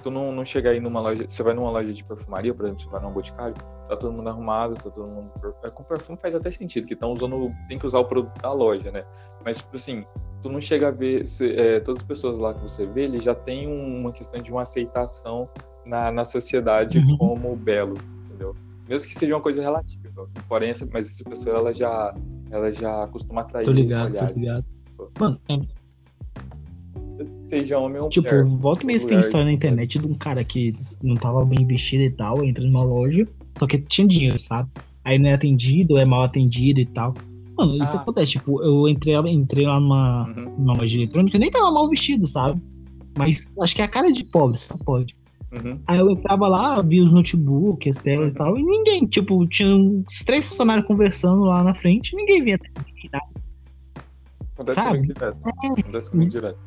Tu 0.04 0.12
não, 0.12 0.32
não 0.32 0.46
chega 0.46 0.70
aí 0.70 0.80
numa 0.80 1.02
loja. 1.02 1.26
Você 1.28 1.42
vai 1.42 1.54
numa 1.54 1.72
loja 1.72 1.92
de 1.92 2.04
perfumaria, 2.04 2.54
por 2.54 2.66
exemplo, 2.66 2.84
você 2.84 2.90
vai 2.90 3.02
num 3.02 3.12
boticário, 3.12 3.56
tá 3.88 3.98
todo 3.98 4.14
mundo 4.14 4.30
arrumado, 4.30 4.76
tá 4.76 4.90
todo 4.90 5.08
mundo. 5.08 5.32
É, 5.64 5.70
com 5.70 5.84
perfume 5.84 6.18
faz 6.22 6.36
até 6.36 6.52
sentido, 6.52 6.86
que 6.86 6.94
estão 6.94 7.14
usando. 7.14 7.52
Tem 7.68 7.80
que 7.80 7.86
usar 7.86 8.00
o 8.00 8.06
produto 8.06 8.40
da 8.42 8.54
loja, 8.54 8.92
né? 8.92 9.04
Mas, 9.44 9.58
tipo 9.58 9.76
assim, 9.76 10.06
tu 10.42 10.50
não 10.50 10.62
chega 10.62 10.90
a 10.90 10.92
ver, 10.92 11.28
se, 11.28 11.52
é, 11.54 11.80
todas 11.80 12.02
as 12.02 12.08
pessoas 12.08 12.38
lá 12.38 12.54
que 12.54 12.62
você 12.62 12.86
vê, 12.86 13.04
ele 13.04 13.20
já 13.20 13.34
tem 13.34 13.68
uma 13.68 14.12
questão 14.12 14.42
de 14.42 14.52
uma 14.52 14.62
aceitação 14.62 15.50
na, 15.86 16.12
na 16.12 16.26
sociedade 16.26 17.00
uhum. 17.00 17.18
como 17.18 17.56
belo, 17.56 17.96
entendeu? 18.26 18.56
Mesmo 18.88 19.08
que 19.08 19.18
seja 19.18 19.34
uma 19.34 19.42
coisa 19.42 19.62
relativa, 19.62 20.30
porém, 20.48 20.74
mas 20.92 21.08
essa 21.08 21.24
pessoa, 21.24 21.58
ela 21.58 21.74
já, 21.74 22.14
ela 22.52 22.72
já 22.72 23.08
costuma 23.08 23.42
atrair 23.42 23.66
Tô 23.66 23.72
ligado, 23.72 24.14
tô 24.14 24.26
ligado. 24.34 24.66
Mano, 25.20 25.40
é... 25.50 25.60
Seja 27.48 27.80
homem 27.80 28.02
ou 28.02 28.10
tipo, 28.10 28.28
mulher. 28.28 28.44
Tipo, 28.44 28.58
volta 28.58 28.84
e 28.84 28.88
meia 28.88 29.08
tem 29.08 29.20
história 29.20 29.46
na 29.46 29.54
internet 29.54 29.98
de 29.98 30.06
um 30.06 30.14
cara 30.14 30.44
que 30.44 30.76
não 31.02 31.16
tava 31.16 31.46
bem 31.46 31.66
vestido 31.66 32.04
e 32.04 32.10
tal, 32.10 32.44
entra 32.44 32.62
numa 32.62 32.84
loja, 32.84 33.26
só 33.58 33.66
que 33.66 33.78
tinha 33.78 34.06
dinheiro, 34.06 34.38
sabe? 34.38 34.70
Aí 35.06 35.18
não 35.18 35.30
é 35.30 35.34
atendido, 35.34 35.98
é 35.98 36.04
mal 36.04 36.24
atendido 36.24 36.82
e 36.82 36.86
tal. 36.86 37.16
Mano, 37.58 37.82
isso 37.82 37.96
ah. 37.96 38.02
acontece. 38.02 38.34
Tipo, 38.34 38.62
eu 38.62 38.86
entrei, 38.90 39.16
entrei 39.32 39.66
lá 39.66 39.80
numa, 39.80 40.28
uhum. 40.28 40.56
numa 40.58 40.74
loja 40.74 40.98
eletrônica, 40.98 41.40
nem 41.40 41.50
tava 41.50 41.72
mal 41.72 41.90
vestido, 41.90 42.28
sabe? 42.28 42.62
Mas 43.18 43.48
acho 43.62 43.74
que 43.74 43.82
é 43.82 43.86
a 43.86 43.88
cara 43.88 44.12
de 44.12 44.26
pobre, 44.26 44.58
só 44.58 44.76
pode. 44.76 45.16
Uhum. 45.54 45.80
Aí 45.88 46.00
eu 46.00 46.10
entrava 46.12 46.50
lá, 46.50 46.82
via 46.82 47.02
os 47.02 47.14
notebooks, 47.14 47.96
as 47.96 48.04
telas 48.04 48.26
uhum. 48.26 48.32
e 48.32 48.34
tal, 48.34 48.58
e 48.60 48.64
ninguém, 48.64 49.06
tipo, 49.06 49.48
tinha 49.48 49.74
uns 49.74 50.20
três 50.26 50.46
funcionários 50.46 50.86
conversando 50.86 51.46
lá 51.46 51.64
na 51.64 51.74
frente, 51.74 52.14
ninguém 52.14 52.44
via. 52.44 52.60
Acontece 54.54 54.76
Sabe? 54.76 54.98
comigo 54.98 55.14
direto. 55.14 55.38
É. 55.46 55.80
Acontece 55.80 56.12
comigo 56.12 56.32
direto. 56.32 56.60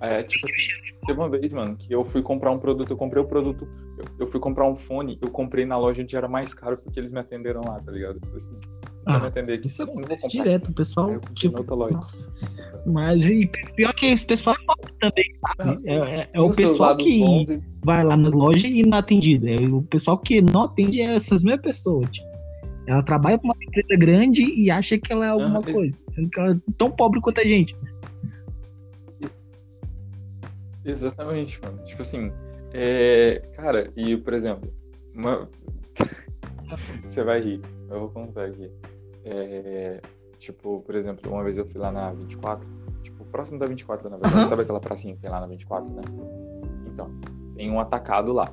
É, 0.00 0.22
tipo 0.22 0.46
assim, 0.46 0.94
teve 1.06 1.18
uma 1.18 1.28
vez, 1.28 1.52
mano, 1.52 1.76
que 1.76 1.92
eu 1.92 2.04
fui 2.04 2.20
comprar 2.20 2.50
um 2.50 2.58
produto, 2.58 2.90
eu 2.90 2.96
comprei 2.96 3.22
o 3.22 3.26
produto, 3.26 3.66
eu, 3.96 4.04
eu, 4.20 4.26
fui 4.26 4.40
comprar 4.40 4.66
um 4.68 4.76
fone, 4.76 5.18
eu 5.22 5.30
comprei 5.30 5.64
na 5.64 5.78
loja 5.78 6.02
onde 6.02 6.16
era 6.16 6.28
mais 6.28 6.52
caro 6.52 6.76
porque 6.76 6.98
eles 6.98 7.12
me 7.12 7.20
atenderam 7.20 7.62
lá, 7.62 7.80
tá 7.80 7.92
ligado? 7.92 8.20
Assim, 8.34 8.56
ah, 9.06 9.26
entender 9.26 9.58
que 9.58 9.66
isso 9.66 9.82
acontece 9.82 10.28
direto, 10.28 10.70
o 10.70 10.72
pessoal, 10.72 11.20
tipo, 11.34 11.62
nossa. 11.76 12.32
Mas 12.86 13.24
e 13.26 13.50
pior 13.76 13.92
que 13.94 14.06
esse 14.06 14.26
pessoal 14.26 14.56
é 14.56 14.92
também, 14.98 15.24
sabe? 15.56 15.80
É, 15.88 15.96
é, 15.96 16.28
é 16.32 16.40
o 16.40 16.50
pessoal 16.50 16.96
que 16.96 17.22
e... 17.22 17.62
vai 17.84 18.02
lá 18.02 18.16
na 18.16 18.28
loja 18.28 18.66
e 18.66 18.82
não 18.82 18.98
atende. 18.98 19.40
É 19.46 19.56
o 19.66 19.82
pessoal 19.82 20.18
que 20.18 20.40
não 20.40 20.64
atende 20.64 21.00
é 21.00 21.14
essas 21.14 21.42
mesmas 21.42 21.62
pessoas, 21.62 22.10
tipo. 22.10 22.34
Ela 22.86 23.02
trabalha 23.02 23.38
com 23.38 23.46
uma 23.46 23.56
empresa 23.66 23.98
grande 23.98 24.42
e 24.42 24.70
acha 24.70 24.98
que 24.98 25.10
ela 25.10 25.24
é 25.24 25.28
alguma 25.28 25.60
ah, 25.60 25.62
coisa, 25.62 25.94
sendo 26.08 26.28
que 26.28 26.38
ela 26.38 26.52
é 26.52 26.56
tão 26.76 26.90
pobre 26.90 27.20
quanto 27.20 27.40
a 27.40 27.44
gente. 27.44 27.74
Exatamente, 30.84 31.60
mano. 31.62 31.82
Tipo 31.84 32.02
assim, 32.02 32.32
é... 32.72 33.42
cara, 33.54 33.90
e 33.96 34.16
por 34.16 34.32
exemplo, 34.32 34.72
uma... 35.14 35.48
você 37.04 37.22
vai 37.22 37.40
rir, 37.40 37.60
eu 37.90 38.00
vou 38.00 38.10
contar 38.10 38.46
aqui. 38.46 38.70
É, 39.24 40.00
tipo, 40.38 40.82
por 40.82 40.94
exemplo, 40.94 41.32
uma 41.32 41.42
vez 41.42 41.56
eu 41.56 41.64
fui 41.64 41.80
lá 41.80 41.90
na 41.90 42.12
24, 42.12 42.68
tipo, 43.02 43.24
próximo 43.26 43.58
da 43.58 43.66
24, 43.66 44.10
na 44.10 44.16
verdade. 44.16 44.42
Uhum. 44.42 44.48
Sabe 44.48 44.62
aquela 44.62 44.80
pracinha 44.80 45.14
que 45.14 45.20
tem 45.22 45.30
lá 45.30 45.40
na 45.40 45.46
24, 45.46 45.88
né? 45.88 46.02
Então, 46.86 47.10
tem 47.56 47.70
um 47.70 47.80
atacado 47.80 48.32
lá. 48.32 48.52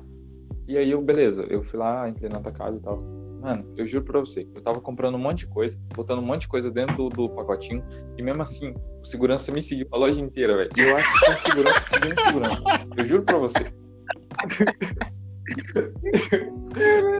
E 0.66 0.78
aí 0.78 0.90
eu, 0.90 1.02
beleza, 1.02 1.42
eu 1.50 1.62
fui 1.62 1.78
lá, 1.78 2.08
entrei 2.08 2.30
no 2.30 2.38
atacado 2.38 2.76
e 2.76 2.80
tal. 2.80 3.02
Mano, 3.42 3.74
eu 3.76 3.84
juro 3.88 4.04
pra 4.04 4.20
você, 4.20 4.46
eu 4.54 4.62
tava 4.62 4.80
comprando 4.80 5.16
um 5.16 5.18
monte 5.18 5.40
de 5.40 5.48
coisa, 5.48 5.76
botando 5.96 6.20
um 6.20 6.24
monte 6.24 6.42
de 6.42 6.48
coisa 6.48 6.70
dentro 6.70 6.94
do, 6.94 7.08
do 7.08 7.28
pacotinho, 7.30 7.84
e 8.16 8.22
mesmo 8.22 8.40
assim, 8.40 8.72
o 9.02 9.04
segurança 9.04 9.50
me 9.50 9.60
seguiu 9.60 9.88
a 9.90 9.96
loja 9.96 10.20
inteira, 10.20 10.56
velho. 10.56 10.70
E 10.76 10.80
eu 10.80 10.94
acho 10.94 11.12
que 11.12 11.32
o 11.32 11.44
segurança 11.44 11.80
seguindo 11.90 12.20
segurança. 12.20 12.62
Eu 12.96 13.08
juro 13.08 13.24
pra 13.24 13.38
você. 13.38 13.64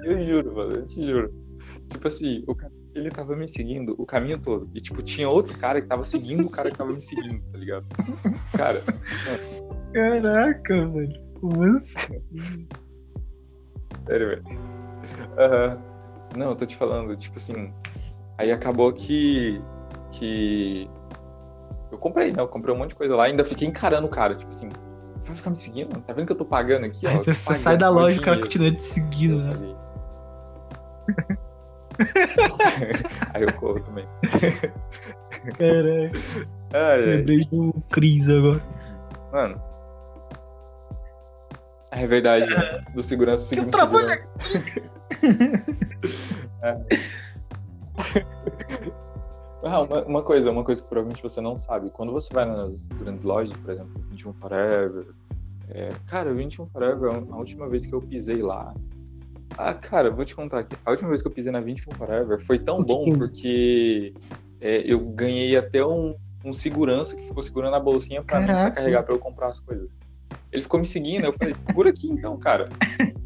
eu 0.05 0.25
juro, 0.25 0.55
mano, 0.55 0.77
eu 0.77 0.87
te 0.87 1.05
juro. 1.05 1.35
Tipo 1.89 2.07
assim, 2.07 2.45
o 2.47 2.55
cara 2.55 2.73
ele 2.95 3.11
tava 3.11 3.35
me 3.35 3.49
seguindo 3.49 3.97
o 3.99 4.07
caminho 4.07 4.39
todo. 4.39 4.70
E, 4.75 4.81
tipo, 4.81 5.03
tinha 5.03 5.29
outro 5.29 5.59
cara 5.59 5.81
que 5.81 5.89
tava 5.89 6.05
seguindo 6.05 6.47
o 6.47 6.51
cara 6.51 6.70
que 6.70 6.77
tava 6.77 6.93
me 6.93 7.03
seguindo, 7.03 7.43
tá 7.51 7.59
ligado? 7.59 7.85
Cara. 8.57 8.81
Caraca, 9.93 10.89
velho. 10.89 11.20
Como 11.41 11.64
assim? 11.64 12.23
Sério, 14.07 14.29
velho. 14.29 14.45
Aham. 15.39 15.91
Não, 16.37 16.51
eu 16.51 16.57
tô 16.57 16.66
te 16.66 16.76
falando, 16.76 17.16
tipo 17.16 17.39
assim. 17.39 17.72
Aí 18.39 18.51
acabou 18.51 18.93
que. 18.93 19.62
Que. 20.12 20.89
Eu 21.91 21.99
comprei, 21.99 22.33
né? 22.33 22.41
Eu 22.41 22.49
comprei 22.49 22.74
um 22.74 22.78
monte 22.78 22.91
de 22.91 22.97
coisa 22.97 23.14
lá, 23.14 23.24
ainda 23.24 23.45
fiquei 23.45 23.68
encarando 23.68 24.07
o 24.07 24.11
cara, 24.11 24.35
tipo 24.35 24.51
assim. 24.51 24.68
Vai 25.24 25.37
ficar 25.37 25.51
me 25.51 25.57
seguindo? 25.57 26.01
Tá 26.01 26.12
vendo 26.12 26.26
que 26.26 26.33
eu 26.33 26.37
tô 26.37 26.45
pagando 26.45 26.87
aqui, 26.87 27.07
ó? 27.07 27.18
Você 27.18 27.35
sai 27.35 27.76
da 27.76 27.89
loja 27.89 28.16
e 28.16 28.20
o 28.20 28.22
cara 28.22 28.41
continua 28.41 28.72
te 28.72 28.83
seguindo, 28.83 29.43
né? 29.43 29.76
Aí 33.35 33.43
eu 33.43 33.53
corro 33.55 33.80
também. 33.80 34.07
Caralho. 35.59 36.12
Ai. 36.72 37.01
Lembrei 37.01 37.45
do 37.45 37.74
Cris 37.91 38.28
agora. 38.28 38.62
Mano. 39.33 39.61
É 41.91 42.07
verdade, 42.07 42.49
né? 42.49 42.83
Do 42.95 43.03
segurança 43.03 43.55
Que 43.55 43.61
eu 43.61 43.68
trabalho 43.68 44.09
segurança. 44.41 44.93
Ah, 49.64 49.80
uma, 49.80 50.02
uma 50.02 50.22
coisa, 50.22 50.50
uma 50.50 50.64
coisa 50.64 50.82
que 50.82 50.88
provavelmente 50.88 51.22
você 51.22 51.40
não 51.40 51.56
sabe. 51.56 51.88
Quando 51.90 52.10
você 52.10 52.32
vai 52.34 52.44
nas 52.44 52.86
grandes 52.86 53.24
lojas, 53.24 53.56
por 53.56 53.70
exemplo, 53.70 54.02
21 54.10 54.32
Forever. 54.34 55.06
É, 55.68 55.90
cara, 56.06 56.34
21 56.34 56.66
Forever, 56.66 57.12
a 57.30 57.36
última 57.36 57.68
vez 57.68 57.86
que 57.86 57.92
eu 57.92 58.00
pisei 58.00 58.42
lá. 58.42 58.74
Ah, 59.56 59.72
cara, 59.72 60.10
vou 60.10 60.24
te 60.24 60.34
contar 60.34 60.60
aqui. 60.60 60.76
A 60.84 60.90
última 60.90 61.10
vez 61.10 61.22
que 61.22 61.28
eu 61.28 61.32
pisei 61.32 61.52
na 61.52 61.60
21 61.60 61.92
Forever 61.92 62.44
foi 62.44 62.58
tão 62.58 62.82
bom 62.82 63.04
é 63.06 63.16
porque 63.16 64.14
é, 64.60 64.82
eu 64.84 64.98
ganhei 64.98 65.56
até 65.56 65.84
um, 65.84 66.16
um 66.44 66.52
segurança 66.52 67.14
que 67.14 67.28
ficou 67.28 67.42
segurando 67.42 67.76
a 67.76 67.80
bolsinha 67.80 68.22
pra 68.22 68.40
mim 68.40 68.46
pra 68.46 68.70
carregar 68.72 69.04
pra 69.04 69.14
eu 69.14 69.18
comprar 69.18 69.48
as 69.48 69.60
coisas. 69.60 69.88
Ele 70.50 70.62
ficou 70.62 70.80
me 70.80 70.86
seguindo, 70.86 71.24
eu 71.24 71.32
falei, 71.32 71.54
segura 71.54 71.90
aqui 71.90 72.08
então, 72.08 72.36
cara. 72.36 72.68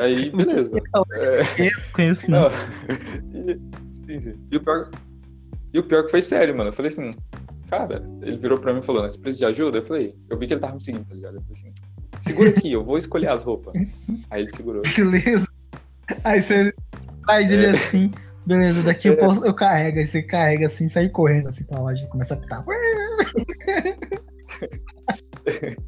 Aí, 0.00 0.30
beleza. 0.34 0.76
É, 1.12 1.66
Eu 1.66 1.70
conheço, 1.92 2.30
não. 2.30 2.48
E, 3.34 3.58
sim, 4.06 4.20
sim. 4.20 4.34
E 4.50 4.56
o 4.56 4.60
pior, 4.62 4.90
e 5.72 5.78
o 5.78 5.82
pior 5.82 6.04
que 6.04 6.10
foi 6.10 6.22
sério, 6.22 6.56
mano. 6.56 6.70
Eu 6.70 6.74
falei 6.74 6.90
assim, 6.90 7.10
cara, 7.68 8.02
ele 8.22 8.36
virou 8.38 8.58
pra 8.58 8.72
mim 8.72 8.80
e 8.80 8.82
falou, 8.82 9.02
"Né, 9.02 9.10
você 9.10 9.18
precisa 9.18 9.46
de 9.46 9.52
ajuda? 9.52 9.78
Eu 9.78 9.84
falei, 9.84 10.14
eu 10.30 10.38
vi 10.38 10.46
que 10.46 10.54
ele 10.54 10.60
tava 10.60 10.74
me 10.74 10.82
seguindo, 10.82 11.04
tá 11.04 11.14
ligado? 11.14 11.36
Eu 11.36 11.42
falei 11.42 11.56
assim, 11.58 11.72
segura 12.20 12.50
aqui, 12.50 12.72
eu 12.72 12.84
vou 12.84 12.96
escolher 12.98 13.28
as 13.28 13.42
roupas. 13.42 13.74
Aí 14.30 14.42
ele 14.42 14.52
segurou. 14.54 14.82
Beleza. 14.96 15.46
Aí 16.22 16.40
você 16.42 16.72
traz 17.26 17.50
ele 17.50 17.66
É. 17.66 17.70
assim. 17.70 18.12
Beleza, 18.46 18.82
daqui 18.82 19.08
eu, 19.08 19.14
É. 19.14 19.16
posso- 19.16 19.44
eu 19.46 19.54
carrego. 19.54 19.98
Aí 19.98 20.06
você 20.06 20.22
carrega 20.22 20.66
assim, 20.66 20.86
sai 20.88 21.08
correndo 21.08 21.46
assim 21.48 21.64
pra 21.64 21.80
loja 21.80 22.04
e 22.04 22.08
começa 22.08 22.34
a 22.34 22.36
pitar. 22.36 22.62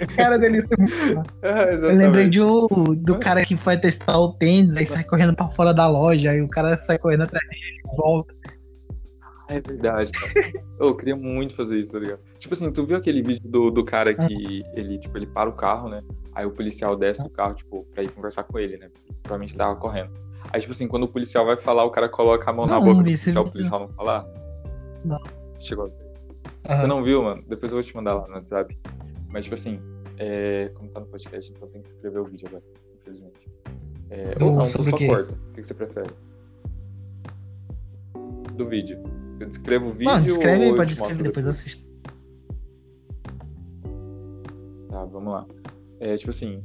A 0.00 0.06
cara 0.06 0.38
dele 0.38 0.62
muito 0.78 1.14
bom. 1.14 1.22
Ah, 1.42 1.62
Eu 1.72 1.96
lembrei 1.96 2.28
de 2.28 2.40
um, 2.42 2.66
do 2.98 3.18
cara 3.18 3.44
que 3.44 3.56
foi 3.56 3.76
testar 3.76 4.18
o 4.18 4.32
tênis, 4.32 4.76
aí 4.76 4.84
sai 4.86 5.04
correndo 5.04 5.34
pra 5.34 5.48
fora 5.48 5.72
da 5.72 5.88
loja, 5.88 6.30
aí 6.30 6.42
o 6.42 6.48
cara 6.48 6.76
sai 6.76 6.98
correndo 6.98 7.22
atrás 7.22 7.42
dele 7.48 7.80
e 7.84 7.96
volta. 7.96 8.34
É 9.48 9.60
verdade, 9.60 10.10
cara. 10.12 10.32
Eu 10.78 10.94
queria 10.96 11.14
muito 11.14 11.54
fazer 11.54 11.78
isso, 11.78 11.92
tá 11.92 11.98
ligado? 12.00 12.18
Tipo 12.38 12.54
assim, 12.54 12.70
tu 12.72 12.84
viu 12.84 12.96
aquele 12.96 13.22
vídeo 13.22 13.48
do, 13.48 13.70
do 13.70 13.84
cara 13.84 14.12
que 14.12 14.64
ele, 14.74 14.98
tipo, 14.98 15.16
ele 15.16 15.26
para 15.26 15.48
o 15.48 15.52
carro, 15.52 15.88
né? 15.88 16.02
Aí 16.34 16.44
o 16.44 16.50
policial 16.50 16.96
desce 16.96 17.22
do 17.22 17.30
carro, 17.30 17.54
tipo, 17.54 17.84
pra 17.94 18.02
ir 18.02 18.10
conversar 18.10 18.42
com 18.42 18.58
ele, 18.58 18.76
né? 18.76 18.90
Provavelmente 19.22 19.52
ele 19.52 19.58
tava 19.58 19.76
correndo. 19.76 20.10
Aí, 20.52 20.60
tipo 20.60 20.72
assim, 20.72 20.86
quando 20.88 21.04
o 21.04 21.08
policial 21.08 21.46
vai 21.46 21.56
falar, 21.56 21.84
o 21.84 21.90
cara 21.90 22.08
coloca 22.08 22.50
a 22.50 22.52
mão 22.52 22.66
na 22.66 22.74
Não, 22.74 22.80
boca 22.82 22.94
do 22.96 23.02
policial, 23.04 23.44
o 23.44 23.50
policial 23.50 23.80
não 23.80 23.88
falar. 23.88 24.26
Não. 25.04 25.20
Chegou. 25.60 25.86
Você 26.64 26.72
Aham. 26.72 26.86
não 26.88 27.02
viu, 27.04 27.22
mano? 27.22 27.42
Depois 27.46 27.70
eu 27.70 27.76
vou 27.78 27.84
te 27.84 27.94
mandar 27.94 28.14
lá 28.14 28.26
no 28.26 28.34
WhatsApp. 28.34 28.76
Mas, 29.28 29.44
tipo 29.44 29.54
assim, 29.54 29.80
é... 30.18 30.70
como 30.74 30.88
tá 30.90 31.00
no 31.00 31.06
podcast, 31.06 31.52
então 31.52 31.68
tem 31.68 31.82
que 31.82 31.88
escrever 31.88 32.18
o 32.20 32.24
vídeo 32.24 32.48
agora, 32.48 32.64
infelizmente. 33.00 33.50
É... 34.10 34.34
Do- 34.34 34.46
Ou 34.46 34.56
não, 34.56 34.70
sobre 34.70 34.90
só 34.90 34.98
corta. 34.98 35.32
O 35.32 35.52
que 35.52 35.62
você 35.64 35.74
prefere? 35.74 36.10
Do 38.54 38.68
vídeo. 38.68 39.02
Eu 39.38 39.48
descrevo 39.48 39.88
o 39.88 39.92
vídeo 39.92 40.06
Mano, 40.06 40.24
descreve 40.24 40.64
aí, 40.64 40.74
pode 40.74 40.90
descrever, 40.90 41.22
depois 41.22 41.44
eu 41.44 41.50
assisto. 41.50 41.84
Tá, 44.88 45.04
vamos 45.04 45.32
lá. 45.32 45.46
É, 46.00 46.16
tipo 46.16 46.30
assim, 46.30 46.62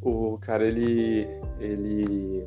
o 0.00 0.38
cara, 0.38 0.66
ele. 0.66 1.26
Ele. 1.58 2.46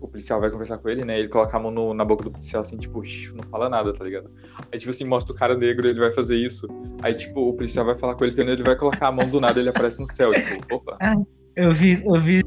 O 0.00 0.08
policial 0.08 0.40
vai 0.40 0.50
conversar 0.50 0.78
com 0.78 0.88
ele, 0.88 1.04
né? 1.04 1.18
Ele 1.18 1.28
coloca 1.28 1.54
a 1.56 1.60
mão 1.60 1.70
no- 1.70 1.92
na 1.92 2.04
boca 2.04 2.24
do 2.24 2.30
policial, 2.30 2.62
assim, 2.62 2.76
tipo, 2.78 3.04
"Shh, 3.04 3.32
não 3.34 3.44
fala 3.50 3.68
nada, 3.68 3.92
tá 3.92 4.02
ligado? 4.04 4.30
Aí, 4.72 4.78
tipo 4.78 4.90
assim, 4.90 5.04
mostra 5.04 5.32
o 5.32 5.36
cara 5.36 5.56
negro, 5.56 5.86
ele 5.86 6.00
vai 6.00 6.10
fazer 6.12 6.36
isso. 6.36 6.66
Aí, 7.02 7.14
tipo, 7.14 7.40
o 7.40 7.52
policial 7.54 7.84
vai 7.84 7.98
falar 7.98 8.14
com 8.14 8.24
ele, 8.24 8.34
quando 8.34 8.48
ele 8.48 8.62
vai 8.62 8.76
colocar 8.76 9.08
a 9.08 9.12
mão 9.12 9.28
do 9.28 9.40
nada, 9.40 9.60
ele 9.60 9.68
aparece 9.68 10.00
no 10.00 10.06
céu. 10.06 10.32
Tipo, 10.32 10.74
opa, 10.74 10.96
Eu 11.56 11.74
vi, 11.74 12.02
eu 12.04 12.20
vi 12.20 12.42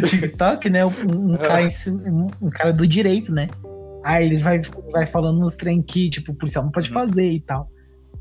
TikTok, 0.00 0.68
né? 0.70 0.84
Um, 0.84 1.32
um 1.32 1.36
cara, 1.38 1.70
cima- 1.70 2.02
um, 2.08 2.46
um 2.46 2.50
cara 2.50 2.72
do 2.72 2.86
direito, 2.86 3.32
né? 3.32 3.48
Aí 4.04 4.26
ele 4.26 4.38
vai, 4.38 4.60
vai 4.92 5.06
falando 5.06 5.38
nos 5.38 5.54
trem 5.56 5.80
que, 5.82 6.08
tipo, 6.10 6.32
o 6.32 6.34
policial 6.34 6.64
não 6.64 6.72
pode 6.72 6.88
Uhum. 6.88 6.94
fazer 6.94 7.30
e 7.30 7.40
tal. 7.40 7.68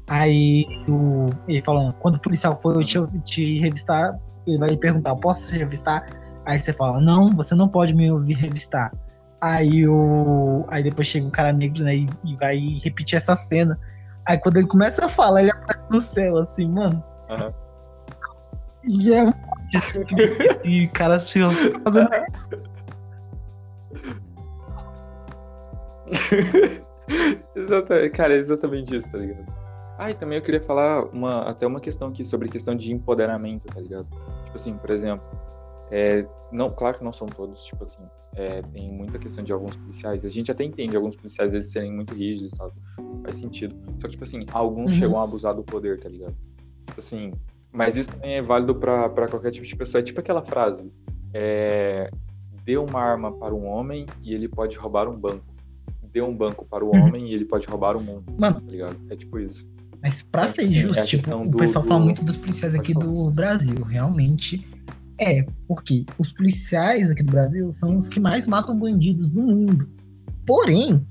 Aí 0.07 0.65
o, 0.87 1.29
ele 1.47 1.61
falando, 1.61 1.93
quando 1.99 2.15
o 2.15 2.21
policial 2.21 2.59
for 2.61 2.83
te, 2.83 2.99
te 3.23 3.59
revistar, 3.59 4.13
ele 4.45 4.57
vai 4.57 4.75
perguntar, 4.77 5.15
posso 5.15 5.51
te 5.51 5.57
revistar? 5.57 6.03
Aí 6.49 6.57
você 6.57 6.73
fala, 6.73 6.99
não, 6.99 7.29
você 7.29 7.53
não 7.53 7.69
pode 7.69 7.93
me 7.93 8.11
ouvir 8.11 8.33
revistar. 8.33 8.91
Aí 9.39 9.87
o. 9.87 10.65
Aí 10.67 10.81
depois 10.81 11.05
chega 11.05 11.27
um 11.27 11.29
cara 11.29 11.53
negro, 11.53 11.83
né? 11.83 11.95
E, 11.95 12.09
e 12.25 12.35
vai 12.37 12.57
repetir 12.83 13.17
essa 13.17 13.35
cena. 13.35 13.79
Aí 14.25 14.35
quando 14.35 14.57
ele 14.57 14.65
começa 14.65 15.05
a 15.05 15.09
falar, 15.09 15.43
ele 15.43 15.51
aparece 15.51 15.85
no 15.91 16.01
céu, 16.01 16.37
assim, 16.37 16.67
mano. 16.67 17.03
Aham. 17.29 17.53
E 18.83 19.13
é 19.13 19.25
um 19.25 19.33
e 20.63 20.85
o 20.85 20.89
cara 20.93 21.19
se 21.19 21.39
fazendo 21.39 22.09
exatamente, 27.55 28.09
cara, 28.09 28.33
é 28.33 28.37
exatamente 28.37 28.95
isso, 28.95 29.07
tá 29.11 29.19
ligado? 29.19 29.45
Ah, 29.99 30.09
e 30.09 30.15
também 30.15 30.39
eu 30.39 30.43
queria 30.43 30.61
falar 30.61 31.03
uma, 31.13 31.43
até 31.43 31.67
uma 31.67 31.79
questão 31.79 32.07
aqui 32.07 32.23
sobre 32.23 32.49
questão 32.49 32.75
de 32.75 32.91
empoderamento, 32.91 33.67
tá 33.67 33.79
ligado? 33.79 34.07
Tipo 34.45 34.55
assim, 34.55 34.75
por 34.75 34.89
exemplo, 34.89 35.23
é, 35.91 36.25
não, 36.51 36.69
claro 36.69 36.97
que 36.97 37.03
não 37.03 37.13
são 37.13 37.27
todos, 37.27 37.63
tipo 37.63 37.83
assim, 37.83 38.01
é, 38.35 38.61
tem 38.61 38.91
muita 38.91 39.17
questão 39.19 39.43
de 39.43 39.51
alguns 39.51 39.75
policiais, 39.75 40.23
a 40.23 40.29
gente 40.29 40.51
até 40.51 40.63
entende 40.63 40.95
alguns 40.95 41.15
policiais 41.15 41.53
eles 41.53 41.71
serem 41.71 41.91
muito 41.91 42.13
rígidos, 42.13 42.55
sabe? 42.57 42.73
Faz 43.23 43.37
sentido. 43.37 43.75
Só 43.99 44.07
que, 44.07 44.09
tipo 44.09 44.23
assim, 44.23 44.45
alguns 44.51 44.91
Uhum. 44.91 44.97
chegam 44.97 45.19
a 45.19 45.23
abusar 45.23 45.53
do 45.55 45.63
poder, 45.63 45.99
tá 45.99 46.07
ligado? 46.09 46.35
Tipo 46.87 46.99
assim, 46.99 47.31
mas 47.71 47.95
isso 47.95 48.09
também 48.11 48.35
é 48.35 48.41
válido 48.41 48.75
pra 48.75 49.09
qualquer 49.27 49.51
tipo 49.51 49.65
de 49.65 49.75
pessoa. 49.75 49.99
É 49.99 50.03
tipo 50.03 50.19
aquela 50.19 50.41
frase, 50.43 50.91
é, 51.33 52.09
dê 52.63 52.77
uma 52.77 52.99
arma 53.01 53.31
para 53.31 53.53
um 53.53 53.65
homem 53.67 54.05
e 54.23 54.33
ele 54.33 54.47
pode 54.47 54.77
roubar 54.77 55.07
um 55.09 55.17
banco. 55.17 55.45
Dê 56.11 56.21
um 56.21 56.35
banco 56.35 56.65
para 56.65 56.83
o 56.83 56.89
Uhum. 56.91 57.03
homem 57.05 57.27
e 57.29 57.33
ele 57.33 57.45
pode 57.45 57.67
roubar 57.67 57.95
o 57.95 58.01
mundo, 58.03 58.23
Mano. 58.39 58.59
tá 58.61 58.71
ligado? 58.71 58.97
É 59.09 59.15
tipo 59.15 59.37
isso. 59.39 59.67
Mas 60.01 60.23
pra 60.23 60.43
Então, 60.43 60.53
ser 60.53 60.61
tipo 60.61 60.69
assim, 60.71 60.77
é 60.77 60.81
justo, 60.81 60.99
a 61.01 61.05
tipo, 61.05 61.35
o 61.35 61.57
pessoal 61.57 61.83
do- 61.83 61.87
fala 61.89 61.99
muito 62.03 62.23
dos 62.23 62.37
policiais 62.37 62.73
aqui 62.73 62.93
do 62.93 63.29
Brasil, 63.31 63.83
realmente. 63.83 64.65
É, 65.19 65.45
porque 65.67 66.05
os 66.17 66.31
policiais 66.31 67.11
aqui 67.11 67.21
do 67.21 67.31
Brasil 67.31 67.71
são 67.73 67.97
os 67.97 68.07
que 68.07 68.19
mais 68.19 68.47
matam 68.47 68.79
bandidos 68.79 69.31
do 69.31 69.41
mundo. 69.41 69.89
Porém, 70.47 71.05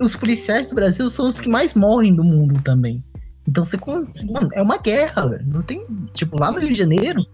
os 0.00 0.14
policiais 0.14 0.68
do 0.68 0.74
Brasil 0.74 1.10
são 1.10 1.28
os 1.28 1.40
que 1.40 1.48
mais 1.48 1.74
morrem 1.74 2.14
do 2.14 2.22
mundo 2.22 2.62
também. 2.62 3.04
Então 3.48 3.64
você. 3.64 3.76
Mano, 4.30 4.48
é 4.52 4.62
uma 4.62 4.78
guerra, 4.78 5.26
velho. 5.26 5.46
Não 5.46 5.62
tem. 5.62 5.84
Tipo, 6.14 6.38
lá 6.38 6.52
no 6.52 6.58
Rio 6.58 6.68
de 6.68 6.74
Janeiro, 6.74 7.24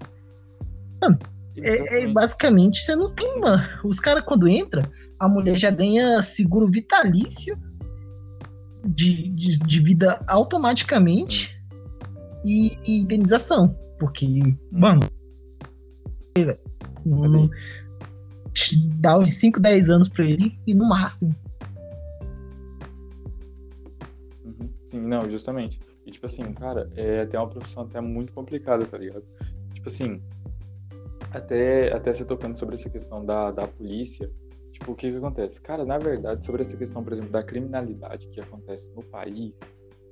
é, 1.02 1.12
é 1.58 1.74
Exatamente. 1.74 2.12
basicamente 2.14 2.80
você 2.80 2.96
não 2.96 3.10
tem 3.10 3.28
uma. 3.38 3.68
Os 3.84 4.00
caras, 4.00 4.24
quando 4.24 4.48
entra, 4.48 4.82
a 5.18 5.28
mulher 5.28 5.58
já 5.58 5.70
ganha 5.70 6.22
seguro 6.22 6.70
vitalício 6.70 7.56
de, 8.84 9.28
de, 9.28 9.58
de 9.58 9.80
vida 9.80 10.24
automaticamente 10.26 11.62
e, 12.44 12.78
e 12.84 13.00
indenização. 13.00 13.76
Porque, 13.98 14.56
mano, 14.70 15.02
velho, 16.34 16.58
dá 19.00 19.18
uns 19.18 19.32
5, 19.34 19.60
10 19.60 19.90
anos 19.90 20.08
pra 20.08 20.24
ele 20.24 20.58
e 20.66 20.74
no 20.74 20.88
máximo. 20.88 21.34
Uhum. 24.44 24.70
Sim, 24.88 25.00
não, 25.00 25.30
justamente. 25.30 25.80
E 26.06 26.10
tipo 26.10 26.26
assim, 26.26 26.42
cara, 26.52 26.90
é 26.96 27.20
até 27.20 27.38
uma 27.38 27.48
profissão 27.48 27.84
até 27.84 28.00
muito 28.00 28.32
complicada, 28.32 28.84
tá 28.86 28.98
ligado? 28.98 29.24
Tipo 29.74 29.88
assim, 29.88 30.20
até, 31.32 31.92
até 31.92 32.12
você 32.12 32.24
tocando 32.24 32.58
sobre 32.58 32.76
essa 32.76 32.90
questão 32.90 33.24
da, 33.24 33.50
da 33.50 33.66
polícia, 33.66 34.30
tipo, 34.72 34.92
o 34.92 34.94
que 34.94 35.10
que 35.10 35.16
acontece? 35.16 35.60
Cara, 35.60 35.84
na 35.84 35.98
verdade, 35.98 36.44
sobre 36.44 36.62
essa 36.62 36.76
questão, 36.76 37.04
por 37.04 37.12
exemplo, 37.12 37.30
da 37.30 37.42
criminalidade 37.42 38.28
que 38.28 38.40
acontece 38.40 38.90
no 38.94 39.02
país, 39.02 39.54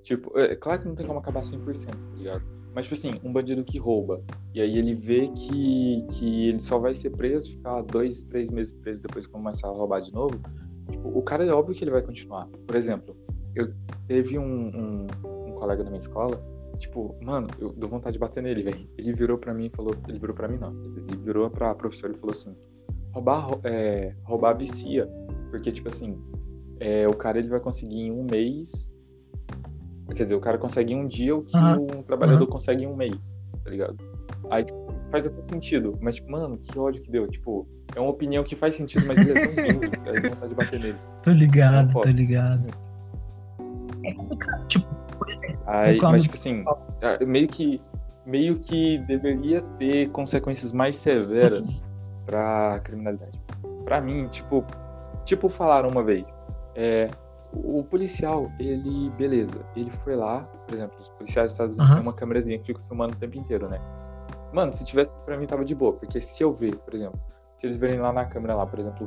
tipo, 0.03 0.39
é 0.39 0.55
claro 0.55 0.83
que 0.83 0.89
não 0.89 0.95
tem 0.95 1.07
como 1.07 1.19
acabar 1.19 1.43
100%, 1.43 1.87
tá 1.87 2.17
ligado? 2.17 2.60
Mas, 2.75 2.85
tipo 2.87 2.95
assim, 2.95 3.21
um 3.25 3.33
bandido 3.33 3.65
que 3.65 3.79
rouba, 3.79 4.23
e 4.55 4.61
aí 4.61 4.79
ele 4.79 4.95
vê 4.95 5.29
que, 5.29 6.07
que 6.13 6.49
ele 6.49 6.61
só 6.61 6.79
vai 6.79 6.95
ser 6.95 7.11
preso, 7.11 7.51
ficar 7.51 7.83
dois, 7.83 8.23
três 8.25 8.51
meses 8.51 8.73
preso 8.73 9.03
depois 9.03 9.27
que 9.27 9.33
começar 9.33 9.69
a 9.69 9.73
roubar 9.73 10.01
de 10.01 10.13
novo, 10.13 10.41
tipo, 10.91 11.09
o 11.09 11.23
cara 11.23 11.45
é 11.45 11.53
óbvio 11.53 11.75
que 11.75 11.83
ele 11.83 11.91
vai 11.91 12.03
continuar. 12.03 12.47
Por 12.67 12.77
exemplo, 12.77 13.17
eu 13.55 13.73
teve 14.07 14.39
um, 14.39 14.45
um, 14.45 15.07
um 15.49 15.53
colega 15.55 15.83
da 15.83 15.91
minha 15.91 16.01
escola 16.01 16.41
tipo, 16.81 17.15
mano, 17.21 17.47
eu 17.59 17.73
dou 17.73 17.89
vontade 17.89 18.15
de 18.15 18.19
bater 18.19 18.43
nele, 18.43 18.63
velho. 18.63 18.89
Ele 18.97 19.13
virou 19.13 19.39
pra 19.39 19.55
mim 19.55 19.67
e 19.67 19.71
falou. 19.71 19.95
Ele 20.09 20.19
virou 20.19 20.35
pra 20.35 20.49
mim, 20.49 20.57
não. 20.57 20.73
Ele 20.97 21.17
virou 21.19 21.49
pra 21.51 21.75
professora 21.75 22.13
e 22.13 22.17
falou 22.17 22.33
assim: 22.33 22.57
roubar, 23.13 23.51
é, 23.65 24.15
roubar 24.25 24.57
vicia. 24.57 25.07
Porque, 25.51 25.71
tipo 25.71 25.89
assim, 25.89 26.19
é, 26.81 27.07
o 27.07 27.15
cara 27.15 27.39
ele 27.39 27.49
vai 27.49 27.61
conseguir 27.61 28.01
em 28.01 28.11
um 28.11 28.27
mês. 28.29 28.90
Quer 30.15 30.25
dizer, 30.25 30.35
o 30.35 30.41
cara 30.41 30.59
consegue 30.59 30.93
em 30.93 30.97
um 30.97 31.07
dia 31.07 31.35
o 31.37 31.43
que 31.43 31.57
Aham. 31.57 31.79
um 31.81 32.03
trabalhador 32.03 32.45
Aham. 32.45 32.53
consegue 32.53 32.85
em 32.85 32.87
um 32.87 32.97
mês, 32.97 33.35
tá 33.65 33.71
ligado? 33.71 33.97
Aí, 34.51 34.65
tipo, 34.65 34.93
faz 35.11 35.27
até 35.27 35.43
sentido. 35.43 35.99
Mas, 36.01 36.17
tipo, 36.17 36.31
mano, 36.31 36.59
que 36.59 36.79
ódio 36.79 37.03
que 37.03 37.11
deu. 37.11 37.29
Tipo, 37.29 37.67
é 37.95 38.01
uma 38.01 38.11
opinião 38.11 38.43
que 38.45 38.57
faz 38.57 38.75
sentido, 38.77 39.07
mas 39.07 39.19
ele 39.19 39.33
é 39.33 39.35
tão. 39.35 40.13
Aí 40.13 40.21
dá 40.21 40.29
vontade 40.29 40.49
de 40.49 40.55
bater 40.55 40.81
nele. 40.81 40.99
Tô 41.23 41.31
ligado, 41.31 41.93
tô 41.93 42.09
ligado. 42.09 42.67
É 44.05 44.13
complicado. 44.15 44.67
Tipo, 44.67 44.87
por 45.19 45.29
exemplo, 45.29 45.61
Aí, 45.67 46.01
mas, 46.01 46.23
tipo 46.23 46.35
assim, 46.37 46.65
ah, 47.03 47.25
meio 47.25 47.49
que, 47.49 47.81
meio 48.27 48.59
que 48.59 48.99
deveria 48.99 49.63
ter 49.79 50.09
consequências 50.11 50.73
mais 50.73 50.97
severas 50.97 51.85
pra 52.27 52.81
criminalidade. 52.81 53.39
Pra 53.85 54.01
mim, 54.01 54.29
tipo, 54.29 54.65
tipo 55.25 55.49
falaram 55.49 55.91
uma 55.91 56.03
vez, 56.03 56.25
é, 56.75 57.09
o 57.53 57.83
policial, 57.85 58.51
ele, 58.59 59.11
beleza, 59.11 59.65
ele 59.75 59.91
foi 60.05 60.15
lá, 60.15 60.41
por 60.67 60.75
exemplo, 60.75 60.97
os 61.01 61.09
policiais 61.11 61.49
dos 61.49 61.55
Estados 61.55 61.75
Unidos 61.75 61.91
Aham. 61.91 62.01
têm 62.01 62.03
uma 62.09 62.13
câmerazinha 62.13 62.59
que 62.59 62.67
fica 62.67 62.81
filmando 62.87 63.15
o 63.15 63.17
tempo 63.17 63.37
inteiro, 63.37 63.69
né? 63.69 63.81
Mano, 64.53 64.75
se 64.75 64.85
tivesse 64.85 65.15
isso 65.15 65.25
pra 65.25 65.37
mim 65.37 65.47
tava 65.47 65.65
de 65.65 65.75
boa, 65.75 65.93
porque 65.93 66.21
se 66.21 66.43
eu 66.43 66.53
ver, 66.53 66.77
por 66.77 66.95
exemplo, 66.95 67.19
se 67.59 67.67
eles 67.67 67.77
verem 67.77 68.01
lá 68.01 68.13
na 68.13 68.25
câmera 68.25 68.55
lá, 68.55 68.67
por 68.67 68.79
exemplo, 68.79 69.07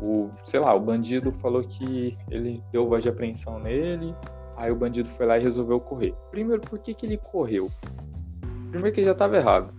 o, 0.00 0.30
sei 0.44 0.60
lá, 0.60 0.74
o 0.74 0.80
bandido 0.80 1.32
falou 1.32 1.62
que 1.62 2.16
ele 2.30 2.62
deu 2.72 2.88
voz 2.88 3.02
de 3.02 3.08
apreensão 3.08 3.58
nele, 3.58 4.14
aí 4.56 4.70
o 4.70 4.76
bandido 4.76 5.08
foi 5.10 5.26
lá 5.26 5.38
e 5.38 5.42
resolveu 5.42 5.80
correr. 5.80 6.14
Primeiro, 6.30 6.62
por 6.62 6.78
que 6.78 6.94
que 6.94 7.06
ele 7.06 7.18
correu? 7.18 7.70
Primeiro 8.70 8.94
que 8.94 9.00
ele 9.00 9.06
já 9.06 9.14
tava 9.14 9.36
errado. 9.36 9.72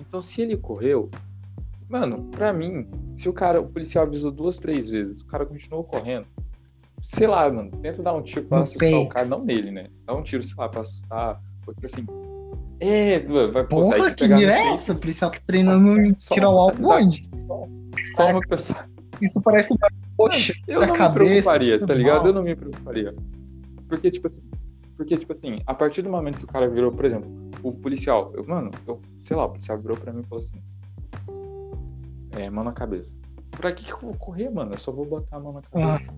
Então, 0.00 0.20
se 0.20 0.42
ele 0.42 0.56
correu, 0.56 1.10
mano, 1.88 2.24
pra 2.30 2.52
mim, 2.52 2.86
se 3.16 3.28
o 3.28 3.32
cara, 3.32 3.60
o 3.60 3.68
policial 3.68 4.04
avisou 4.06 4.30
duas, 4.30 4.58
três 4.58 4.88
vezes, 4.88 5.20
o 5.20 5.26
cara 5.26 5.46
continuou 5.46 5.84
correndo, 5.84 6.26
sei 7.04 7.26
lá, 7.26 7.50
mano, 7.50 7.70
tenta 7.82 8.02
dar 8.02 8.14
um 8.14 8.22
tiro 8.22 8.44
pra 8.46 8.58
No 8.58 8.64
assustar 8.64 8.80
peito. 8.88 9.00
o 9.04 9.08
cara, 9.08 9.26
não 9.26 9.44
nele, 9.44 9.70
né? 9.70 9.86
Dá 10.06 10.14
um 10.14 10.22
tiro, 10.22 10.42
sei 10.42 10.54
lá, 10.58 10.68
pra 10.68 10.80
assustar, 10.80 11.40
ou 11.66 11.74
tipo 11.74 11.86
assim. 11.86 12.04
É, 12.80 13.20
vai 13.52 13.64
porra, 13.66 14.12
que 14.12 14.26
mira 14.26 14.52
é 14.52 14.72
essa? 14.72 14.92
O 14.92 14.98
policial 14.98 15.30
tá 15.30 15.38
treinando 15.46 16.00
em 16.00 16.12
tirar 16.12 16.50
o 16.50 16.66
quantidade. 16.72 17.04
onde? 17.04 17.28
Só, 17.46 17.62
só 18.16 18.30
uma 18.30 18.40
pessoa. 18.40 18.88
Isso 19.22 19.40
parece 19.42 19.72
uma 19.72 19.88
coxa 20.16 20.52
Eu 20.66 20.80
da 20.80 20.86
não 20.88 20.92
me 20.94 20.98
cabeça. 20.98 21.24
preocuparia, 21.30 21.86
tá 21.86 21.94
ligado? 21.94 22.18
Mal. 22.18 22.26
Eu 22.26 22.32
não 22.34 22.42
me 22.42 22.56
preocuparia. 22.56 23.14
Porque, 23.88 24.10
tipo 24.10 24.26
assim, 24.26 24.42
porque, 24.96 25.16
tipo 25.16 25.32
assim, 25.32 25.60
a 25.66 25.72
partir 25.74 26.02
do 26.02 26.10
momento 26.10 26.38
que 26.38 26.44
o 26.44 26.48
cara 26.48 26.68
virou, 26.68 26.90
por 26.90 27.04
exemplo, 27.04 27.30
o 27.62 27.72
policial, 27.72 28.32
eu, 28.34 28.44
mano, 28.46 28.70
eu, 28.86 29.00
sei 29.20 29.36
lá, 29.36 29.44
o 29.44 29.50
policial 29.50 29.78
virou 29.78 29.96
pra 29.96 30.12
mim 30.12 30.20
e 30.20 30.28
falou 30.28 30.42
assim: 30.44 30.60
É, 32.36 32.50
mão 32.50 32.64
na 32.64 32.72
cabeça. 32.72 33.16
Pra 33.52 33.72
que, 33.72 33.84
que 33.84 33.92
eu 33.92 34.00
vou 34.00 34.14
correr, 34.14 34.50
mano? 34.50 34.72
Eu 34.74 34.78
só 34.78 34.90
vou 34.90 35.04
botar 35.06 35.36
a 35.36 35.40
mão 35.40 35.52
na 35.52 35.62
cabeça. 35.62 35.98
Tipo, 36.00 36.14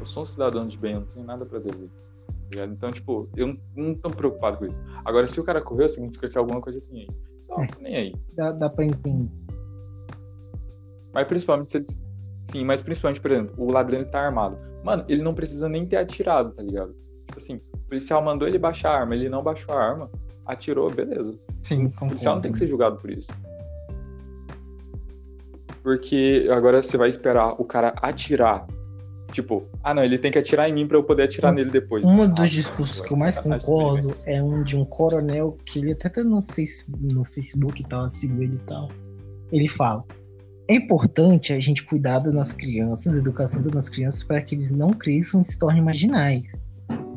eu 0.00 0.06
sou 0.06 0.22
um 0.22 0.26
cidadão 0.26 0.66
de 0.66 0.76
bem, 0.78 0.94
eu 0.94 1.00
não 1.00 1.06
tenho 1.08 1.26
nada 1.26 1.44
pra 1.46 1.58
dever. 1.58 1.88
tá? 2.50 2.64
Então, 2.64 2.90
tipo, 2.90 3.28
eu 3.36 3.46
não, 3.48 3.58
não 3.76 3.94
tô 3.94 4.10
preocupado 4.10 4.58
com 4.58 4.66
isso. 4.66 4.80
Agora, 5.04 5.26
se 5.28 5.38
o 5.40 5.44
cara 5.44 5.60
correu, 5.60 5.88
significa 5.88 6.28
que 6.28 6.36
alguma 6.38 6.60
coisa 6.60 6.80
tem 6.80 7.00
aí. 7.02 7.08
Não, 7.48 7.62
É. 7.62 7.68
nem 7.80 7.96
aí. 7.96 8.14
Dá, 8.34 8.52
dá 8.52 8.68
pra 8.70 8.84
entender. 8.84 9.30
Mas 11.12 11.26
principalmente 11.26 11.70
se. 11.70 11.84
Sim, 12.46 12.64
mas 12.64 12.80
principalmente, 12.82 13.20
por 13.20 13.30
exemplo, 13.30 13.54
o 13.58 13.70
ladrão 13.70 14.00
ele 14.00 14.08
tá 14.08 14.20
armado. 14.20 14.56
Mano, 14.82 15.04
ele 15.08 15.22
não 15.22 15.34
precisa 15.34 15.68
nem 15.68 15.86
ter 15.86 15.96
atirado, 15.96 16.52
tá 16.52 16.62
ligado? 16.62 16.94
Tipo 17.26 17.38
assim, 17.38 17.60
o 17.72 17.78
policial 17.88 18.22
mandou 18.22 18.48
ele 18.48 18.58
baixar 18.58 18.90
a 18.92 19.00
arma, 19.00 19.14
ele 19.14 19.28
não 19.28 19.42
baixou 19.42 19.74
a 19.74 19.80
arma, 19.82 20.10
atirou, 20.46 20.90
beleza. 20.90 21.38
Sim, 21.52 21.86
O 21.86 21.92
policial 22.08 22.34
não 22.36 22.42
tem 22.42 22.50
que 22.50 22.58
concordo. 22.58 22.58
ser 22.58 22.66
julgado 22.68 22.96
por 22.96 23.10
isso. 23.10 23.30
Porque 25.82 26.48
agora 26.52 26.82
você 26.82 26.96
vai 26.96 27.08
esperar 27.08 27.54
o 27.60 27.64
cara 27.64 27.94
atirar. 28.02 28.66
Tipo, 29.32 29.64
ah 29.82 29.94
não, 29.94 30.02
ele 30.02 30.18
tem 30.18 30.30
que 30.32 30.38
atirar 30.38 30.68
em 30.68 30.72
mim 30.74 30.86
pra 30.88 30.96
eu 30.98 31.04
poder 31.04 31.24
atirar 31.24 31.52
Um- 31.52 31.54
nele 31.54 31.70
depois. 31.70 32.04
Um 32.04 32.22
Ah, 32.22 32.26
dos 32.26 32.50
discursos 32.50 33.00
que 33.00 33.12
eu 33.12 33.16
mais 33.16 33.38
concordo 33.38 34.16
é 34.26 34.42
um 34.42 34.62
de 34.64 34.76
um 34.76 34.84
coronel 34.84 35.56
que 35.64 35.78
ele 35.78 35.92
até 35.92 36.08
tá 36.08 36.24
no, 36.24 36.42
face, 36.42 36.84
no 37.00 37.24
Facebook 37.24 37.80
e 37.82 37.86
tal, 37.86 38.08
sigo 38.08 38.42
ele 38.42 38.56
e 38.56 38.60
tal. 38.60 38.88
Ele 39.52 39.68
fala: 39.68 40.04
é 40.68 40.74
importante 40.74 41.52
a 41.52 41.60
gente 41.60 41.84
cuidar 41.84 42.18
das 42.20 42.32
nossas 42.32 42.52
crianças, 42.54 43.16
educação 43.16 43.62
das 43.62 43.72
nossas 43.72 43.88
crianças, 43.88 44.22
para 44.24 44.40
que 44.42 44.54
eles 44.54 44.70
não 44.70 44.90
cresçam 44.92 45.40
e 45.40 45.44
se 45.44 45.58
tornem 45.58 45.82
marginais. 45.82 46.52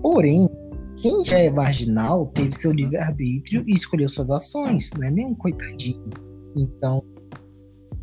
Porém, 0.02 0.48
quem 0.96 1.26
já 1.26 1.40
é 1.40 1.50
marginal 1.50 2.28
teve 2.28 2.54
seu 2.54 2.72
livre-arbítrio 2.72 3.64
e 3.68 3.74
escolheu 3.74 4.08
suas 4.10 4.30
ações, 4.30 4.92
não 4.98 5.08
é 5.08 5.10
nenhum 5.12 5.34
coitadinho. 5.36 6.10
Então, 6.56 7.04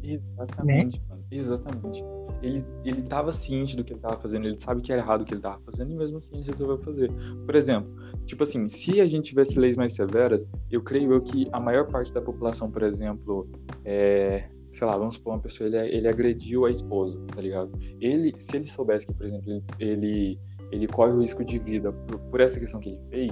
Exatamente, 0.02 0.98
Né? 0.98 1.04
mano. 1.08 1.22
Exatamente. 1.30 2.02
Ele, 2.42 2.64
ele 2.84 3.02
tava 3.02 3.32
ciente 3.32 3.76
do 3.76 3.84
que 3.84 3.92
ele 3.92 4.00
tava 4.00 4.18
fazendo, 4.18 4.46
ele 4.46 4.58
sabe 4.58 4.80
que 4.80 4.92
era 4.92 5.02
errado 5.02 5.22
o 5.22 5.24
que 5.24 5.34
ele 5.34 5.42
tava 5.42 5.60
fazendo 5.60 5.92
e 5.92 5.94
mesmo 5.94 6.18
assim 6.18 6.36
ele 6.36 6.50
resolveu 6.50 6.78
fazer. 6.78 7.10
Por 7.44 7.54
exemplo, 7.54 7.90
tipo 8.24 8.42
assim, 8.42 8.68
se 8.68 9.00
a 9.00 9.06
gente 9.06 9.26
tivesse 9.26 9.58
leis 9.58 9.76
mais 9.76 9.92
severas, 9.94 10.48
eu 10.70 10.82
creio 10.82 11.12
eu 11.12 11.20
que 11.20 11.48
a 11.52 11.60
maior 11.60 11.86
parte 11.88 12.12
da 12.12 12.20
população, 12.22 12.70
por 12.70 12.82
exemplo, 12.82 13.48
é, 13.84 14.48
sei 14.72 14.86
lá, 14.86 14.96
vamos 14.96 15.16
supor 15.16 15.34
uma 15.34 15.40
pessoa, 15.40 15.68
ele, 15.68 15.76
ele 15.96 16.08
agrediu 16.08 16.64
a 16.64 16.70
esposa, 16.70 17.20
tá 17.34 17.40
ligado? 17.40 17.70
Ele, 18.00 18.34
se 18.38 18.56
ele 18.56 18.68
soubesse 18.68 19.06
que, 19.06 19.12
por 19.12 19.26
exemplo, 19.26 19.50
ele, 19.50 19.64
ele, 19.78 20.38
ele 20.70 20.86
corre 20.86 21.12
o 21.12 21.20
risco 21.20 21.44
de 21.44 21.58
vida 21.58 21.92
por, 21.92 22.18
por 22.18 22.40
essa 22.40 22.58
questão 22.58 22.80
que 22.80 22.90
ele 22.90 23.00
fez, 23.10 23.30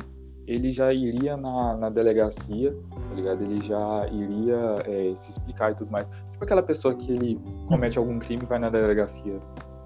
ele 0.48 0.72
já 0.72 0.92
iria 0.92 1.36
na, 1.36 1.76
na 1.76 1.90
delegacia, 1.90 2.74
tá 2.90 3.14
ligado? 3.14 3.42
Ele 3.42 3.60
já 3.60 4.08
iria 4.10 4.76
é, 4.86 5.14
se 5.14 5.30
explicar 5.30 5.72
e 5.72 5.74
tudo 5.74 5.90
mais. 5.90 6.06
Tipo 6.32 6.42
aquela 6.44 6.62
pessoa 6.62 6.94
que 6.94 7.12
ele 7.12 7.38
comete 7.68 7.98
algum 7.98 8.18
crime 8.18 8.42
e 8.42 8.46
vai 8.46 8.58
na 8.58 8.70
delegacia 8.70 9.38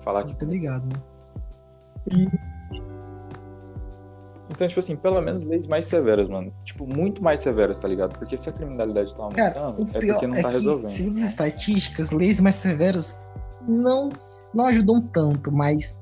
falar 0.03 0.23
que. 0.25 0.37
tá 0.37 0.47
ligado, 0.47 0.85
né? 0.85 1.03
Então, 4.51 4.69
tipo 4.69 4.79
assim, 4.79 4.95
pelo 4.95 5.21
menos 5.21 5.45
leis 5.45 5.67
mais 5.67 5.87
severas, 5.87 6.29
mano. 6.29 6.53
Tipo, 6.65 6.87
muito 6.87 7.23
mais 7.23 7.41
severas, 7.41 7.79
tá 7.79 7.89
ligado? 7.89 8.17
Porque 8.19 8.37
se 8.37 8.49
a 8.49 8.53
criminalidade 8.53 9.15
tá 9.17 9.29
Cara, 9.31 9.61
aumentando, 9.61 9.87
o 9.87 9.97
é 9.97 10.01
porque 10.01 10.27
não 10.27 10.37
é 10.37 10.43
tá 10.43 10.49
que, 10.49 10.55
resolvendo. 10.55 10.91
segundo 10.91 11.17
as 11.19 11.25
estatísticas, 11.25 12.11
leis 12.13 12.39
mais 12.39 12.57
severas 12.57 13.25
não, 13.67 14.11
não 14.55 14.67
ajudam 14.67 15.01
tanto, 15.01 15.51
mas 15.51 16.02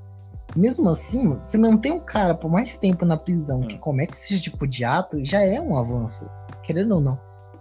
mesmo 0.57 0.89
assim, 0.89 1.37
você 1.37 1.57
manter 1.59 1.93
um 1.93 2.01
cara 2.01 2.35
por 2.35 2.51
mais 2.51 2.77
tempo 2.77 3.05
na 3.05 3.17
prisão 3.17 3.61
Hum. 3.61 3.67
que 3.69 3.79
comete 3.79 4.13
esse 4.15 4.41
tipo 4.41 4.67
de 4.67 4.85
ato 4.85 5.25
já 5.25 5.41
é 5.43 5.61
um 5.61 5.77
avanço, 5.77 6.29
querendo 6.63 6.95
ou 6.97 7.01
não. 7.01 7.19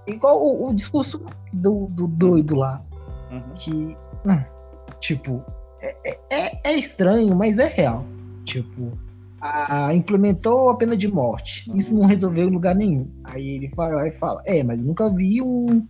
Igual 0.08 0.42
o, 0.42 0.70
o 0.70 0.74
discurso 0.74 1.22
do, 1.54 1.88
do 1.88 2.08
doido 2.08 2.56
lá, 2.56 2.84
Uhum. 3.32 3.54
que, 3.56 3.72
hum, 4.26 4.44
tipo, 5.00 5.44
é, 5.82 5.96
é- 6.04 6.20
é, 6.32 6.60
é 6.72 6.74
estranho, 6.74 7.36
mas 7.36 7.60
é 7.60 7.68
real. 7.68 8.04
Tipo, 8.44 8.98
a- 9.40 9.94
implementou 9.94 10.70
a 10.72 10.76
pena 10.76 10.98
de 10.98 11.08
morte. 11.08 11.72
Isso 11.76 11.94
não 11.94 12.08
resolveu 12.08 12.48
em 12.48 12.52
lugar 12.52 12.74
nenhum. 12.76 13.08
Aí 13.24 13.48
ele 13.50 13.70
fala 13.70 14.08
e 14.08 14.12
fala: 14.12 14.42
É, 14.46 14.64
mas 14.64 14.84
nunca 14.84 15.14
vi 15.14 15.42
um, 15.44 15.86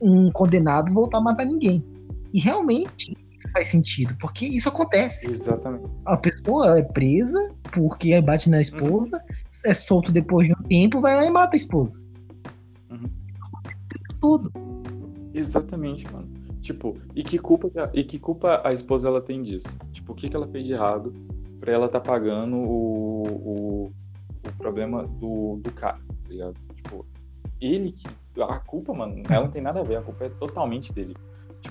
um 0.00 0.30
condenado 0.30 0.94
voltar 0.94 1.18
a 1.18 1.20
matar 1.20 1.44
ninguém. 1.44 1.84
E 2.32 2.38
realmente 2.40 3.16
faz 3.52 3.68
sentido, 3.68 4.16
porque 4.20 4.46
isso 4.46 4.68
acontece. 4.68 5.30
Exatamente. 5.30 5.88
A 6.04 6.16
pessoa 6.16 6.78
é 6.78 6.82
presa 6.82 7.48
porque 7.72 8.20
bate 8.20 8.48
na 8.48 8.60
esposa, 8.60 9.22
é 9.64 9.74
solto 9.74 10.12
depois 10.12 10.46
de 10.46 10.54
um 10.54 10.62
tempo, 10.68 11.00
vai 11.00 11.14
lá 11.14 11.24
e 11.24 11.30
mata 11.30 11.56
a 11.56 11.58
esposa. 11.58 12.02
Uhum. 12.90 13.10
Tudo. 14.20 14.52
Exatamente, 15.34 16.10
mano. 16.12 16.28
Tipo, 16.60 16.96
e 17.14 17.22
que 17.22 17.38
culpa 17.38 17.70
e 17.94 18.02
que 18.02 18.18
culpa 18.18 18.60
a 18.64 18.72
esposa 18.72 19.06
ela 19.06 19.20
tem 19.20 19.40
disso? 19.42 19.68
Tipo, 19.92 20.12
o 20.12 20.14
que, 20.16 20.28
que 20.28 20.34
ela 20.34 20.48
fez 20.48 20.66
de 20.66 20.72
errado 20.72 21.14
pra 21.60 21.72
ela 21.72 21.88
tá 21.88 22.00
pagando 22.00 22.56
o, 22.56 23.22
o, 23.22 23.92
o 24.44 24.52
problema 24.58 25.06
do, 25.06 25.60
do 25.62 25.72
cara, 25.72 25.98
tá 25.98 26.28
ligado? 26.28 26.56
Tipo, 26.74 27.06
ele 27.60 27.92
que. 27.92 28.06
A 28.42 28.58
culpa, 28.58 28.92
mano, 28.92 29.22
ela 29.30 29.44
não 29.44 29.50
tem 29.50 29.62
nada 29.62 29.80
a 29.80 29.82
ver, 29.82 29.96
a 29.96 30.02
culpa 30.02 30.24
é 30.24 30.28
totalmente 30.28 30.92
dele. 30.92 31.16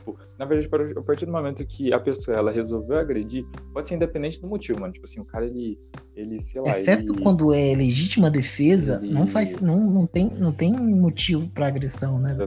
Tipo, 0.05 0.19
na 0.37 0.45
verdade, 0.45 0.93
a 0.95 1.01
partir 1.01 1.25
do 1.25 1.31
momento 1.31 1.65
que 1.65 1.91
a 1.91 1.99
pessoa 1.99 2.37
ela 2.37 2.51
resolveu 2.51 2.97
agredir, 2.99 3.43
pode 3.73 3.87
ser 3.87 3.95
independente 3.95 4.39
do 4.39 4.47
motivo, 4.47 4.79
mano. 4.79 4.93
Tipo 4.93 5.05
assim, 5.05 5.19
o 5.19 5.25
cara 5.25 5.45
ele. 5.47 5.79
ele 6.15 6.39
sei 6.39 6.61
lá. 6.61 6.69
Exceto 6.69 7.13
ele... 7.13 7.23
quando 7.23 7.51
é 7.51 7.73
legítima 7.75 8.29
defesa, 8.29 8.99
ele- 9.01 9.11
não 9.11 9.25
faz, 9.25 9.59
não, 9.59 9.79
não, 9.89 10.05
tem, 10.05 10.29
não 10.29 10.51
tem 10.51 10.71
motivo 10.73 11.49
pra 11.49 11.67
agressão, 11.67 12.19
né? 12.19 12.37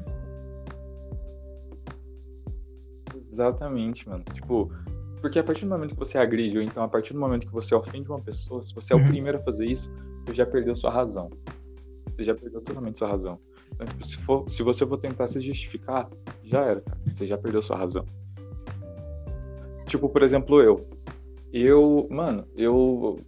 Exatamente, 3.28 4.08
mano. 4.08 4.22
Tipo, 4.32 4.70
porque 5.20 5.40
a 5.40 5.42
partir 5.44 5.64
do 5.64 5.70
momento 5.70 5.94
que 5.94 5.98
você 5.98 6.16
agride, 6.16 6.58
ou 6.58 6.62
então 6.62 6.82
a 6.84 6.88
partir 6.88 7.12
do 7.12 7.18
momento 7.18 7.44
que 7.46 7.52
você 7.52 7.74
ofende 7.74 8.08
uma 8.08 8.20
pessoa, 8.20 8.62
se 8.62 8.72
você 8.72 8.92
é 8.92 8.96
o 8.96 9.00
Uhum. 9.00 9.08
primeiro 9.08 9.38
a 9.38 9.42
fazer 9.42 9.66
isso, 9.66 9.90
você 10.24 10.34
já 10.34 10.46
perdeu 10.46 10.76
sua 10.76 10.92
razão. 10.92 11.28
Você 12.16 12.22
já 12.22 12.34
perdeu 12.36 12.60
totalmente 12.60 12.98
sua 12.98 13.08
razão. 13.08 13.38
Se, 14.02 14.16
for, 14.18 14.50
se 14.50 14.62
você 14.62 14.86
for 14.86 14.98
tentar 14.98 15.28
se 15.28 15.40
justificar, 15.40 16.08
já 16.44 16.64
era, 16.64 16.80
cara. 16.80 16.98
Você 17.06 17.28
já 17.28 17.38
perdeu 17.38 17.62
sua 17.62 17.76
razão. 17.76 18.04
Tipo, 19.86 20.08
por 20.08 20.22
exemplo, 20.22 20.60
eu. 20.60 20.86
Eu, 21.52 22.06
mano, 22.10 22.44
eu. 22.56 23.18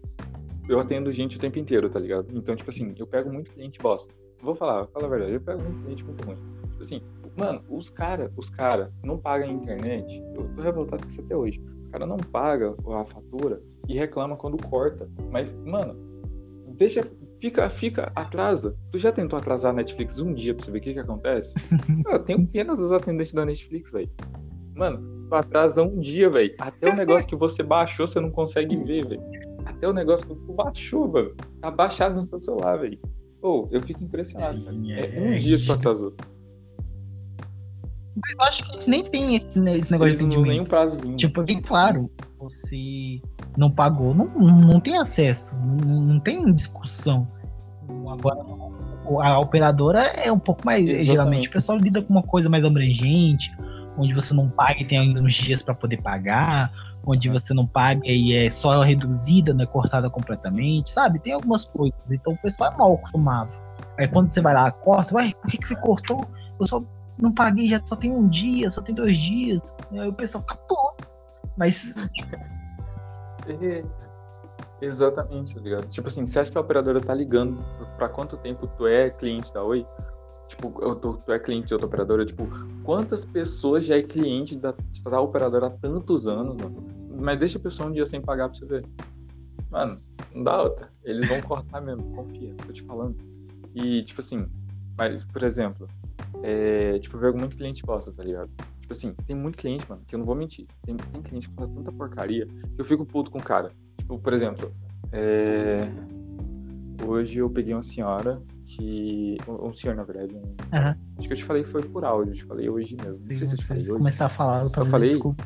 eu 0.68 0.78
atendo 0.78 1.12
gente 1.12 1.36
o 1.36 1.40
tempo 1.40 1.58
inteiro, 1.58 1.88
tá 1.88 1.98
ligado? 1.98 2.26
Então, 2.36 2.54
tipo 2.54 2.70
assim, 2.70 2.94
eu 2.98 3.06
pego 3.06 3.32
muito 3.32 3.50
cliente 3.50 3.78
bosta. 3.78 4.12
Vou 4.42 4.54
falar, 4.54 4.82
vou 4.82 4.88
falar 4.88 5.06
a 5.06 5.10
verdade, 5.10 5.32
eu 5.32 5.40
pego 5.40 5.62
muito 5.62 5.82
cliente 5.82 6.04
muito 6.04 6.24
ruim. 6.26 6.36
Assim, 6.80 7.02
mano, 7.36 7.62
os 7.68 7.90
cara, 7.90 8.32
os 8.36 8.48
cara 8.48 8.92
não 9.02 9.18
pagam 9.18 9.48
a 9.48 9.52
internet. 9.52 10.22
Eu 10.34 10.48
tô 10.54 10.62
revoltado 10.62 11.02
com 11.02 11.08
isso 11.08 11.20
até 11.20 11.36
hoje. 11.36 11.60
O 11.88 11.90
cara 11.90 12.06
não 12.06 12.16
paga 12.16 12.74
a 12.88 13.04
fatura 13.04 13.62
e 13.88 13.94
reclama 13.98 14.36
quando 14.36 14.56
corta. 14.68 15.08
Mas, 15.30 15.52
mano, 15.64 15.94
deixa. 16.76 17.00
Fica, 17.40 17.70
fica, 17.70 18.12
atrasa. 18.14 18.76
Tu 18.92 18.98
já 18.98 19.10
tentou 19.10 19.38
atrasar 19.38 19.70
a 19.70 19.74
Netflix 19.74 20.18
um 20.18 20.34
dia 20.34 20.54
pra 20.54 20.64
você 20.64 20.70
ver 20.70 20.78
o 20.78 20.80
que 20.82 20.92
que 20.92 20.98
acontece? 20.98 21.54
eu 22.06 22.18
tenho 22.18 22.42
apenas 22.42 22.78
os 22.78 22.92
atendentes 22.92 23.32
da 23.32 23.46
Netflix, 23.46 23.90
velho. 23.90 24.10
Mano, 24.74 25.26
tu 25.28 25.34
atrasa 25.34 25.82
um 25.82 25.98
dia, 25.98 26.28
velho. 26.28 26.54
Até 26.58 26.90
o 26.90 26.94
negócio 26.94 27.26
que 27.26 27.34
você 27.34 27.62
baixou, 27.62 28.06
você 28.06 28.20
não 28.20 28.30
consegue 28.30 28.76
ver, 28.76 29.06
velho. 29.06 29.22
Até 29.64 29.88
o 29.88 29.92
negócio 29.92 30.26
que 30.26 30.34
tu 30.34 30.52
baixou, 30.52 31.08
mano. 31.08 31.34
Tá 31.62 31.70
baixado 31.70 32.14
no 32.14 32.22
seu 32.22 32.40
celular, 32.40 32.76
velho. 32.78 32.98
Pô, 33.40 33.66
eu 33.70 33.80
fico 33.80 34.04
impressionado, 34.04 34.58
Sim. 34.58 34.92
É, 34.92 35.16
é, 35.16 35.20
um 35.20 35.32
dia 35.32 35.58
que 35.58 35.64
tu 35.64 35.72
atrasou. 35.72 36.14
Mas 38.16 38.32
eu 38.32 38.42
acho 38.42 38.64
que 38.64 38.70
a 38.70 38.74
gente 38.74 38.90
nem 38.90 39.02
tem 39.02 39.36
esse, 39.36 39.58
né, 39.58 39.78
esse 39.78 39.90
negócio 39.90 40.10
Eles 40.10 40.18
de 40.18 40.24
não 40.24 40.30
dão 40.30 40.42
nem 40.42 40.60
um 40.60 40.62
atendimento. 40.62 40.68
prazozinho. 40.68 41.16
Tipo, 41.16 41.42
bem 41.42 41.60
claro, 41.60 42.10
você 42.40 43.20
não 43.56 43.70
pagou, 43.70 44.14
não, 44.14 44.26
não 44.26 44.80
tem 44.80 44.96
acesso, 44.96 45.56
não, 45.60 46.00
não 46.00 46.20
tem 46.20 46.52
discussão. 46.54 47.28
Agora, 48.08 48.40
a 49.20 49.38
operadora 49.38 50.00
é 50.00 50.30
um 50.32 50.38
pouco 50.38 50.64
mais. 50.64 50.82
Exatamente. 50.82 51.06
Geralmente 51.06 51.48
o 51.48 51.52
pessoal 51.52 51.78
lida 51.78 52.02
com 52.02 52.12
uma 52.12 52.22
coisa 52.22 52.48
mais 52.48 52.64
abrangente, 52.64 53.54
onde 53.98 54.14
você 54.14 54.32
não 54.32 54.48
paga 54.48 54.80
e 54.80 54.84
tem 54.84 54.98
ainda 54.98 55.20
uns 55.20 55.34
dias 55.34 55.62
para 55.62 55.74
poder 55.74 56.00
pagar, 56.00 56.72
onde 57.04 57.28
você 57.28 57.52
não 57.52 57.66
paga 57.66 58.02
e 58.04 58.34
é 58.34 58.48
só 58.50 58.80
reduzida, 58.82 59.52
não 59.52 59.64
é 59.64 59.66
cortada 59.66 60.08
completamente, 60.08 60.90
sabe? 60.90 61.18
Tem 61.18 61.32
algumas 61.32 61.64
coisas. 61.64 61.98
Então 62.10 62.32
o 62.32 62.38
pessoal 62.38 62.72
é 62.72 62.76
mal 62.76 62.94
acostumado. 62.94 63.56
Aí 63.98 64.08
quando 64.08 64.30
você 64.30 64.40
vai 64.40 64.54
lá, 64.54 64.70
corta, 64.70 65.14
ué, 65.16 65.32
por 65.42 65.50
que, 65.50 65.58
que 65.58 65.66
você 65.68 65.76
cortou? 65.76 66.26
Eu 66.58 66.66
só 66.66 66.82
não 67.18 67.34
paguei, 67.34 67.68
já 67.68 67.80
só 67.84 67.96
tem 67.96 68.10
um 68.10 68.28
dia, 68.28 68.70
só 68.70 68.80
tem 68.80 68.94
dois 68.94 69.18
dias. 69.18 69.74
Aí 69.92 70.08
o 70.08 70.12
pessoal 70.12 70.42
fica, 70.42 70.56
pô. 70.56 70.96
Mas 71.60 71.94
Exatamente, 74.80 75.54
tá 75.54 75.60
ligado? 75.60 75.86
Tipo 75.88 76.08
assim, 76.08 76.26
você 76.26 76.40
acha 76.40 76.50
que 76.50 76.56
a 76.56 76.60
operadora 76.60 77.00
tá 77.00 77.14
ligando 77.14 77.62
pra 77.96 78.08
quanto 78.08 78.36
tempo 78.38 78.66
tu 78.66 78.86
é 78.86 79.10
cliente 79.10 79.52
da 79.52 79.62
Oi? 79.62 79.86
Tipo, 80.48 80.82
eu 80.82 80.96
tô- 80.96 81.14
tu 81.18 81.32
é 81.32 81.38
cliente 81.38 81.68
de 81.68 81.74
outra 81.74 81.86
operadora, 81.86 82.24
tipo, 82.24 82.48
quantas 82.82 83.24
pessoas 83.24 83.84
já 83.84 83.98
é 83.98 84.02
cliente 84.02 84.58
da, 84.58 84.74
da 85.04 85.20
operadora 85.20 85.66
há 85.66 85.70
tantos 85.70 86.26
anos, 86.26 86.56
mano? 86.56 86.82
Mas 87.20 87.38
deixa 87.38 87.58
a 87.58 87.60
pessoa 87.60 87.88
um 87.88 87.92
dia 87.92 88.06
sem 88.06 88.20
pagar 88.20 88.48
pra 88.48 88.58
você 88.58 88.64
ver. 88.64 88.84
Mano, 89.70 90.00
não 90.34 90.42
dá 90.42 90.62
outra. 90.62 90.88
Eles 91.04 91.28
vão 91.28 91.40
cortar 91.42 91.80
mesmo, 91.82 92.02
confia, 92.16 92.52
tô 92.66 92.72
te 92.72 92.82
falando. 92.82 93.16
E, 93.74 94.02
tipo 94.02 94.20
assim, 94.20 94.46
mas, 94.96 95.22
por 95.24 95.42
exemplo, 95.44 95.86
é, 96.42 96.98
tipo, 96.98 97.16
eu 97.16 97.20
pego 97.20 97.38
muito 97.38 97.56
cliente 97.56 97.84
bosta, 97.84 98.10
tá 98.10 98.24
ligado? 98.24 98.50
Tipo 98.90 98.98
assim, 98.98 99.14
tem 99.24 99.36
muito 99.36 99.56
cliente, 99.56 99.88
mano, 99.88 100.02
que 100.04 100.16
eu 100.16 100.18
não 100.18 100.26
vou 100.26 100.34
mentir. 100.34 100.66
Tem, 100.84 100.96
tem 100.96 101.22
cliente 101.22 101.48
que 101.48 101.54
fala 101.54 101.68
tanta 101.68 101.92
porcaria 101.92 102.44
que 102.44 102.74
eu 102.80 102.84
fico 102.84 103.06
puto 103.06 103.30
com 103.30 103.38
o 103.38 103.42
cara. 103.42 103.70
Tipo, 103.96 104.18
por 104.18 104.32
exemplo, 104.32 104.74
é, 105.12 105.88
hoje 107.06 107.38
eu 107.38 107.48
peguei 107.48 107.72
uma 107.72 107.82
senhora 107.84 108.42
que. 108.66 109.36
Um 109.46 109.72
senhor, 109.72 109.94
na 109.94 110.02
verdade. 110.02 110.34
um- 110.34 110.56
Aham. 110.74 110.96
Acho 111.18 111.28
que 111.28 111.32
eu 111.34 111.36
te 111.36 111.44
falei 111.44 111.62
foi 111.62 111.82
por 111.84 112.04
áudio, 112.04 112.32
eu 112.32 112.34
te 112.34 112.44
falei 112.44 112.68
hoje 112.68 112.96
mesmo. 112.96 113.16
se 113.16 113.28
não 113.28 113.36
sei 113.36 113.46
se 113.46 113.54
eu 113.54 113.58
te 113.58 113.64
falei 113.64 113.82
hoje. 113.84 113.92
começar 113.92 114.26
a 114.26 114.28
falar, 114.28 114.62
eu 114.64 114.70
talvez 114.70 114.90
falei? 114.90 115.08
desculpa. 115.08 115.44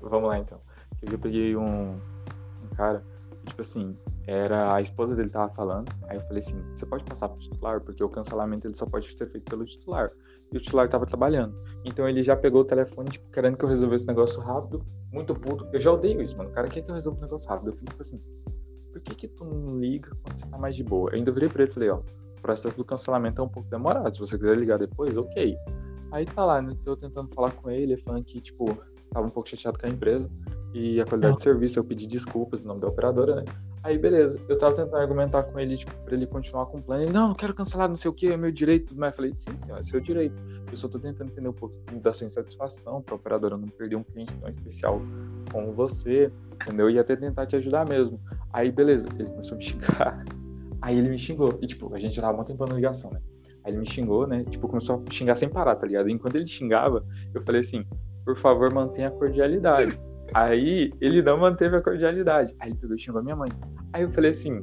Vamos 0.00 0.28
lá 0.28 0.38
então. 0.40 0.60
Eu 1.02 1.18
peguei 1.20 1.54
um, 1.56 1.92
um 1.92 2.68
cara, 2.74 3.04
que, 3.42 3.46
tipo 3.50 3.62
assim, 3.62 3.96
era 4.28 4.74
a 4.74 4.82
esposa 4.82 5.16
dele 5.16 5.30
tava 5.30 5.48
falando. 5.54 5.90
Aí 6.06 6.18
eu 6.18 6.22
falei 6.24 6.40
assim: 6.40 6.62
você 6.74 6.84
pode 6.84 7.02
passar 7.04 7.30
pro 7.30 7.38
titular? 7.38 7.80
Porque 7.80 8.04
o 8.04 8.10
cancelamento 8.10 8.66
ele 8.66 8.74
só 8.74 8.84
pode 8.84 9.10
ser 9.16 9.26
feito 9.26 9.48
pelo 9.48 9.64
titular. 9.64 10.12
E 10.52 10.56
o 10.56 10.60
titular 10.60 10.86
tava 10.86 11.06
trabalhando. 11.06 11.56
Então 11.82 12.06
ele 12.06 12.22
já 12.22 12.36
pegou 12.36 12.60
o 12.60 12.64
telefone, 12.64 13.08
tipo, 13.08 13.30
querendo 13.30 13.56
que 13.56 13.64
eu 13.64 13.68
resolvesse 13.68 14.04
o 14.04 14.08
negócio 14.08 14.38
rápido, 14.40 14.84
muito 15.10 15.34
puto. 15.34 15.66
Eu 15.72 15.80
já 15.80 15.90
odeio 15.90 16.20
isso, 16.20 16.36
mano. 16.36 16.50
O 16.50 16.52
cara 16.52 16.68
quer 16.68 16.82
que 16.82 16.90
eu 16.90 16.94
resolva 16.94 17.18
o 17.18 17.22
negócio 17.22 17.48
rápido. 17.48 17.68
Eu 17.68 17.72
fico 17.72 17.86
tipo 17.86 18.02
assim: 18.02 18.20
por 18.92 19.00
que 19.00 19.14
que 19.14 19.28
tu 19.28 19.46
não 19.46 19.78
liga 19.78 20.10
quando 20.22 20.38
você 20.38 20.46
tá 20.46 20.58
mais 20.58 20.76
de 20.76 20.84
boa? 20.84 21.10
Eu 21.10 21.16
ainda 21.16 21.32
virei 21.32 21.48
pra 21.48 21.62
ele 21.62 21.70
e 21.70 21.74
falei: 21.74 21.88
ó, 21.88 21.96
o 21.96 22.42
processo 22.42 22.76
do 22.76 22.84
cancelamento 22.84 23.40
é 23.40 23.44
um 23.44 23.48
pouco 23.48 23.70
demorado. 23.70 24.12
Se 24.12 24.20
você 24.20 24.36
quiser 24.36 24.58
ligar 24.58 24.78
depois, 24.78 25.16
ok. 25.16 25.56
Aí 26.12 26.26
tá 26.26 26.44
lá, 26.44 26.60
né? 26.60 26.76
Eu 26.84 26.98
tentando 26.98 27.34
falar 27.34 27.52
com 27.52 27.70
ele, 27.70 27.96
falando 27.96 28.24
que, 28.24 28.42
tipo, 28.42 28.66
tava 29.10 29.26
um 29.26 29.30
pouco 29.30 29.48
chateado 29.48 29.78
com 29.78 29.86
a 29.86 29.90
empresa 29.90 30.30
e 30.72 31.00
a 31.00 31.04
qualidade 31.04 31.36
de 31.36 31.42
serviço. 31.42 31.78
Eu 31.78 31.84
pedi 31.84 32.06
desculpas 32.06 32.62
em 32.62 32.66
nome 32.66 32.80
da 32.80 32.88
operadora, 32.88 33.36
né? 33.36 33.44
Aí, 33.82 33.96
beleza. 33.96 34.38
Eu 34.48 34.58
tava 34.58 34.74
tentando 34.74 34.96
argumentar 34.96 35.44
com 35.44 35.58
ele, 35.58 35.76
tipo, 35.76 35.94
pra 36.04 36.14
ele 36.14 36.26
continuar 36.26 36.66
com 36.66 36.78
o 36.78 36.82
plano. 36.82 37.04
Ele, 37.04 37.12
não, 37.12 37.28
não 37.28 37.34
quero 37.34 37.54
cancelar, 37.54 37.88
não 37.88 37.96
sei 37.96 38.10
o 38.10 38.14
que, 38.14 38.28
é 38.28 38.36
meu 38.36 38.50
direito. 38.50 38.94
Mas 38.96 39.10
eu 39.10 39.16
falei, 39.16 39.32
sim, 39.36 39.58
senhor, 39.58 39.78
é 39.78 39.84
seu 39.84 40.00
direito. 40.00 40.36
Eu 40.70 40.76
só 40.76 40.88
tô 40.88 40.98
tentando 40.98 41.30
entender 41.30 41.48
um 41.48 41.52
pouco 41.52 41.76
da 42.02 42.12
sua 42.12 42.26
insatisfação 42.26 43.00
pra 43.00 43.14
operadora 43.14 43.56
não 43.56 43.68
perder 43.68 43.96
um 43.96 44.02
cliente 44.02 44.36
tão 44.36 44.48
especial 44.48 45.00
como 45.52 45.72
você, 45.72 46.30
entendeu? 46.52 46.86
Eu 46.86 46.90
ia 46.90 47.00
até 47.00 47.16
tentar 47.16 47.46
te 47.46 47.56
ajudar 47.56 47.88
mesmo. 47.88 48.20
Aí, 48.52 48.70
beleza. 48.70 49.08
Ele 49.18 49.30
começou 49.30 49.54
a 49.54 49.58
me 49.58 49.64
xingar. 49.64 50.24
Aí 50.82 50.98
ele 50.98 51.08
me 51.08 51.18
xingou. 51.18 51.58
E, 51.62 51.66
tipo, 51.66 51.92
a 51.94 51.98
gente 51.98 52.20
tava 52.20 52.40
um 52.40 52.44
tempo 52.44 52.66
na 52.66 52.74
ligação, 52.74 53.10
né? 53.10 53.20
Aí 53.64 53.72
ele 53.72 53.78
me 53.78 53.86
xingou, 53.86 54.26
né? 54.26 54.44
Tipo, 54.44 54.68
começou 54.68 55.02
a 55.06 55.12
xingar 55.12 55.34
sem 55.34 55.48
parar, 55.48 55.76
tá 55.76 55.86
ligado? 55.86 56.08
E 56.08 56.12
enquanto 56.12 56.36
ele 56.36 56.46
xingava, 56.46 57.04
eu 57.34 57.42
falei 57.42 57.60
assim, 57.60 57.84
por 58.24 58.36
favor, 58.36 58.72
mantenha 58.72 59.08
a 59.08 59.10
cordialidade. 59.10 59.98
Aí 60.34 60.92
ele 61.00 61.22
não 61.22 61.38
manteve 61.38 61.76
a 61.76 61.82
cordialidade. 61.82 62.54
Aí 62.60 62.70
ele 62.70 62.78
pegou 62.78 62.96
e 62.96 62.98
xingou 62.98 63.20
a 63.20 63.22
minha 63.24 63.36
mãe. 63.36 63.48
Aí 63.92 64.02
eu 64.02 64.10
falei 64.10 64.30
assim, 64.30 64.62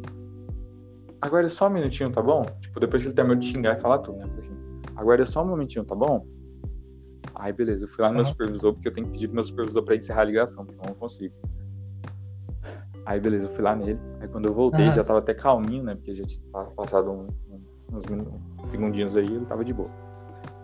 agora 1.22 1.46
é 1.48 1.50
só 1.50 1.68
um 1.68 1.72
minutinho, 1.72 2.10
tá 2.12 2.22
bom? 2.22 2.44
Tipo, 2.62 2.80
depois 2.80 3.02
que 3.02 3.08
ele 3.10 3.16
terminou 3.16 3.38
de 3.40 3.48
xingar 3.48 3.78
e 3.78 3.80
falar 3.82 4.00
tudo, 4.00 4.18
né? 4.18 4.24
Eu 4.26 4.28
falei 4.30 4.40
assim, 4.42 4.58
agora 4.96 5.24
é 5.24 5.26
só 5.26 5.44
um 5.44 5.48
momentinho, 5.48 5.84
tá 5.84 5.96
bom? 5.96 6.26
Aí 7.34 7.52
beleza, 7.52 7.86
eu 7.86 7.90
fui 7.90 8.02
lá 8.04 8.10
no 8.10 8.16
meu 8.16 8.26
supervisor, 8.26 8.74
porque 8.74 8.88
eu 8.88 8.94
tenho 8.94 9.08
que 9.08 9.14
pedir 9.14 9.28
pro 9.28 9.36
meu 9.36 9.44
supervisor 9.44 9.84
pra 9.84 9.96
encerrar 9.96 10.22
a 10.22 10.26
ligação, 10.26 10.66
porque 10.66 10.80
eu 10.80 10.88
não 10.90 10.96
consigo. 10.96 11.34
Aí 13.06 13.20
beleza, 13.20 13.48
eu 13.48 13.52
fui 13.52 13.64
lá 13.64 13.76
nele. 13.76 14.00
Aí 14.22 14.28
quando 14.28 14.46
eu 14.48 14.54
voltei, 14.54 14.86
já 14.96 15.04
tava 15.04 15.20
até 15.20 15.34
calminho, 15.34 15.84
né? 15.84 15.96
Porque 15.96 16.16
já 16.16 16.24
tinha 16.24 16.42
pa- 16.52 16.64
passado 16.76 17.12
um- 17.12 17.28
uns, 17.92 18.04
uns 18.10 18.68
segundinhos 18.68 19.16
aí, 19.18 19.26
ele 19.26 19.46
tava 19.46 19.64
de 19.66 19.74
boa. 19.74 19.90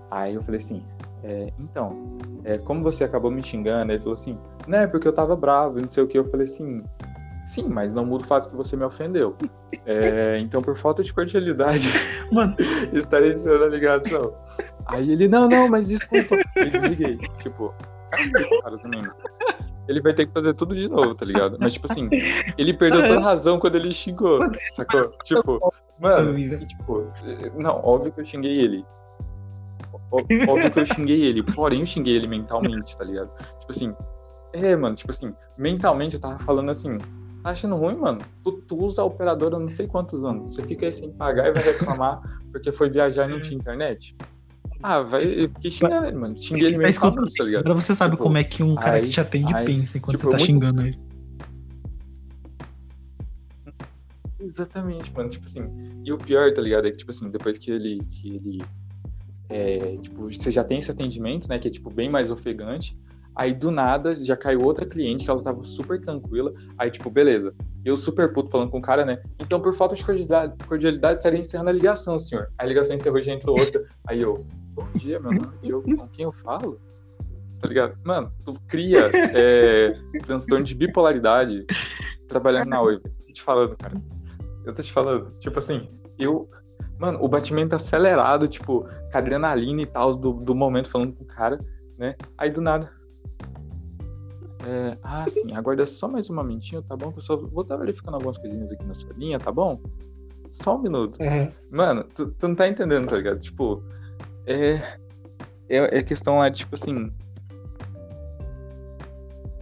Aí 0.10 0.34
eu 0.36 0.42
falei 0.44 0.60
assim, 0.60 0.84
é, 1.24 1.52
então, 1.60 2.18
é, 2.44 2.58
como 2.58 2.82
você 2.84 3.04
acabou 3.04 3.30
me 3.30 3.44
xingando, 3.44 3.92
ele 3.92 4.00
falou 4.00 4.16
assim, 4.16 4.38
né, 4.68 4.88
porque 4.88 5.08
eu 5.08 5.14
tava 5.14 5.36
bravo, 5.36 5.78
e 5.78 5.82
não 5.84 5.90
sei 5.90 6.04
o 6.04 6.08
que, 6.08 6.18
eu 6.18 6.26
falei 6.26 6.46
assim, 6.46 6.78
sim, 7.46 7.68
mas 7.68 7.94
não 7.94 8.06
muda 8.06 8.24
o 8.24 8.28
fato 8.28 8.50
que 8.50 8.56
você 8.56 8.76
me 8.76 8.84
ofendeu. 8.84 9.36
É, 9.86 10.38
então, 10.38 10.62
por 10.62 10.78
falta 10.78 11.02
de 11.02 11.12
cordialidade, 11.12 11.88
Mano, 12.32 12.56
estarei 12.94 13.32
encerrando 13.32 13.64
a 13.64 13.68
ligação. 13.70 14.36
Aí 14.86 15.12
ele, 15.12 15.28
não, 15.28 15.48
não, 15.48 15.68
mas 15.68 15.88
desculpa. 15.88 16.36
Eu 16.56 16.70
desliguei. 16.70 17.18
Tipo, 17.40 17.74
cara, 18.12 18.62
cara 18.62 18.78
também. 18.78 19.02
Ele 19.88 20.02
vai 20.02 20.14
ter 20.14 20.28
que 20.28 20.34
fazer 20.34 20.54
tudo 20.54 20.76
de 20.76 20.88
novo, 20.88 21.16
tá 21.16 21.26
ligado? 21.26 21.58
Mas, 21.60 21.74
tipo 21.74 21.92
assim, 21.92 22.10
ele 22.58 22.74
perdeu 22.74 23.02
toda 23.02 23.18
a 23.18 23.24
razão 23.24 23.60
quando 23.60 23.76
ele 23.76 23.92
xingou, 23.92 24.40
sacou? 24.76 25.14
Tipo, 25.24 25.74
mano, 26.00 26.38
e, 26.38 26.66
tipo, 26.66 27.08
não, 27.58 27.82
óbvio 27.84 28.12
que 28.12 28.22
eu 28.22 28.26
xinguei 28.26 28.60
ele. 28.60 28.86
Óbvio 30.12 30.72
que 30.72 30.80
eu 30.80 30.86
xinguei 30.86 31.22
ele, 31.24 31.42
porém 31.44 31.80
eu 31.80 31.86
xinguei 31.86 32.16
ele 32.16 32.28
mentalmente, 32.28 32.98
tá 32.98 33.04
ligado? 33.04 33.30
Tipo 33.60 33.72
assim, 33.72 33.94
é, 34.54 34.76
mano, 34.76 34.96
tipo 34.96 35.12
assim, 35.12 35.34
mentalmente 35.58 36.16
eu 36.16 36.20
tava 36.22 36.38
falando 36.40 36.70
assim, 36.70 36.98
tá 37.44 37.52
achando 37.52 37.76
ruim, 37.76 37.96
mano? 37.96 38.20
Tu, 38.44 38.52
tu 38.68 38.78
usa 38.84 39.02
a 39.02 39.06
operadora 39.06 39.58
não 39.58 39.70
sei 39.70 39.88
quantos 39.88 40.24
anos, 40.26 40.54
você 40.54 40.64
fica 40.64 40.86
aí 40.86 40.92
sem 40.94 41.12
pagar 41.14 41.48
e 41.48 41.54
vai 41.54 41.64
reclamar 41.64 42.22
porque 42.52 42.72
foi 42.72 42.90
viajar 42.90 43.30
e 43.30 43.34
não 43.34 43.40
tinha 43.40 43.58
internet? 43.58 44.16
Ah, 44.84 45.02
vai, 45.02 45.22
eu 45.24 45.48
fiquei 45.50 45.72
xingando 45.72 46.08
ele, 46.08 46.18
mano, 46.18 46.38
xinguei 46.38 46.68
ele 46.70 46.78
mentalmente, 46.80 47.34
tá 47.38 47.44
ligado? 47.44 47.62
Agora 47.62 47.80
você 47.80 47.96
sabe 47.96 48.12
Tipo, 48.16 48.24
como 48.24 48.38
é 48.38 48.44
que 48.44 48.64
um 48.64 48.76
cara 48.76 48.98
aí- 48.98 49.04
que 49.04 49.10
te 49.12 49.22
atende 49.22 49.54
aí, 49.56 49.66
pensa 49.66 49.98
enquanto 49.98 50.18
tipo, 50.18 50.30
você 50.30 50.32
tá 50.32 50.38
muito- 50.38 50.46
xingando 50.48 50.82
ele. 50.82 51.00
Exatamente, 54.40 55.14
mano. 55.14 55.30
Tipo 55.30 55.46
assim, 55.46 55.62
e 56.04 56.12
o 56.12 56.18
pior, 56.18 56.52
tá 56.54 56.62
ligado? 56.62 56.88
É 56.88 56.92
que, 56.92 56.98
tipo 56.98 57.12
assim, 57.12 57.30
depois 57.30 57.58
que 57.58 57.72
ele. 57.72 58.02
Que 58.10 58.36
ele 58.36 58.62
é, 59.52 59.98
tipo, 59.98 60.32
você 60.32 60.50
já 60.50 60.64
tem 60.64 60.80
esse 60.80 60.90
atendimento, 60.90 61.48
né? 61.50 61.60
Que 61.60 61.68
é, 61.68 61.72
tipo, 61.72 61.90
bem 61.90 62.10
mais 62.10 62.32
ofegante. 62.32 62.98
Aí, 63.36 63.54
do 63.54 63.72
nada, 63.72 64.14
já 64.16 64.36
caiu 64.36 64.62
outra 64.62 64.86
cliente 64.86 65.26
que 65.26 65.32
ela 65.32 65.42
tava 65.42 65.64
super 65.64 66.00
tranquila. 66.00 66.54
Aí, 66.78 66.90
tipo, 66.90 67.10
beleza. 67.10 67.54
Eu 67.84 67.98
super 67.98 68.32
puto 68.34 68.50
falando 68.50 68.70
com 68.70 68.80
o 68.80 68.82
cara, 68.82 69.06
né? 69.06 69.22
Então, 69.40 69.60
por 69.60 69.74
falta 69.74 69.96
de 69.96 70.04
cordialidade, 70.06 70.54
cordialidade 70.66 71.18
estaria 71.18 71.40
encerrando 71.40 71.70
a 71.70 71.74
ligação, 71.74 72.20
senhor. 72.20 72.52
A 72.58 72.66
ligação 72.66 72.96
encerrou 72.96 73.22
já 73.22 73.34
entrou 73.34 73.58
outra. 73.58 73.84
Aí 74.08 74.22
eu, 74.22 74.46
bom 74.74 74.88
dia, 74.96 75.20
meu 75.20 75.32
nome 75.32 75.48
é 75.62 75.66
Diogo, 75.66 75.96
com 75.96 76.08
quem 76.10 76.24
eu 76.24 76.32
falo? 76.32 76.80
Tá 77.62 77.68
ligado? 77.68 77.98
Mano, 78.04 78.32
tu 78.44 78.54
cria 78.68 79.10
é, 79.36 79.94
transtorno 80.26 80.66
de 80.66 80.76
bipolaridade 80.76 81.66
trabalhando 82.28 82.70
na 82.70 82.82
Oi. 82.82 83.00
Tô 83.00 83.34
te 83.34 83.42
falando, 83.42 83.78
cara. 83.78 83.94
Eu 84.66 84.74
tô 84.74 84.82
te 84.82 84.92
falando. 84.92 85.32
Tipo 85.40 85.60
assim, 85.60 85.88
eu. 86.18 86.50
Mano, 87.02 87.18
o 87.20 87.28
batimento 87.28 87.76
acelerado, 87.76 88.48
tipo, 88.48 88.88
com 89.12 89.18
adrenalina 89.18 89.82
e 89.82 89.88
tal, 89.88 90.16
do, 90.16 90.34
do 90.34 90.54
momento 90.54 90.88
falando 90.88 91.16
com 91.16 91.24
o 91.24 91.28
cara, 91.28 91.60
né? 91.98 92.16
Aí 92.38 92.52
do 92.52 92.62
nada. 92.62 92.92
É, 94.68 94.96
ah, 95.02 95.26
sim, 95.28 95.52
aguarda 95.56 95.88
só 95.88 96.08
mais 96.08 96.30
um 96.30 96.36
momentinho, 96.36 96.84
tá 96.84 96.96
bom? 96.96 97.12
Que 97.12 97.18
eu 97.18 97.24
só 97.24 97.36
vou 97.36 97.64
estar 97.64 97.76
verificando 97.78 98.14
algumas 98.14 98.38
coisinhas 98.38 98.72
aqui 98.72 98.86
na 98.86 98.94
sua 98.94 99.12
linha, 99.14 99.40
tá 99.40 99.52
bom? 99.52 99.82
Só 100.48 100.78
um 100.78 100.84
minuto. 100.84 101.18
Uhum. 101.20 101.52
Mano, 101.72 102.04
tu, 102.04 102.28
tu 102.34 102.48
não 102.48 102.54
tá 102.54 102.68
entendendo, 102.68 103.10
tá 103.10 103.16
ligado? 103.16 103.40
Tipo, 103.40 103.84
é, 104.46 104.74
é, 105.70 105.98
é 105.98 106.04
questão 106.04 106.38
lá, 106.38 106.52
tipo 106.52 106.76
assim. 106.76 107.12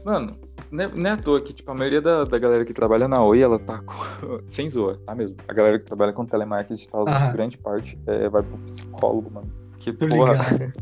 Mano, 0.04 0.36
não 0.72 0.84
é, 0.84 0.88
não 0.88 1.10
é 1.10 1.14
à 1.14 1.18
toa 1.18 1.42
que, 1.42 1.54
tipo, 1.54 1.72
a 1.72 1.74
maioria 1.76 2.02
da, 2.02 2.24
da 2.26 2.38
galera 2.38 2.64
que 2.66 2.74
trabalha 2.74 3.08
na 3.08 3.24
Oi, 3.24 3.42
ela 3.42 3.58
tá 3.60 3.80
com. 3.80 3.94
Sem 4.48 4.70
zoa, 4.70 5.00
tá 5.06 5.16
mesmo? 5.16 5.38
A 5.48 5.54
galera 5.54 5.80
que 5.80 5.86
trabalha 5.86 6.14
com 6.14 6.26
telemarketing 6.26 6.84
e 6.84 6.88
tal, 6.90 7.06
grande 7.34 7.58
parte 7.58 8.00
é, 8.08 8.30
vai 8.30 8.44
pro 8.44 8.58
psicólogo, 8.60 9.32
mano. 9.32 9.52
Porque, 9.72 9.94
Tô 9.94 10.08
porra, 10.08 10.34
ligado. 10.52 10.74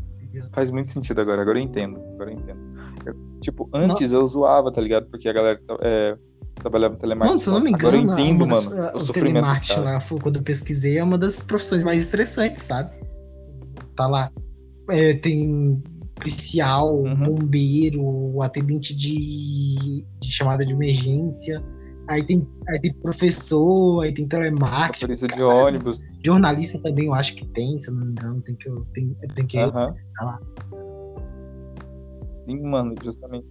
faz 0.52 0.70
muito 0.70 0.90
sentido 0.90 1.20
agora. 1.20 1.40
Agora 1.42 1.58
eu 1.58 1.62
entendo. 1.62 1.98
Agora 2.14 2.30
eu 2.30 2.36
entendo. 2.36 2.60
Eu, 3.06 3.14
tipo, 3.40 3.68
antes 3.72 4.12
eu 4.12 4.26
zoava, 4.28 4.70
tá 4.72 4.80
ligado? 4.80 5.06
Porque 5.06 5.28
a 5.28 5.32
galera 5.32 5.60
é, 5.80 6.16
trabalhava 6.56 6.94
em 6.94 6.98
telemarketing. 6.98 7.30
Mano, 7.34 7.40
se 7.40 7.48
eu 7.48 7.54
não 7.54 7.60
me 7.60 7.74
Agora 7.74 7.96
engano, 7.96 8.18
eu 8.18 8.24
entendo, 8.24 8.46
das- 8.46 8.64
mano. 8.64 8.82
a- 8.82 8.92
o 8.94 8.98
o 9.00 9.12
telemarketing 9.12 9.80
lá, 9.80 10.00
quando 10.20 10.36
eu 10.36 10.42
pesquisei, 10.42 10.98
é 10.98 11.02
uma 11.04 11.16
das 11.16 11.40
profissões 11.40 11.82
mais 11.84 12.04
estressantes, 12.04 12.64
sabe? 12.64 12.90
Tá 13.96 14.06
lá. 14.06 14.30
É, 14.90 15.14
tem 15.14 15.82
policial, 16.18 16.94
Uhum. 16.96 17.16
bombeiro, 17.24 18.42
atendente 18.42 18.94
de, 18.94 20.04
de 20.20 20.30
chamada 20.30 20.64
de 20.64 20.72
emergência. 20.72 21.62
Aí 22.08 22.24
tem, 22.24 22.46
aí 22.68 22.80
tem 22.80 22.92
professor, 22.94 24.02
aí 24.02 24.12
tem 24.12 24.26
telemarketing. 24.26 25.04
Motorista 25.12 25.28
de 25.28 25.42
ônibus. 25.42 26.06
Jornalista 26.24 26.78
também, 26.80 27.06
eu 27.06 27.14
acho 27.14 27.34
que 27.34 27.44
tem, 27.48 27.76
se 27.76 27.90
não 27.90 28.00
me 28.00 28.12
engano. 28.12 28.40
Tem 28.40 28.54
que, 28.56 28.70
tem, 28.94 29.14
tem 29.34 29.46
que 29.46 29.58
lá. 29.58 29.94
Sim, 32.38 32.62
mano, 32.62 32.94
justamente. 33.02 33.46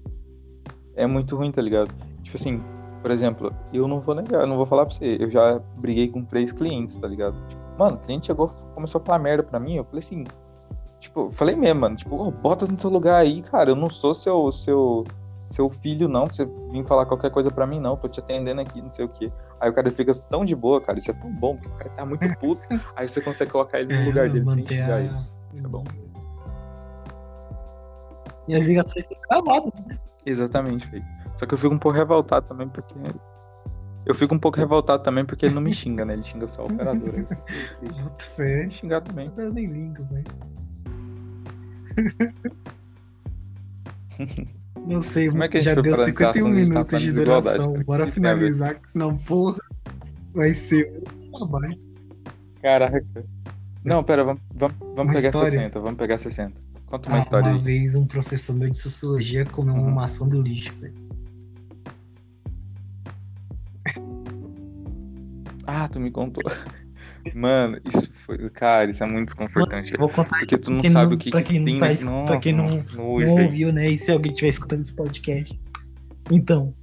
É 0.95 1.05
muito 1.05 1.36
ruim, 1.36 1.51
tá 1.51 1.61
ligado? 1.61 1.93
Tipo 2.24 2.38
assim, 2.38 2.59
por 3.03 3.11
exemplo, 3.11 3.53
eu 3.72 3.88
não 3.88 4.01
vou 4.01 4.15
negar, 4.15 4.41
eu 4.41 4.47
não 4.47 4.57
vou 4.57 4.65
falar 4.65 4.88
pra 4.88 4.95
você, 4.95 5.18
eu 5.20 5.30
já 5.30 5.59
briguei 5.78 6.07
com 6.07 6.26
três 6.26 6.51
clientes, 6.51 6.97
tá 6.97 7.07
ligado? 7.07 7.36
Tipo, 7.47 7.61
mano, 7.78 7.97
o 7.97 7.99
cliente 7.99 8.26
chegou, 8.26 8.49
começou 8.74 8.99
a 8.99 9.03
falar 9.03 9.20
merda 9.20 9.43
pra 9.43 9.59
mim, 9.59 9.76
eu 9.76 9.86
falei 9.86 9.99
assim, 9.99 10.24
tipo, 11.00 11.32
falei 11.32 11.56
mesmo, 11.56 11.82
mano, 11.82 11.95
tipo, 11.95 12.16
"Ô, 12.16 12.32
bota 12.32 12.66
no 12.68 12.78
seu 12.78 12.89
lugar 12.89 13.16
aí, 13.22 13.41
cara, 13.41 13.72
eu 13.72 13.76
não 13.76 13.89
sou 13.89 14.14
seu, 14.14 14.52
seu, 14.52 15.04
seu 15.43 15.70
filho, 15.70 16.08
não, 16.08 16.26
pra 16.28 16.36
você 16.36 16.45
vir 16.72 16.86
falar 16.86 17.06
qualquer 17.06 17.32
coisa 17.32 17.50
pra 17.52 17.66
mim, 17.68 17.80
não, 17.80 17.95
tô 17.98 18.08
te 18.08 18.20
atendendo 18.20 18.62
aqui, 18.62 18.82
não 18.82 18.91
sei 18.91 19.06
o 19.06 19.10
quê. 19.10 19.32
Aí 19.60 19.70
o 19.70 19.74
cara 19.74 19.89
fica 19.91 20.14
tão 20.30 20.45
de 20.45 20.56
boa, 20.56 20.80
cara, 20.82 21.00
isso 21.00 21.10
é 21.10 21.14
tão 21.14 21.32
bom, 21.32 21.56
porque 21.56 21.70
o 21.70 21.78
cara 21.78 21.89
tá 21.91 22.06
muito 22.06 22.39
puto, 22.39 22.62
aí 22.95 23.08
você 23.08 23.22
consegue 23.22 23.52
colocar 23.52 23.80
ele 23.80 23.93
no 23.93 24.02
É, 24.02 24.06
lugar 24.06 24.30
dele 24.30 24.45
sem 24.45 24.56
manter 24.56 24.76
xingar 24.76 25.00
ele. 25.02 25.62
Tá 25.62 25.70
bom. 25.70 25.84
E 28.48 28.56
as 28.56 28.66
ligações 28.66 28.98
estão 29.04 29.18
gravadas. 29.30 29.72
Exatamente, 30.26 30.88
velho. 30.89 31.06
Só 31.38 31.45
que 31.45 31.54
eu 31.54 31.58
fico 31.58 31.74
um 31.74 31.80
pouco 31.80 31.98
revoltado 31.98 32.48
também 32.48 32.68
porque. 32.68 32.93
Eu 34.06 34.16
fico 34.16 34.34
um 34.34 34.39
pouco 34.39 34.58
revoltado 34.58 35.04
também 35.04 35.26
porque 35.26 35.45
ele 35.45 35.56
não 35.56 35.62
me 35.62 35.74
xinga, 35.74 36.06
né? 36.06 36.14
Ele 36.14 36.24
xinga 36.24 36.48
só 36.48 36.62
a 36.62 36.66
operadora. 36.66 37.28
Muito. 37.82 38.39
Me 38.39 38.72
xingar 38.72 39.02
também. 39.02 39.32
Eu 39.38 39.54
nem 39.54 39.66
ligo, 39.66 40.08
mas. 40.10 40.24
Não 44.88 45.02
sei, 45.02 45.30
Como 45.30 45.43
é 45.43 45.48
que 45.50 45.60
já 45.60 45.74
deu 45.76 45.84
parar 45.84 45.98
nesse 45.98 46.12
51 46.12 46.30
assunto? 46.30 46.48
A 46.48 46.60
gente 46.60 46.68
tá 46.70 46.74
minutos 46.74 47.02
de 47.02 47.12
duração. 47.12 47.74
Bora 47.84 48.04
Que 48.06 48.10
ver? 48.10 48.14
finalizar, 48.14 48.80
que 48.80 48.89
senão, 48.89 49.18
porra, 49.18 49.58
vai 50.34 50.54
ser 50.54 51.04
um 51.28 51.32
trabalho. 51.38 51.78
Caraca. 52.62 53.06
Não, 53.84 54.04
pera, 54.04 54.24
vamos, 54.24 54.41
vamos, 54.54 54.76
vamos 54.80 54.98
Uma 54.98 55.14
pegar 55.14 55.28
história. 55.30 55.52
60. 55.52 55.80
Vamos 55.80 55.98
pegar 55.98 56.18
60. 56.18 56.54
Conta 56.86 57.10
uma 57.10 57.18
Ah, 57.18 57.22
história 57.22 57.48
uma 57.50 57.58
aí. 57.58 57.64
vez 57.64 57.95
um 57.95 58.06
professor 58.06 58.56
meu 58.56 58.70
de 58.70 58.78
sociologia 58.78 59.45
comeu 59.45 59.74
uma 59.74 59.84
Uhum. 59.88 59.93
maçã 59.95 60.28
do 60.28 60.41
lixo, 60.41 60.74
velho. 60.80 60.93
Ah, 65.66 65.88
tu 65.89 66.00
me 66.00 66.12
contou. 66.12 66.43
Mano, 67.36 67.80
isso 67.88 68.12
foi. 68.26 68.50
Cara, 68.50 68.90
isso 68.90 69.04
é 69.04 69.08
muito 69.08 69.26
desconfortante. 69.28 69.94
Eu 69.94 70.00
vou 70.00 70.10
contar 70.10 70.40
Porque 70.40 70.58
tu 70.58 70.72
não 70.72 70.84
sabe 70.84 71.08
não- 71.10 71.16
o 71.16 71.18
que, 71.18 71.30
pra 71.32 71.42
que 71.42 71.50
quem 71.50 71.60
não 71.60 71.66
tem 71.66 71.80
tá 71.80 71.86
na- 71.88 71.92
es- 71.94 72.04
pra 72.04 72.12
Nossa, 72.12 72.38
quem 72.38 72.54
não- 72.54 72.64
nossa, 72.70 72.98
não 72.98 73.44
ouviu, 73.44 73.72
né? 73.74 73.90
E 73.90 73.98
se 73.98 74.12
alguém 74.12 74.32
estiver 74.32 74.50
escutando 74.50 74.82
esse 74.82 74.94
podcast. 74.96 75.60
Então, 76.32 76.74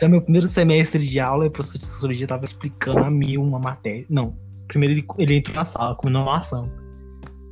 era 0.00 0.08
meu 0.08 0.20
primeiro 0.22 0.46
semestre 0.46 1.06
de 1.06 1.18
aula 1.20 1.44
e 1.44 1.48
o 1.48 1.50
professor 1.50 1.78
de 1.78 1.84
sociologia 1.86 2.26
tava 2.26 2.44
explicando 2.44 3.00
a 3.00 3.10
mil 3.10 3.42
uma 3.42 3.58
matéria. 3.58 4.04
Não, 4.08 4.36
primeiro 4.68 4.94
ele, 4.94 5.04
ele 5.18 5.36
entrou 5.36 5.56
na 5.56 5.64
sala, 5.64 5.94
comendo 5.96 6.18
uma 6.18 6.26
maçã. 6.26 6.68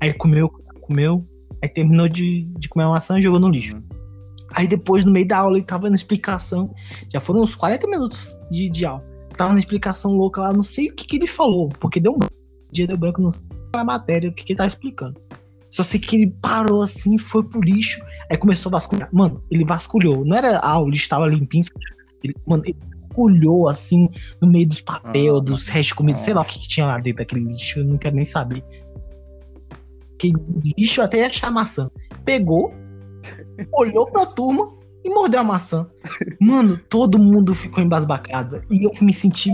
Aí 0.01 0.13
comeu, 0.13 0.49
comeu, 0.83 1.27
aí 1.63 1.69
terminou 1.69 2.09
de, 2.09 2.43
de 2.59 2.69
comer 2.69 2.85
a 2.85 2.89
maçã 2.91 3.19
e 3.19 3.23
jogou 3.23 3.41
no 3.41 3.49
lixo. 3.49 3.77
Uhum. 3.77 3.83
Aí 4.55 4.67
depois, 4.69 5.05
no 5.05 5.11
meio 5.11 5.27
da 5.27 5.39
aula, 5.39 5.57
ele 5.57 5.65
tava 5.65 5.89
na 5.89 5.97
explicação. 5.97 6.75
Já 7.11 7.21
foram 7.21 7.41
uns 7.41 7.55
40 7.55 7.87
minutos 7.89 8.39
de, 8.51 8.69
de 8.69 8.85
aula. 8.85 9.03
Tava 9.37 9.53
na 9.53 9.59
explicação 9.59 10.13
louca 10.13 10.43
lá, 10.43 10.53
não 10.53 10.63
sei 10.63 10.89
o 10.89 10.95
que, 10.95 11.07
que 11.07 11.17
ele 11.17 11.27
falou, 11.27 11.69
porque 11.81 12.01
deu 12.01 12.13
um 12.13 12.19
dia 12.71 12.87
deu 12.87 12.97
branco, 12.97 13.21
não 13.21 13.31
sei 13.31 13.47
a 13.75 13.85
matéria, 13.85 14.31
o 14.31 14.33
que, 14.33 14.45
que 14.45 14.53
ele 14.53 14.59
tava 14.59 14.69
explicando. 14.69 15.21
Só 15.71 15.83
sei 15.83 15.99
que 15.99 16.17
ele 16.17 16.35
parou 16.43 16.83
assim, 16.83 17.17
foi 17.17 17.43
pro 17.43 17.61
lixo, 17.61 17.99
aí 18.31 18.37
começou 18.37 18.69
a 18.71 18.73
vasculhar. 18.73 19.09
Mano, 19.13 19.43
ele 19.51 19.65
vasculhou. 19.65 20.25
Não 20.25 20.37
era, 20.37 20.59
ah, 20.59 20.79
o 20.79 20.89
lixo 20.89 21.09
tava 21.09 21.27
limpinho. 21.27 21.65
Ele, 22.23 22.35
mano, 22.47 22.63
ele 22.67 22.77
vasculhou 23.09 23.69
assim, 23.69 24.09
no 24.41 24.49
meio 24.49 24.69
dos 24.69 24.83
papel, 24.83 25.37
Ah, 25.37 25.41
dos 25.41 25.69
restos 25.69 25.89
de 25.89 25.95
comida, 25.95 26.19
sei 26.19 26.35
lá 26.35 26.43
o 26.43 26.45
que, 26.45 26.59
que 26.59 26.69
tinha 26.69 26.87
lá 26.87 26.99
dentro 26.99 27.19
daquele 27.19 27.45
lixo, 27.45 27.79
eu 27.79 27.85
não 27.85 27.97
quero 27.97 28.17
nem 28.17 28.25
saber. 28.25 28.63
Que 30.19 30.33
lixo 30.77 31.01
até 31.01 31.21
ia 31.21 31.27
achar 31.27 31.51
maçã. 31.51 31.91
Pegou, 32.23 32.75
olhou 33.73 34.07
pra 34.07 34.27
turma 34.27 34.75
e 35.05 35.11
mordeu 35.11 35.41
a 35.41 35.45
maçã. 35.45 35.87
Mano, 36.41 36.77
todo 36.89 37.19
mundo 37.19 37.55
ficou 37.55 37.83
embasbacado. 37.83 38.63
E 38.71 38.85
eu 38.85 38.93
me 39.01 39.13
senti. 39.13 39.51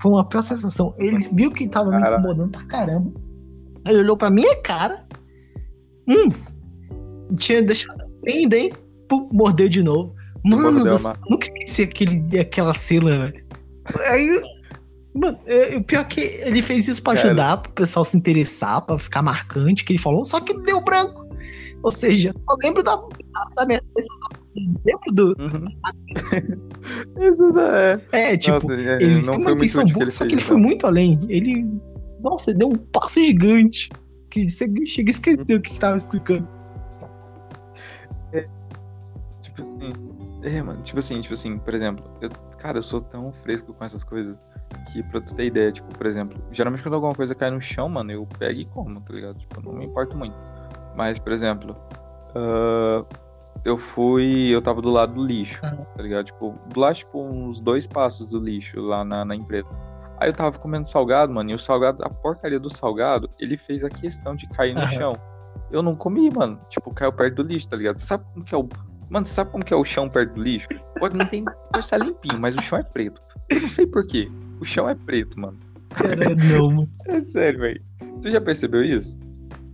Foi 0.00 0.12
uma 0.12 0.24
pior 0.28 0.42
sensação. 0.42 0.94
Ele 0.98 1.16
viu 1.32 1.50
que 1.52 1.68
tava 1.68 1.90
me 1.90 2.00
Cara. 2.02 2.18
incomodando 2.18 2.50
pra 2.50 2.64
caramba. 2.66 3.12
Ele 3.86 3.98
olhou 3.98 4.16
pra 4.16 4.30
minha 4.30 4.60
cara. 4.62 5.04
Hum. 6.08 6.28
Tinha 7.36 7.62
deixado 7.62 8.04
bem 8.22 8.48
dentro. 8.48 8.80
Pum, 9.08 9.28
mordeu 9.32 9.68
de 9.68 9.82
novo. 9.82 10.14
Mano, 10.44 10.82
uma- 10.96 11.16
Nunca 11.28 11.46
esqueci 11.46 11.82
aquele, 11.82 12.38
aquela 12.40 12.74
cena, 12.74 13.18
velho. 13.30 13.44
Aí, 14.10 14.42
mano, 15.14 15.38
é, 15.46 15.76
o 15.76 15.84
pior 15.84 16.00
é 16.00 16.04
que 16.04 16.20
ele 16.20 16.62
fez 16.62 16.88
isso 16.88 17.02
pra 17.02 17.14
Cara. 17.14 17.26
ajudar, 17.28 17.56
pro 17.58 17.72
pessoal 17.72 18.04
se 18.04 18.16
interessar, 18.16 18.82
pra 18.84 18.98
ficar 18.98 19.22
marcante, 19.22 19.84
que 19.84 19.92
ele 19.92 20.00
falou, 20.00 20.24
só 20.24 20.40
que 20.40 20.52
deu 20.62 20.82
branco. 20.82 21.24
Ou 21.82 21.90
seja, 21.90 22.32
só 22.32 22.56
lembro 22.62 22.82
da, 22.82 22.96
da 23.56 23.66
minha 23.66 23.80
Lembro 24.54 25.12
do. 25.12 25.28
Uhum. 25.38 25.66
Isso 27.32 27.58
é. 27.58 28.00
É, 28.12 28.36
tipo, 28.36 28.54
Nossa, 28.54 28.74
é, 28.74 29.02
ele 29.02 29.22
não 29.22 29.22
tem 29.22 29.22
foi 29.22 29.34
uma 29.34 29.50
muito 29.50 29.64
intenção 29.64 29.86
boa, 29.86 30.10
só 30.10 30.26
que 30.26 30.34
ele 30.34 30.42
foi 30.42 30.56
então. 30.56 30.68
muito 30.68 30.86
além. 30.86 31.18
Ele. 31.28 31.66
Nossa, 32.20 32.50
ele 32.50 32.58
deu 32.58 32.68
um 32.68 32.76
passo 32.76 33.24
gigante. 33.24 33.90
Que 34.30 34.48
você 34.48 34.66
chega 34.86 35.10
a 35.10 35.12
esquecer 35.12 35.54
o 35.54 35.60
que 35.60 35.78
tava 35.78 35.98
explicando. 35.98 36.48
Tipo 39.42 39.62
assim. 39.62 39.92
É, 40.42 40.62
mano, 40.62 40.82
tipo 40.82 40.98
assim, 40.98 41.20
tipo 41.20 41.34
assim, 41.34 41.58
por 41.58 41.74
exemplo, 41.74 42.04
eu, 42.20 42.30
cara, 42.58 42.78
eu 42.78 42.82
sou 42.82 43.00
tão 43.00 43.32
fresco 43.32 43.72
com 43.72 43.84
essas 43.84 44.02
coisas 44.02 44.36
que 44.90 45.02
pra 45.04 45.20
tu 45.20 45.34
ter 45.34 45.46
ideia, 45.46 45.70
tipo, 45.70 45.86
por 45.96 46.06
exemplo, 46.06 46.42
geralmente 46.50 46.82
quando 46.82 46.94
alguma 46.94 47.14
coisa 47.14 47.34
cai 47.34 47.50
no 47.50 47.60
chão, 47.60 47.88
mano, 47.88 48.10
eu 48.10 48.26
pego 48.38 48.60
e 48.60 48.64
como, 48.64 49.00
tá 49.00 49.12
ligado? 49.12 49.38
Tipo, 49.38 49.60
não 49.62 49.74
me 49.74 49.84
importo 49.84 50.16
muito. 50.16 50.34
Mas, 50.96 51.18
por 51.18 51.32
exemplo, 51.32 51.76
ah, 52.34 53.04
eu 53.64 53.78
fui. 53.78 54.48
Eu 54.48 54.60
tava 54.60 54.82
do 54.82 54.90
lado 54.90 55.14
do 55.14 55.24
lixo, 55.24 55.60
tá 55.60 56.02
ligado? 56.02 56.26
Tipo, 56.26 56.58
do 56.72 56.80
lado, 56.80 56.96
tipo, 56.96 57.22
uns 57.22 57.60
dois 57.60 57.86
passos 57.86 58.30
do 58.30 58.38
lixo 58.38 58.80
lá 58.80 59.04
na, 59.04 59.24
na 59.24 59.36
empresa. 59.36 59.68
Aí 60.18 60.28
eu 60.28 60.32
tava 60.32 60.58
comendo 60.58 60.86
salgado, 60.86 61.32
mano, 61.32 61.50
e 61.50 61.54
o 61.54 61.58
salgado, 61.58 62.04
a 62.04 62.08
porcaria 62.08 62.60
do 62.60 62.72
salgado, 62.72 63.28
ele 63.40 63.56
fez 63.56 63.82
a 63.82 63.88
questão 63.88 64.36
de 64.36 64.46
cair 64.48 64.74
no 64.74 64.86
chão. 64.86 65.16
Eu 65.70 65.82
não 65.82 65.96
comi, 65.96 66.30
mano. 66.30 66.60
Tipo, 66.68 66.92
caiu 66.92 67.12
perto 67.12 67.36
do 67.36 67.42
lixo, 67.42 67.68
tá 67.68 67.76
ligado? 67.76 67.98
Você 67.98 68.06
sabe 68.06 68.24
como 68.32 68.44
que 68.44 68.54
é 68.54 68.58
o. 68.58 68.68
Mano, 69.08 69.26
sabe 69.26 69.50
como 69.50 69.64
que 69.64 69.74
é 69.74 69.76
o 69.76 69.84
chão 69.84 70.08
perto 70.08 70.34
do 70.34 70.42
lixo? 70.42 70.68
Pode 70.98 71.16
não 71.16 71.26
tem 71.26 71.44
pode 71.44 71.84
estar 71.84 71.98
limpinho, 71.98 72.40
mas 72.40 72.54
o 72.54 72.62
chão 72.62 72.78
é 72.78 72.82
preto. 72.82 73.20
Eu 73.48 73.62
não 73.62 73.68
sei 73.68 73.86
porquê. 73.86 74.30
O 74.60 74.64
chão 74.64 74.88
é 74.88 74.94
preto, 74.94 75.38
mano. 75.38 75.58
Cara, 75.90 76.34
não, 76.34 76.70
mano. 76.70 76.88
É 77.06 77.20
sério, 77.22 77.60
velho. 77.60 77.82
Tu 78.22 78.30
já 78.30 78.40
percebeu 78.40 78.84
isso? 78.84 79.18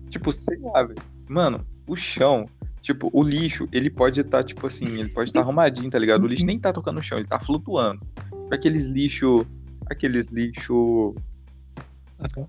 Tipo, 0.09 0.33
sei 0.33 0.59
lá, 0.59 0.83
velho. 0.83 1.03
Mano, 1.29 1.67
o 1.87 1.95
chão, 1.95 2.47
tipo, 2.81 3.11
o 3.13 3.23
lixo, 3.23 3.69
ele 3.73 3.91
pode 3.91 4.21
estar, 4.21 4.43
tipo 4.45 4.67
assim, 4.67 4.85
ele 5.01 5.09
pode 5.09 5.31
estar 5.31 5.41
arrumadinho, 5.41 5.91
tá 5.91 5.99
ligado? 5.99 6.25
O 6.25 6.27
lixo 6.27 6.47
nem 6.47 6.59
tá 6.59 6.73
tocando 6.73 6.97
no 6.97 7.03
chão, 7.03 7.19
ele 7.19 7.27
tá 7.27 7.39
flutuando. 7.39 8.01
Aqueles 8.51 8.87
lixo. 8.87 9.47
Aqueles 9.91 10.29
lixo 10.29 11.15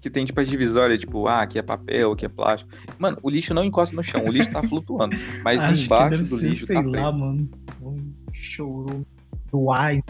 que 0.01 0.09
tem, 0.09 0.25
tipo, 0.25 0.39
as 0.39 0.49
divisórias, 0.49 0.99
tipo, 0.99 1.27
ah, 1.27 1.41
aqui 1.41 1.59
é 1.59 1.61
papel, 1.61 2.11
aqui 2.11 2.25
é 2.25 2.29
plástico. 2.29 2.71
Mano, 2.97 3.17
o 3.21 3.29
lixo 3.29 3.53
não 3.53 3.63
encosta 3.63 3.95
no 3.95 4.03
chão, 4.03 4.25
o 4.25 4.31
lixo 4.31 4.51
tá 4.51 4.63
flutuando. 4.63 5.15
Mas 5.43 5.59
Acho 5.59 5.85
embaixo 5.85 6.17
do 6.17 6.25
ser, 6.25 6.49
lixo 6.49 6.65
sei 6.65 6.75
tá 6.75 6.81
lá, 6.81 6.91
preto. 6.91 7.13
mano. 7.13 7.49
Um 7.81 8.13
chorou 8.33 9.05
do 9.51 9.71
ai. 9.71 10.01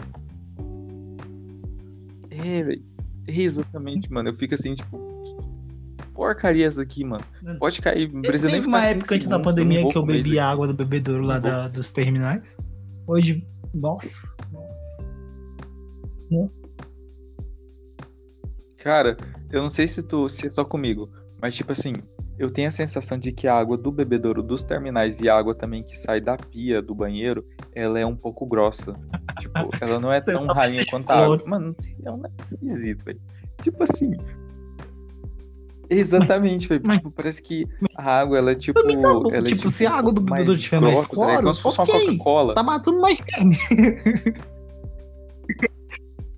É, 2.30 2.62
velho. 2.62 2.82
Exatamente, 3.26 4.10
mano. 4.10 4.30
Eu 4.30 4.36
fico 4.36 4.54
assim, 4.54 4.74
tipo, 4.74 4.98
que 6.20 6.34
porcaria 6.34 6.66
essa 6.66 6.82
aqui, 6.82 7.04
mano? 7.04 7.24
Pode 7.58 7.80
cair, 7.80 8.10
precisa 8.22 8.48
nem 8.48 8.56
Teve 8.56 8.68
uma 8.68 8.84
época 8.84 9.14
antes 9.14 9.26
da 9.26 9.38
pandemia 9.38 9.88
que 9.88 9.96
eu 9.96 10.04
bebia 10.04 10.44
água 10.46 10.66
do 10.66 10.74
bebedouro 10.74 11.24
lá 11.24 11.38
da- 11.38 11.68
dos 11.68 11.90
terminais. 11.90 12.56
Hoje, 13.06 13.46
nossa, 13.74 14.28
nossa. 14.52 15.02
Cara, 18.78 19.16
eu 19.50 19.62
não 19.62 19.70
sei 19.70 19.86
se 19.88 20.02
tu 20.02 20.28
se 20.28 20.46
é 20.46 20.50
só 20.50 20.64
comigo, 20.64 21.10
mas 21.40 21.54
tipo 21.54 21.72
assim, 21.72 21.94
eu 22.38 22.50
tenho 22.50 22.68
a 22.68 22.72
sensação 22.72 23.18
de 23.18 23.32
que 23.32 23.46
a 23.46 23.54
água 23.54 23.76
do 23.76 23.90
bebedouro 23.92 24.42
dos 24.42 24.62
terminais 24.62 25.20
e 25.20 25.28
a 25.28 25.36
água 25.36 25.54
também 25.54 25.82
que 25.82 25.98
sai 25.98 26.20
da 26.20 26.36
pia 26.36 26.80
do 26.80 26.94
banheiro, 26.94 27.44
ela 27.74 27.98
é 27.98 28.06
um 28.06 28.16
pouco 28.16 28.46
grossa. 28.46 28.94
tipo, 29.38 29.58
ela 29.80 29.98
não 30.00 30.12
é 30.12 30.20
tão 30.24 30.46
rainha 30.46 30.84
quanto 30.88 31.10
a 31.10 31.16
água. 31.24 31.42
Mano, 31.46 31.74
é 32.04 32.10
um 32.10 32.16
negócio 32.16 32.54
esquisito, 32.54 33.04
velho. 33.04 33.20
Tipo 33.62 33.82
assim. 33.82 34.12
Exatamente, 35.90 36.68
mas- 36.84 36.98
Tipo, 36.98 37.10
parece 37.10 37.42
que 37.42 37.66
a 37.98 38.20
água, 38.20 38.38
ela 38.38 38.52
é 38.52 38.54
tipo. 38.54 38.80
Tá 38.80 38.88
bom. 39.12 39.28
ela 39.34 39.46
é, 39.46 39.50
Tipo, 39.50 39.68
se 39.68 39.84
a 39.86 39.92
água 39.92 40.12
do 40.12 40.20
pouco 40.20 40.32
bebedouro 40.34 40.60
tiver 40.60 40.80
mais 40.80 40.94
ligado? 40.94 41.08
cloro, 41.10 41.42
Como 41.42 41.54
se 41.54 41.62
fosse 41.62 41.80
ok. 41.80 41.94
uma 41.94 42.00
Coca-Cola. 42.06 42.54
Tá 42.54 42.62
matando 42.62 43.00
mais 43.00 43.18
verme. 43.20 43.56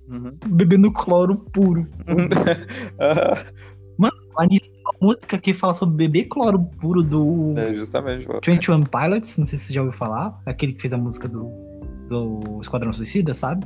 Uhum. 0.09 0.35
Bebendo 0.47 0.91
cloro 0.91 1.37
puro. 1.37 1.85
Nisso, 4.49 4.67
uma 4.83 5.09
música 5.13 5.37
que 5.37 5.53
fala 5.53 5.75
sobre 5.75 5.95
beber 5.95 6.23
cloro 6.25 6.57
puro 6.81 7.03
do 7.03 7.53
é, 7.55 7.71
justamente. 7.75 8.25
pô. 8.25 8.39
21 8.43 8.81
Pilots, 8.81 9.37
não 9.37 9.45
sei 9.45 9.59
se 9.59 9.65
você 9.65 9.73
já 9.73 9.81
ouviu 9.81 9.95
falar. 9.95 10.41
Aquele 10.43 10.73
que 10.73 10.81
fez 10.81 10.91
a 10.91 10.97
música 10.97 11.27
do, 11.27 11.51
do 12.09 12.59
Esquadrão 12.59 12.91
Suicida, 12.91 13.35
sabe? 13.35 13.63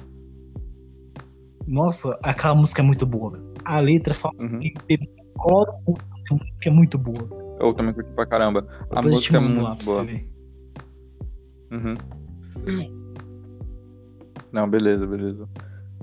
Nossa, 1.66 2.20
aquela 2.22 2.54
música 2.54 2.82
é 2.82 2.86
muito 2.86 3.06
boa. 3.06 3.42
A 3.64 3.80
letra 3.80 4.14
fala 4.14 4.34
Uhum. 4.42 4.50
sobre 4.50 4.74
beber 4.86 5.10
Essa 6.18 6.34
música 6.34 6.68
é 6.68 6.70
muito 6.72 6.98
boa. 6.98 7.58
Eu 7.60 7.74
também 7.74 7.94
curti 7.94 8.12
pra 8.14 8.26
caramba. 8.26 8.68
A 8.92 9.02
Depois 9.02 9.04
te 9.22 9.32
música 9.34 9.38
é 9.38 9.40
muito 9.40 9.60
pra 9.62 9.86
boa. 9.86 10.04
você 10.04 10.12
ver. 10.12 10.30
Uhum. 11.72 11.96
Não, 14.52 14.70
beleza, 14.70 15.06
beleza. 15.06 15.48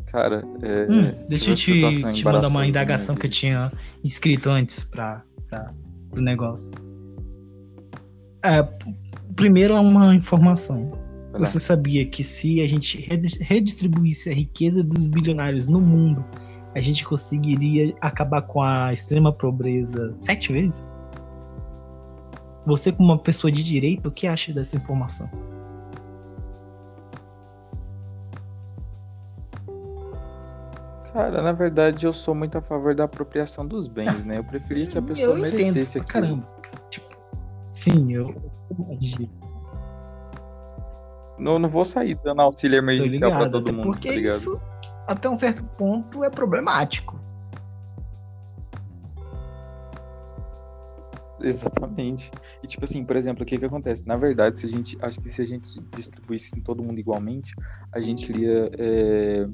Cara, 0.06 0.44
é. 0.62 0.86
Hum, 0.92 1.12
deixa 1.28 1.50
eu 1.50 1.56
te, 1.56 2.12
te 2.12 2.24
mandar 2.24 2.48
uma 2.48 2.66
indagação 2.66 3.14
que 3.16 3.26
eu 3.26 3.30
tinha 3.30 3.72
escrito 4.04 4.48
antes 4.50 4.84
pra, 4.84 5.24
pra, 5.48 5.72
pro 6.10 6.20
negócio. 6.22 6.72
É, 8.44 8.62
primeiro 9.34 9.74
é 9.74 9.80
uma 9.80 10.14
informação. 10.14 10.92
Você 11.36 11.58
sabia 11.58 12.06
que 12.06 12.22
se 12.22 12.60
a 12.60 12.68
gente 12.68 13.00
redi- 13.00 13.38
redistribuísse 13.40 14.30
a 14.30 14.32
riqueza 14.34 14.84
dos 14.84 15.08
bilionários 15.08 15.66
no 15.66 15.80
mundo, 15.80 16.24
a 16.74 16.80
gente 16.80 17.04
conseguiria 17.04 17.94
acabar 18.00 18.42
com 18.42 18.60
a 18.60 18.92
extrema 18.92 19.32
pobreza 19.32 20.12
sete 20.16 20.52
vezes? 20.52 20.88
Você, 22.66 22.90
como 22.90 23.12
uma 23.12 23.18
pessoa 23.18 23.50
de 23.52 23.62
direito, 23.62 24.08
o 24.08 24.10
que 24.10 24.26
acha 24.26 24.52
dessa 24.52 24.76
informação? 24.76 25.30
Cara, 31.12 31.42
na 31.42 31.52
verdade 31.52 32.06
eu 32.06 32.12
sou 32.12 32.34
muito 32.34 32.58
a 32.58 32.60
favor 32.60 32.92
da 32.92 33.04
apropriação 33.04 33.64
dos 33.64 33.86
bens, 33.86 34.24
né? 34.24 34.38
Eu 34.38 34.44
preferia 34.44 34.86
que 34.86 34.98
a 34.98 35.02
pessoa 35.02 35.38
eu 35.38 35.46
entendo 35.46 35.74
merecesse 35.74 35.92
pra 35.92 36.02
aquilo. 36.02 36.06
caramba. 36.06 36.48
Tipo, 36.90 37.06
sim, 37.66 38.12
eu. 38.12 38.34
Não, 41.38 41.58
não 41.58 41.68
vou 41.68 41.84
sair 41.84 42.18
dando 42.24 42.40
auxílio 42.40 42.78
emergencial 42.78 43.30
pra 43.30 43.44
ligado, 43.44 43.52
todo 43.52 43.68
até 43.68 43.72
mundo, 43.72 43.86
porque 43.92 44.08
tá 44.08 44.14
ligado? 44.14 44.36
isso, 44.36 44.60
até 45.06 45.28
um 45.28 45.36
certo 45.36 45.64
ponto, 45.64 46.24
é 46.24 46.30
problemático. 46.30 47.18
Exatamente. 51.40 52.30
E 52.62 52.66
tipo 52.66 52.84
assim, 52.84 53.04
por 53.04 53.16
exemplo, 53.16 53.42
o 53.42 53.46
que 53.46 53.58
que 53.58 53.64
acontece? 53.64 54.06
Na 54.06 54.16
verdade, 54.16 54.60
se 54.60 54.66
a 54.66 54.68
gente, 54.68 54.96
acho 55.02 55.20
que 55.20 55.30
se 55.30 55.42
a 55.42 55.44
gente 55.44 55.78
distribuísse 55.94 56.50
em 56.56 56.62
todo 56.62 56.82
mundo 56.82 56.98
igualmente, 56.98 57.54
a 57.92 58.00
gente 58.00 58.30
iria 58.30 58.70
é, 58.78 59.46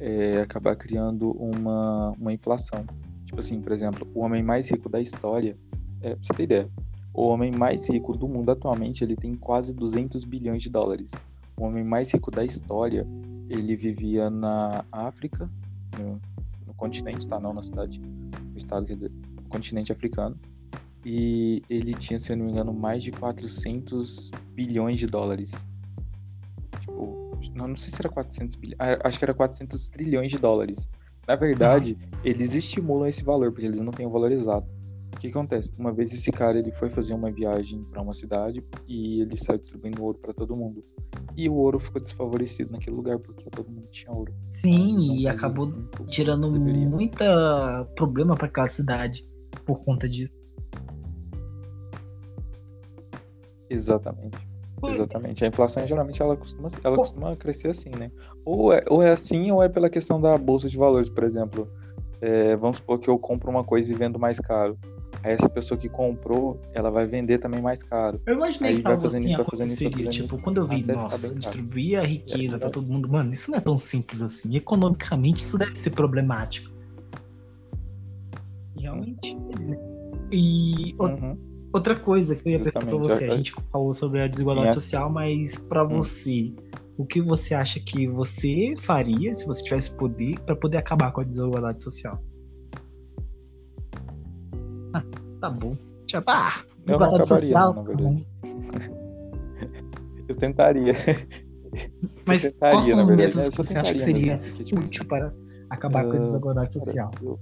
é, 0.00 0.40
acabar 0.40 0.74
criando 0.76 1.32
uma, 1.32 2.12
uma 2.18 2.32
inflação. 2.32 2.86
Tipo 3.26 3.40
assim, 3.40 3.60
por 3.60 3.72
exemplo, 3.72 4.08
o 4.14 4.20
homem 4.20 4.42
mais 4.42 4.70
rico 4.70 4.88
da 4.88 5.00
história, 5.00 5.56
é, 6.00 6.14
pra 6.14 6.18
você 6.22 6.32
ter 6.32 6.42
ideia, 6.44 6.70
o 7.12 7.28
homem 7.28 7.52
mais 7.52 7.86
rico 7.88 8.16
do 8.16 8.26
mundo 8.26 8.50
atualmente, 8.50 9.04
ele 9.04 9.14
tem 9.14 9.34
quase 9.34 9.74
200 9.74 10.24
bilhões 10.24 10.62
de 10.62 10.70
dólares. 10.70 11.10
O 11.56 11.64
homem 11.64 11.84
mais 11.84 12.10
rico 12.10 12.30
da 12.30 12.44
história, 12.44 13.06
ele 13.48 13.76
vivia 13.76 14.30
na 14.30 14.84
África, 14.90 15.48
no, 15.98 16.20
no 16.66 16.74
continente, 16.74 17.26
tá? 17.26 17.38
Não 17.38 17.52
na 17.52 17.62
cidade, 17.62 18.00
no 18.00 18.58
estado, 18.58 18.86
quer 18.86 18.94
dizer, 18.94 19.10
no 19.10 19.48
continente 19.48 19.92
africano 19.92 20.38
e 21.04 21.62
ele 21.68 21.92
tinha, 21.94 22.18
se 22.18 22.32
eu 22.32 22.36
não 22.36 22.46
me 22.46 22.52
engano, 22.52 22.72
mais 22.72 23.02
de 23.02 23.12
400 23.12 24.30
bilhões 24.54 24.98
de 24.98 25.06
dólares. 25.06 25.52
Tipo, 26.80 27.38
não, 27.54 27.68
não 27.68 27.76
sei 27.76 27.90
se 27.90 27.96
era 28.00 28.08
400 28.08 28.56
bilhões, 28.56 28.78
acho 29.04 29.18
que 29.18 29.24
era 29.24 29.34
400 29.34 29.88
trilhões 29.88 30.30
de 30.30 30.38
dólares. 30.38 30.88
Na 31.26 31.36
verdade, 31.36 31.96
eles 32.22 32.54
estimulam 32.54 33.06
esse 33.06 33.22
valor, 33.22 33.52
porque 33.52 33.66
eles 33.66 33.80
não 33.80 33.92
têm 33.92 34.06
o 34.06 34.10
valor 34.10 34.32
exato. 34.32 34.66
O 35.14 35.16
que 35.16 35.28
acontece? 35.28 35.72
Uma 35.78 35.92
vez 35.92 36.12
esse 36.12 36.30
cara 36.30 36.58
ele 36.58 36.72
foi 36.72 36.90
fazer 36.90 37.14
uma 37.14 37.30
viagem 37.30 37.82
para 37.84 38.02
uma 38.02 38.12
cidade 38.12 38.62
e 38.86 39.20
ele 39.22 39.36
saiu 39.36 39.58
distribuindo 39.58 40.02
ouro 40.02 40.18
para 40.18 40.34
todo 40.34 40.56
mundo. 40.56 40.84
E 41.36 41.48
o 41.48 41.54
ouro 41.54 41.78
ficou 41.78 42.02
desfavorecido 42.02 42.72
naquele 42.72 42.96
lugar 42.96 43.18
porque 43.18 43.48
todo 43.48 43.70
mundo 43.70 43.86
tinha 43.90 44.12
ouro. 44.12 44.34
Sim, 44.50 45.08
Não 45.08 45.16
e 45.16 45.28
acabou 45.28 45.66
um 45.66 46.06
que 46.06 46.24
deveria. 46.24 46.88
muita 46.88 47.88
problema 47.94 48.34
para 48.34 48.46
aquela 48.46 48.66
cidade 48.66 49.26
por 49.64 49.82
conta 49.84 50.08
disso. 50.08 50.38
Exatamente. 53.70 54.36
Exatamente. 54.86 55.44
A 55.44 55.48
inflação 55.48 55.86
geralmente 55.86 56.20
ela 56.20 56.36
costuma, 56.36 56.68
ela 56.82 56.96
costuma 56.96 57.36
crescer 57.36 57.68
assim, 57.68 57.90
né? 57.90 58.10
Ou 58.44 58.72
é, 58.72 58.84
ou 58.88 59.02
é 59.02 59.10
assim, 59.10 59.50
ou 59.50 59.62
é 59.62 59.68
pela 59.68 59.88
questão 59.88 60.20
da 60.20 60.36
bolsa 60.36 60.68
de 60.68 60.76
valores, 60.76 61.08
por 61.08 61.24
exemplo. 61.24 61.68
É, 62.20 62.56
vamos 62.56 62.76
supor 62.76 62.98
que 62.98 63.08
eu 63.08 63.18
compro 63.18 63.50
uma 63.50 63.64
coisa 63.64 63.90
e 63.92 63.96
vendo 63.96 64.18
mais 64.18 64.38
caro. 64.38 64.78
Aí 65.24 65.32
essa 65.32 65.48
pessoa 65.48 65.78
que 65.78 65.88
comprou, 65.88 66.60
ela 66.74 66.90
vai 66.90 67.06
vender 67.06 67.38
também 67.38 67.62
mais 67.62 67.82
caro. 67.82 68.20
Eu 68.26 68.34
imaginei 68.34 68.72
Aí 68.72 68.76
que 68.76 68.82
fazendo 68.82 69.06
assim 69.06 69.34
fazendo 69.50 69.66
isso, 69.68 69.84
fazendo 69.90 70.10
Tipo, 70.10 70.38
quando 70.38 70.58
eu 70.58 70.66
vi, 70.66 70.82
nossa, 70.82 71.34
distribuir 71.34 71.98
a 71.98 72.02
riqueza 72.02 72.56
É, 72.56 72.58
para 72.58 72.68
todo 72.68 72.86
mundo, 72.86 73.08
mano, 73.08 73.32
isso 73.32 73.50
não 73.50 73.56
é 73.56 73.60
tão 73.62 73.78
simples 73.78 74.20
assim. 74.20 74.54
Economicamente, 74.54 75.38
isso 75.40 75.56
deve 75.56 75.74
ser 75.76 75.90
problemático. 75.90 76.70
Realmente. 78.76 79.34
né? 79.34 79.78
E 80.30 80.94
Uhum. 81.00 81.38
outra 81.72 81.94
coisa 81.96 82.36
que 82.36 82.46
eu 82.46 82.52
ia 82.52 82.58
perguntar 82.58 82.80
pra 82.80 82.90
Justamente, 82.98 83.12
você, 83.18 83.24
a 83.24 83.28
é- 83.28 83.30
gente 83.30 83.54
falou 83.72 83.94
sobre 83.94 84.20
a 84.20 84.26
desigualdade 84.28 84.74
Sim, 84.74 84.78
é. 84.78 84.80
social, 84.80 85.10
mas 85.10 85.56
pra 85.56 85.84
Hum. 85.84 85.88
você, 85.88 86.52
o 86.98 87.06
que 87.06 87.22
você 87.22 87.54
acha 87.54 87.80
que 87.80 88.06
você 88.06 88.74
faria 88.76 89.34
se 89.34 89.46
você 89.46 89.64
tivesse 89.64 89.90
poder 89.96 90.38
para 90.40 90.54
poder 90.54 90.76
acabar 90.76 91.12
com 91.12 91.22
a 91.22 91.24
desigualdade 91.24 91.82
social? 91.82 92.22
Tá 95.44 95.50
bom. 95.50 95.76
Já 96.10 96.22
ah, 96.26 96.52
Eu 96.86 96.98
não 96.98 97.06
acabaria, 97.06 97.26
social. 97.26 97.74
não, 97.74 97.82
na 97.82 97.90
tá 97.90 97.96
verdade. 97.96 98.26
Eu 100.28 100.36
tentaria. 100.36 100.94
Mas 102.24 102.44
eu 102.44 102.52
tentaria, 102.52 102.76
quais 102.76 102.90
são 102.90 103.00
os 103.00 103.06
verdade. 103.08 103.22
métodos 103.28 103.44
Eu 103.44 103.50
que 103.50 103.56
você 103.58 103.78
acha 103.78 103.92
que 103.92 104.00
seria 104.00 104.38
porque, 104.38 104.64
tipo, 104.64 104.80
útil 104.80 105.04
para 105.06 105.34
acabar 105.68 106.04
com 106.04 106.12
a 106.12 106.16
Ah, 106.16 106.18
desigualdade 106.20 106.72
social? 106.74 107.10
eu- 107.22 107.38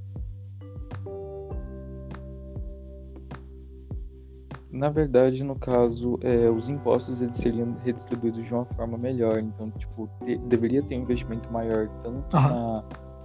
Na 4.70 4.88
verdade, 4.88 5.44
no 5.44 5.54
caso, 5.54 6.18
é, 6.22 6.48
os 6.48 6.68
impostos 6.68 7.20
eles 7.20 7.36
seriam 7.36 7.76
redistribuídos 7.84 8.42
de 8.44 8.54
uma 8.54 8.64
forma 8.64 8.96
melhor. 8.96 9.38
Então, 9.38 9.70
tipo, 9.72 10.08
te- 10.24 10.38
deveria 10.38 10.82
ter 10.82 10.96
um 10.96 11.02
investimento 11.02 11.52
maior 11.52 11.88
tanto 12.02 12.34
na, 12.34 12.82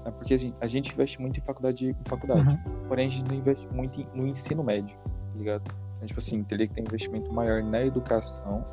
na- 0.07 0.11
porque 0.13 0.33
a 0.33 0.37
gente, 0.37 0.55
a 0.61 0.65
gente 0.67 0.93
investe 0.93 1.21
muito 1.21 1.37
em 1.39 1.43
faculdade, 1.43 1.89
em 1.89 2.09
faculdade. 2.09 2.47
Uhum. 2.47 2.57
Porém, 2.87 3.07
a 3.07 3.09
gente 3.11 3.27
não 3.29 3.35
investe 3.37 3.67
muito 3.67 3.99
em- 4.01 4.07
no 4.13 4.25
ensino 4.25 4.63
médio, 4.63 4.97
tá 5.05 5.37
ligado? 5.37 5.63
Então, 5.97 6.07
tipo 6.07 6.19
assim, 6.19 6.43
teria 6.43 6.67
que 6.67 6.73
ter 6.73 6.81
investimento 6.81 7.31
maior 7.33 7.61
na 7.63 7.81
educação, 7.83 8.63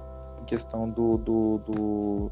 em 0.41 0.45
questão 0.45 0.89
do, 0.89 1.18
do, 1.18 1.59
do- 1.66 2.30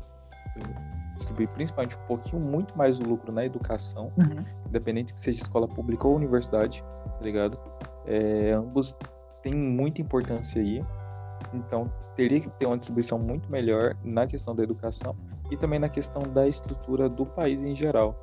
do- 0.57 0.93
distribuir 1.17 1.49
principalmente 1.51 1.95
um 1.97 2.07
pouquinho 2.07 2.41
muito 2.43 2.77
mais 2.77 2.99
o 2.99 3.03
lucro 3.03 3.33
na 3.33 3.45
educação, 3.45 4.13
Uhum. 4.19 4.45
independente 4.69 5.13
que 5.13 5.21
seja 5.21 5.43
escola 5.43 5.67
pública 5.69 6.07
ou 6.09 6.17
universidade, 6.17 6.83
tá 7.05 7.25
ligado? 7.25 7.59
É, 8.07 8.53
ambos 8.53 8.97
têm 9.43 9.55
muita 9.55 10.01
importância 10.01 10.61
aí, 10.61 10.85
então 11.55 11.91
teria 12.17 12.41
que 12.41 12.51
ter 12.51 12.67
uma 12.67 12.77
distribuição 12.77 13.19
muito 13.19 13.51
melhor 13.51 13.97
na 14.05 14.27
questão 14.27 14.55
da 14.55 14.63
educação 14.63 15.15
e 15.51 15.57
também 15.57 15.79
na 15.79 15.89
questão 15.89 16.23
da 16.23 16.47
estrutura 16.49 17.09
do 17.09 17.25
país 17.27 17.63
em 17.63 17.75
geral. 17.77 18.15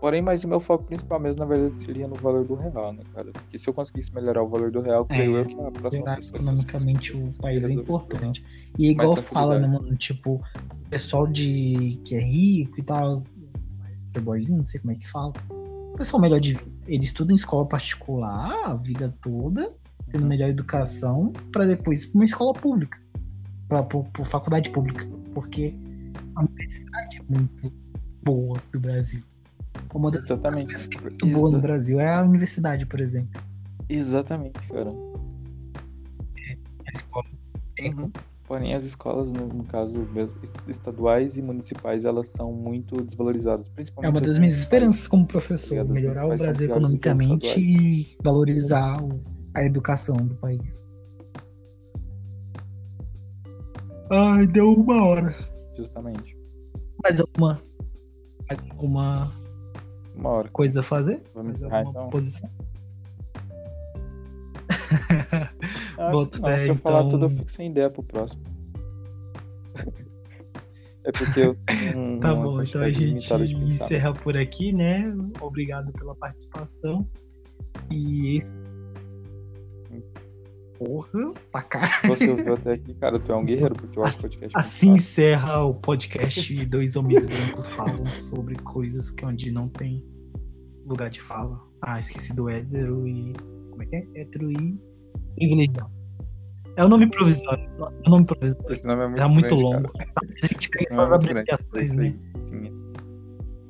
Porém, 0.00 0.20
mas 0.20 0.44
o 0.44 0.48
meu 0.48 0.60
foco 0.60 0.84
principal 0.84 1.18
mesmo, 1.18 1.40
na 1.40 1.46
verdade, 1.46 1.82
seria 1.82 2.06
no 2.06 2.14
valor 2.16 2.44
do 2.44 2.54
real, 2.54 2.92
né, 2.92 3.02
cara? 3.14 3.30
Porque 3.32 3.58
se 3.58 3.68
eu 3.68 3.72
conseguisse 3.74 4.14
melhorar 4.14 4.42
o 4.42 4.48
valor 4.48 4.70
do 4.70 4.80
real, 4.80 5.06
creio 5.06 5.36
É, 5.38 5.40
eu 5.40 5.46
que 5.46 5.54
a 5.54 5.70
próxima 5.70 5.90
Melhorar 5.90 6.16
pessoa... 6.16 6.36
economicamente 6.36 7.16
o 7.16 7.32
país 7.40 7.64
é 7.64 7.72
importante. 7.72 8.44
E 8.78 8.88
é 8.88 8.90
igual 8.90 9.16
fala, 9.16 9.58
né, 9.58 9.66
mano? 9.66 9.96
Tipo, 9.96 10.34
o 10.34 10.88
pessoal 10.90 11.26
de 11.26 11.98
que 12.04 12.14
é 12.14 12.20
rico 12.20 12.78
e 12.78 12.82
tal, 12.82 13.22
playboyzinho, 14.12 14.58
não 14.58 14.64
sei 14.64 14.80
como 14.80 14.92
é 14.92 14.96
que 14.96 15.08
fala. 15.08 15.32
O 15.50 15.94
pessoal 15.96 16.20
melhor 16.20 16.40
de 16.40 16.52
vida. 16.52 16.70
Ele 16.86 17.02
estuda 17.04 17.32
em 17.32 17.36
escola 17.36 17.66
particular 17.66 18.54
a 18.64 18.76
vida 18.76 19.14
toda, 19.22 19.72
tendo 20.10 20.22
Uhum. 20.22 20.28
melhor 20.28 20.50
educação, 20.50 21.32
pra 21.50 21.64
depois 21.64 22.04
ir 22.04 22.08
pra 22.08 22.18
uma 22.18 22.24
escola 22.24 22.52
pública. 22.52 23.00
Pra, 23.66 23.82
pra, 23.82 24.00
pra 24.02 24.24
faculdade 24.24 24.70
pública. 24.70 25.06
Porque 25.34 25.74
a 26.34 26.42
universidade 26.42 27.18
é 27.18 27.32
muito 27.32 27.72
boa 28.22 28.58
do 28.70 28.78
Brasil. 28.78 29.22
Uma 29.94 30.10
das 30.10 30.24
Exatamente. 30.24 30.66
coisas 30.66 30.88
que 30.88 30.96
é 30.98 31.00
muito 31.00 31.26
boa 31.26 31.50
no 31.50 31.60
Brasil 31.60 31.98
é 32.00 32.14
a 32.14 32.22
universidade, 32.22 32.86
por 32.86 33.00
exemplo. 33.00 33.40
Exatamente, 33.88 34.58
cara. 34.68 34.90
A 36.86 36.92
escola. 36.94 37.26
Uhum. 37.80 38.10
Porém, 38.46 38.74
as 38.74 38.84
escolas, 38.84 39.32
no, 39.32 39.48
no 39.48 39.64
caso, 39.64 40.06
estaduais 40.68 41.36
e 41.36 41.42
municipais, 41.42 42.04
elas 42.04 42.28
são 42.30 42.52
muito 42.52 43.02
desvalorizadas. 43.02 43.66
É 43.68 43.70
Principalmente 43.72 44.12
uma 44.12 44.20
as 44.20 44.26
das 44.28 44.38
minhas 44.38 44.58
esperanças 44.58 45.08
como 45.08 45.26
professor, 45.26 45.80
Obrigado, 45.80 45.90
as 45.90 45.94
melhorar 45.94 46.26
o 46.26 46.38
Brasil 46.38 46.70
economicamente 46.70 47.58
e 47.58 48.16
valorizar 48.22 49.02
o- 49.02 49.20
a 49.54 49.64
educação 49.64 50.16
do 50.18 50.34
país. 50.36 50.80
Ai, 54.10 54.46
deu 54.46 54.72
uma 54.72 55.04
hora. 55.04 55.34
Justamente. 55.76 56.36
Mais 57.02 57.20
alguma, 57.20 57.60
mais 58.48 58.70
alguma 58.70 59.32
Uma 60.16 60.30
hora. 60.30 60.48
coisa 60.48 60.80
a 60.80 60.82
fazer? 60.82 61.22
Vamos 61.34 61.56
encerrar, 61.60 61.82
então? 61.82 62.08
posição? 62.10 62.48
Acho 65.98 66.10
Boto 66.12 66.40
não, 66.42 66.60
se 66.60 66.68
eu 66.68 66.76
falar 66.76 67.00
então- 67.00 67.10
tudo, 67.12 67.24
eu 67.26 67.30
fico 67.30 67.50
sem 67.50 67.70
ideia 67.70 67.90
pro 67.90 68.02
próximo. 68.02 68.42
é 71.04 71.12
porque 71.12 71.40
eu 71.40 71.56
um, 71.96 72.18
Tá 72.20 72.34
bom, 72.34 72.62
então 72.62 72.82
a 72.82 72.90
gente 72.90 73.28
pensar. 73.28 73.40
encerra 73.44 74.12
por 74.12 74.36
aqui, 74.36 74.72
né? 74.72 75.12
Obrigado 75.40 75.92
pela 75.92 76.14
participação. 76.14 77.06
E 77.90 78.36
esse. 78.36 78.52
Porra, 80.78 81.32
pra. 81.50 81.62
Se 82.00 82.08
você 82.08 82.30
ouviu 82.30 82.54
até 82.54 82.72
aqui, 82.72 82.94
cara, 82.94 83.18
tu 83.18 83.32
é 83.32 83.36
um 83.36 83.44
guerreiro, 83.44 83.74
porque 83.74 83.98
eu 83.98 84.04
acho 84.04 84.18
o 84.18 84.22
podcast 84.22 84.40
muito 84.40 84.56
Assim 84.58 84.90
encerra 84.92 85.64
o 85.64 85.74
podcast 85.74 86.66
Dois 86.66 86.96
Homens 86.96 87.24
Brancos 87.24 87.68
Falam 87.70 88.06
sobre 88.06 88.56
coisas 88.56 89.10
que 89.10 89.24
onde 89.24 89.50
não 89.50 89.68
tem 89.68 90.04
lugar 90.86 91.10
de 91.10 91.20
fala. 91.20 91.60
Ah, 91.82 91.98
esqueci 91.98 92.34
do 92.34 92.48
hétero 92.48 93.06
e. 93.06 93.32
Como 93.70 93.82
é 93.82 93.86
que 93.86 93.96
é? 93.96 94.06
Hétero 94.14 94.50
e. 94.52 94.80
Privilegiado. 95.34 95.90
É 96.76 96.84
o 96.84 96.88
nome 96.88 97.08
provisório. 97.10 97.64
É 98.04 98.08
o 98.08 98.10
nome 98.10 98.26
provisório. 98.26 98.72
Esse 98.72 98.86
nome 98.86 99.02
é 99.02 99.06
muito, 99.08 99.22
É 99.22 99.26
muito 99.28 99.48
grande, 99.56 99.62
longo. 99.62 99.92
cara. 99.92 100.10
A 100.42 100.46
gente 100.46 100.68
pega 100.68 100.84
Esse 100.84 100.94
só 100.94 101.04
as 101.04 101.10
nome 101.10 101.26
é 101.26 101.30
abreviações, 101.30 101.92
né? 101.94 102.14
sim. 102.42 102.75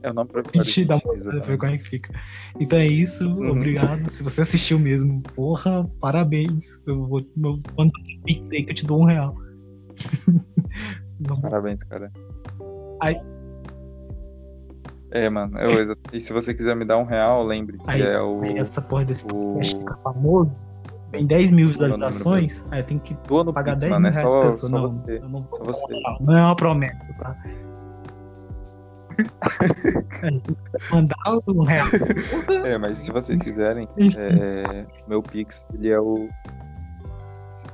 É 0.02 0.10
o 0.10 0.14
nome 0.14 0.28
A 0.30 0.32
provisório. 0.32 0.64
gente 0.64 0.84
dá 0.84 0.94
uma 0.96 1.14
pra 1.14 1.40
ver 1.40 1.58
como 1.58 1.72
é 1.72 1.78
que 1.78 1.84
fica. 1.88 2.14
Então 2.60 2.78
é 2.78 2.86
isso, 2.86 3.26
Uhum. 3.28 3.50
obrigado. 3.50 4.08
Se 4.08 4.22
você 4.22 4.42
assistiu 4.42 4.78
mesmo, 4.78 5.20
porra, 5.34 5.88
parabéns. 6.00 6.80
Eu 6.86 7.06
vou. 7.06 7.20
Eu, 7.20 7.60
pix 8.24 8.50
aí 8.52 8.62
que 8.64 8.70
eu 8.70 8.74
te 8.74 8.86
dou 8.86 9.00
um 9.00 9.04
real. 9.04 9.34
Não, 11.18 11.40
Parabéns, 11.40 11.82
cara. 11.84 12.12
Aí- 13.00 13.20
É, 15.10 15.30
mano. 15.30 15.58
Eu, 15.58 15.70
exa- 15.70 15.96
e 16.12 16.20
se 16.20 16.32
você 16.32 16.52
quiser 16.52 16.76
me 16.76 16.84
dar 16.84 16.98
um 16.98 17.04
real, 17.04 17.42
lembre-se, 17.42 17.88
Aí- 17.88 18.02
é 18.02 18.20
o. 18.20 18.42
aí 18.42 18.58
essa 18.58 18.82
porra 18.82 19.04
desse 19.04 19.24
o- 19.24 19.28
podcast 19.54 19.76
fica 19.78 19.96
famoso. 20.04 20.52
Tem 21.12 21.24
10 21.26 21.50
mil 21.50 21.68
Não, 21.68 21.74
não 21.74 21.80
lembro 21.80 21.96
visualizações, 21.96 22.64
aí 22.70 22.82
tem 22.82 22.98
que 22.98 23.14
Doa 23.26 23.44
no 23.44 23.52
pagar 23.52 23.72
Pix, 23.76 23.80
10 23.82 23.92
mano. 23.92 24.02
mil 24.02 24.10
É 24.10 24.22
reais 24.22 24.56
só, 24.60 24.68
Não, 24.68 24.90
você. 24.90 25.18
eu 25.18 25.28
não 25.28 25.42
vou 25.42 25.58
Só 25.58 25.64
você. 25.64 26.02
falar, 26.02 26.18
não 26.20 26.36
é 26.36 26.42
uma 26.42 26.56
promessa, 26.56 27.14
tá? 27.18 27.36
É, 30.22 30.30
mandar 30.94 31.16
um 31.48 31.62
real. 31.62 31.86
É, 32.64 32.76
mas 32.78 32.98
se 32.98 33.10
vocês 33.10 33.40
quiserem, 33.40 33.88
Enfim. 33.98 34.16
é, 34.18 34.86
meu 35.08 35.22
Pix, 35.22 35.64
ele 35.74 35.88
é 35.90 35.98
o. 36.00 36.28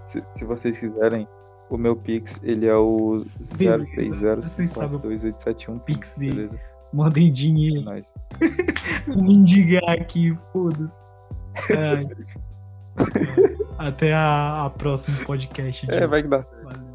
Se, 0.06 0.22
se 0.34 0.44
vocês 0.44 0.78
quiserem, 0.78 1.26
o 1.70 1.76
meu 1.76 1.96
Pix, 1.96 2.38
ele 2.42 2.66
é 2.66 2.76
o 2.76 3.24
Beleza. 3.56 4.36
Vocês 4.42 4.70
sabem 4.70 4.96
o 4.96 5.00
030428715. 5.00 5.80
Pix 5.80 6.14
dele. 6.16 6.48
Mandem 6.92 7.28
É 7.28 7.30
dinheiro. 7.30 7.82
nóis. 7.82 8.04
Vou 9.08 9.22
me 9.22 9.34
indigar 9.36 9.88
aqui, 9.90 10.36
foda-se. 10.52 11.00
Ai. 11.76 12.06
Até 13.78 14.12
a, 14.12 14.66
a 14.66 14.70
próximo 14.70 15.16
podcast. 15.24 15.90
É, 15.90 16.06
vai 16.06 16.22
que 16.22 16.28
dá 16.28 16.42
certo. 16.44 16.62
Valeu. 16.64 16.92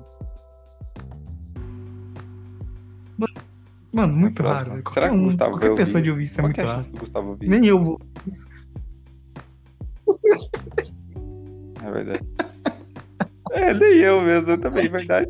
Mano, 3.18 3.34
muito 3.94 4.36
Próximo. 4.36 4.54
raro. 4.54 4.70
velho. 4.72 4.84
Será 4.94 5.08
Qualquer, 5.08 5.10
que 5.10 5.16
o 5.16 5.20
um, 5.20 5.26
Gustavo 5.26 5.52
qualquer 5.52 5.76
pessoa 5.76 6.00
ouvir 6.00 6.04
de 6.04 6.10
ouvir 6.12 6.24
isso 6.24 6.34
é 6.40 6.42
Qual 6.42 6.48
muito 6.48 6.62
é 6.62 6.64
raro. 6.64 6.86
Gustavo 7.00 7.30
ouvir? 7.30 7.48
Nem 7.50 7.66
eu 7.66 7.84
vou. 7.84 8.00
É 11.84 11.92
verdade. 11.92 12.20
É, 13.52 13.74
nem 13.74 13.94
eu 14.00 14.22
mesmo, 14.22 14.52
eu 14.52 14.58
também, 14.58 14.88
é 14.88 14.90
verdade. 14.90 15.30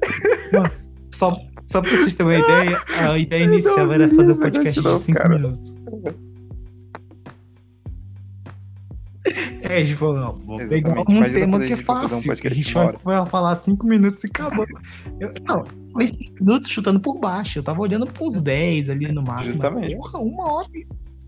Só, 1.11 1.37
só 1.65 1.81
pra 1.81 1.91
vocês 1.91 2.15
terem 2.15 2.31
uma 2.31 2.39
ideia, 2.39 2.81
a 2.99 3.17
ideia 3.19 3.43
Eu 3.43 3.53
inicial 3.53 3.85
não 3.85 3.93
era 3.93 4.09
fazer 4.09 4.29
um 4.29 4.31
esse 4.31 4.39
podcast 4.39 4.79
negócio 4.79 4.99
de 4.99 5.05
5 5.05 5.17
não, 5.19 5.25
cara. 5.25 5.39
minutos. 5.39 5.75
É, 9.61 9.81
a 9.81 9.83
gente 9.83 9.95
falou, 9.95 10.15
não, 10.15 10.33
vou 10.39 10.57
pegar 10.67 11.01
um 11.01 11.05
tema 11.05 11.59
que 11.59 11.73
é 11.73 11.75
um 11.75 11.79
fácil, 11.79 12.35
que 12.37 12.47
a 12.47 12.51
gente 12.51 12.73
vai, 12.73 12.93
vai 13.03 13.25
falar 13.25 13.55
5 13.57 13.85
minutos 13.85 14.23
e 14.23 14.27
acabou. 14.27 14.65
Eu, 15.19 15.33
não, 15.45 15.65
falei 15.97 16.07
5 16.07 16.43
minutos 16.43 16.69
chutando 16.69 16.99
por 16.99 17.19
baixo, 17.19 17.59
eu 17.59 17.63
tava 17.63 17.81
olhando 17.81 18.05
pra 18.05 18.23
uns 18.23 18.41
10 18.41 18.89
ali 18.89 19.11
no 19.11 19.23
máximo. 19.23 19.53
Justamente. 19.53 19.95
Porra, 19.95 20.19
uma 20.19 20.53
hora. 20.53 20.67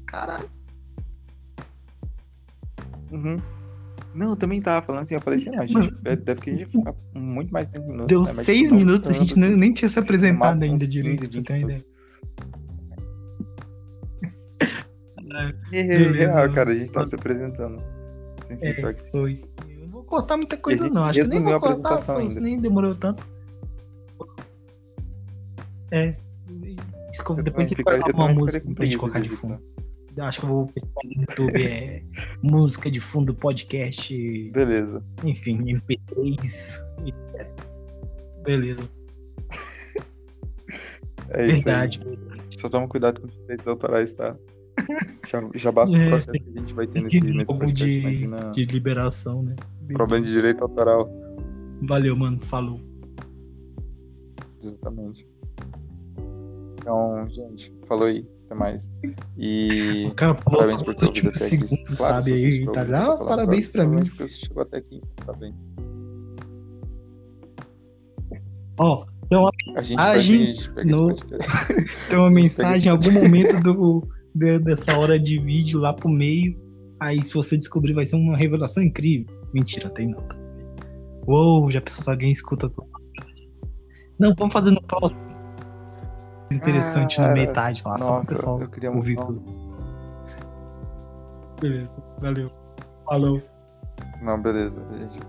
Caralho. 0.06 0.50
Uhum. 3.12 3.38
Não, 4.14 4.32
eu 4.32 4.36
também 4.36 4.62
tava 4.62 4.86
falando 4.86 5.02
assim, 5.04 5.16
eu 5.16 5.22
falei 5.22 5.40
assim, 5.40 5.50
não, 5.50 5.62
a 5.62 5.66
gente 5.66 5.92
deve, 6.02 6.42
que 6.42 6.50
a 6.50 6.56
gente 6.56 6.72
ficar 6.72 6.94
muito 7.16 7.52
mais 7.52 7.68
de 7.68 7.74
5 7.74 7.86
minutos. 7.88 8.08
Deu 8.08 8.22
né? 8.22 8.34
Mas, 8.36 8.46
6 8.46 8.60
tipo, 8.60 8.72
não 8.72 8.78
minutos, 8.78 9.08
a 9.08 9.14
tanto, 9.14 9.22
gente 9.22 9.40
nem, 9.40 9.50
assim. 9.50 9.60
nem 9.60 9.74
tinha 9.74 9.90
se 9.90 10.00
apresentado 10.00 10.64
ainda 10.64 10.88
direito, 10.88 11.30
15, 11.30 11.42
pra 11.42 11.42
você 11.42 11.44
ter 11.44 11.54
uma 11.54 11.60
20 11.60 11.64
ideia. 11.64 11.86
É, 15.72 15.88
Beleza. 15.88 16.32
real, 16.34 16.52
cara, 16.52 16.72
a 16.72 16.76
gente 16.76 16.92
tava 16.92 17.08
se 17.08 17.16
apresentando. 17.16 17.82
Sem 18.58 18.70
É, 18.70 18.96
foi. 19.12 19.44
Eu 19.70 19.80
não 19.82 19.90
vou 19.90 20.04
cortar 20.04 20.38
muita 20.38 20.58
coisa, 20.58 20.84
a 20.84 20.88
gente 20.88 20.96
não. 20.96 21.06
Acho 21.06 21.22
que 21.22 21.28
nem 21.28 21.44
vou 21.44 21.56
a 21.56 21.60
cortar, 21.60 22.02
foda-se, 22.02 22.12
ainda. 22.12 22.42
nem 22.42 22.60
demorou 22.60 22.96
tanto. 22.96 23.24
É. 25.92 26.16
Desculpa, 27.12 27.42
depois 27.44 27.68
você 27.68 27.84
coloca 27.84 28.14
uma 28.16 28.34
música 28.34 28.66
pra 28.74 28.86
gente 28.86 28.98
colocar 28.98 29.20
de 29.20 29.30
fundo. 29.30 29.60
Eu 30.18 30.24
Acho 30.26 30.40
que 30.40 30.46
eu 30.46 30.50
vou 30.50 30.66
pesquisar 30.68 31.00
no 31.06 31.22
YouTube, 31.22 31.64
é 31.64 32.04
música 32.44 32.92
de 32.92 33.00
fundo 33.00 33.34
podcast, 33.34 34.52
Beleza. 34.52 35.04
enfim, 35.24 35.58
MP3. 35.60 36.78
e- 37.06 37.14
Beleza, 38.44 38.82
É 41.30 41.46
isso 41.46 41.56
verdade. 41.64 42.02
aí. 42.06 42.18
Só 42.60 42.68
toma 42.70 42.88
cuidado 42.88 43.22
com 43.22 43.28
os 43.28 43.34
direitos 43.36 43.68
autorais, 43.68 44.12
tá? 44.14 44.36
Já, 45.28 45.42
já 45.56 45.72
basta 45.72 45.96
o 45.96 46.00
É, 46.00 46.10
processo 46.10 46.32
que 46.32 46.50
a 46.58 46.60
gente 46.60 46.74
vai 46.74 46.88
ter 46.88 47.02
nesse, 47.02 47.20
nesse 47.22 47.46
podcast, 47.46 47.86
de, 47.86 48.00
imagina. 48.24 48.52
de 48.52 48.66
liberação, 48.66 49.44
né? 49.44 49.56
Problema 49.94 50.26
de 50.26 50.32
direito 50.32 50.64
autoral. 50.64 51.10
Valeu, 51.84 52.16
mano. 52.16 52.40
Falou. 52.42 52.82
Exatamente. 54.64 55.26
Então, 56.90 57.30
gente, 57.30 57.72
falou 57.88 58.08
aí. 58.08 58.26
Até 58.48 58.56
mais. 58.56 58.82
E. 59.38 60.08
O 60.08 60.16
cara 60.16 60.34
por 60.34 60.66
no 60.66 61.06
último 61.06 61.38
segundo, 61.38 61.84
Claro, 61.86 61.96
sabe? 62.16 62.34
Aí, 62.34 62.66
tá 62.66 62.82
ah, 62.82 63.16
parabéns 63.18 63.70
agora, 63.70 63.88
pra 63.92 64.02
mim. 64.02 64.10
você 64.10 64.28
chegou 64.28 64.64
até 64.64 64.78
aqui, 64.78 65.00
tá 65.24 65.32
bem. 65.34 65.54
Ó, 68.80 69.06
tem 69.30 69.38
uma, 69.38 69.52
pega 69.76 70.84
no- 70.84 71.14
tem 72.10 72.18
uma 72.18 72.32
mensagem 72.32 72.88
em 72.88 72.90
algum 72.92 73.12
momento 73.12 73.62
do, 73.62 74.08
de- 74.34 74.58
dessa 74.58 74.98
hora 74.98 75.20
de 75.20 75.38
vídeo 75.38 75.80
lá 75.80 75.94
pro 75.94 76.10
meio. 76.10 76.60
Aí, 77.00 77.22
se 77.22 77.36
você 77.36 77.56
descobrir, 77.56 77.94
vai 77.94 78.06
ser 78.06 78.16
uma 78.16 78.36
revelação 78.36 78.82
incrível. 78.82 79.28
Mentira, 79.54 79.92
tem 79.92 80.08
não. 80.08 80.22
tá? 80.24 80.36
Uou, 81.28 81.70
já 81.70 81.82
pensou 81.82 82.04
se 82.04 82.10
alguém 82.10 82.32
escuta 82.32 82.68
tudo? 82.68 82.88
Não, 84.18 84.34
vamos 84.36 84.52
fazer 84.54 84.72
no 84.72 84.82
próximo. 84.82 85.29
Interessante 86.52 87.22
Ah, 87.22 87.28
na 87.28 87.34
metade 87.34 87.82
lá, 87.86 87.98
só 87.98 88.06
pro 88.06 88.14
Nossa, 88.16 88.30
pessoal 88.30 88.62
eu 88.62 88.70
queria 88.70 88.92
ouvir 88.92 89.16
muito. 89.16 89.34
tudo. 89.34 89.70
Beleza, 91.62 91.90
valeu. 92.20 92.52
Falou. 93.06 93.42
Não, 94.22 94.42
beleza. 94.42 94.82
A 94.92 94.98
gente... 94.98 95.20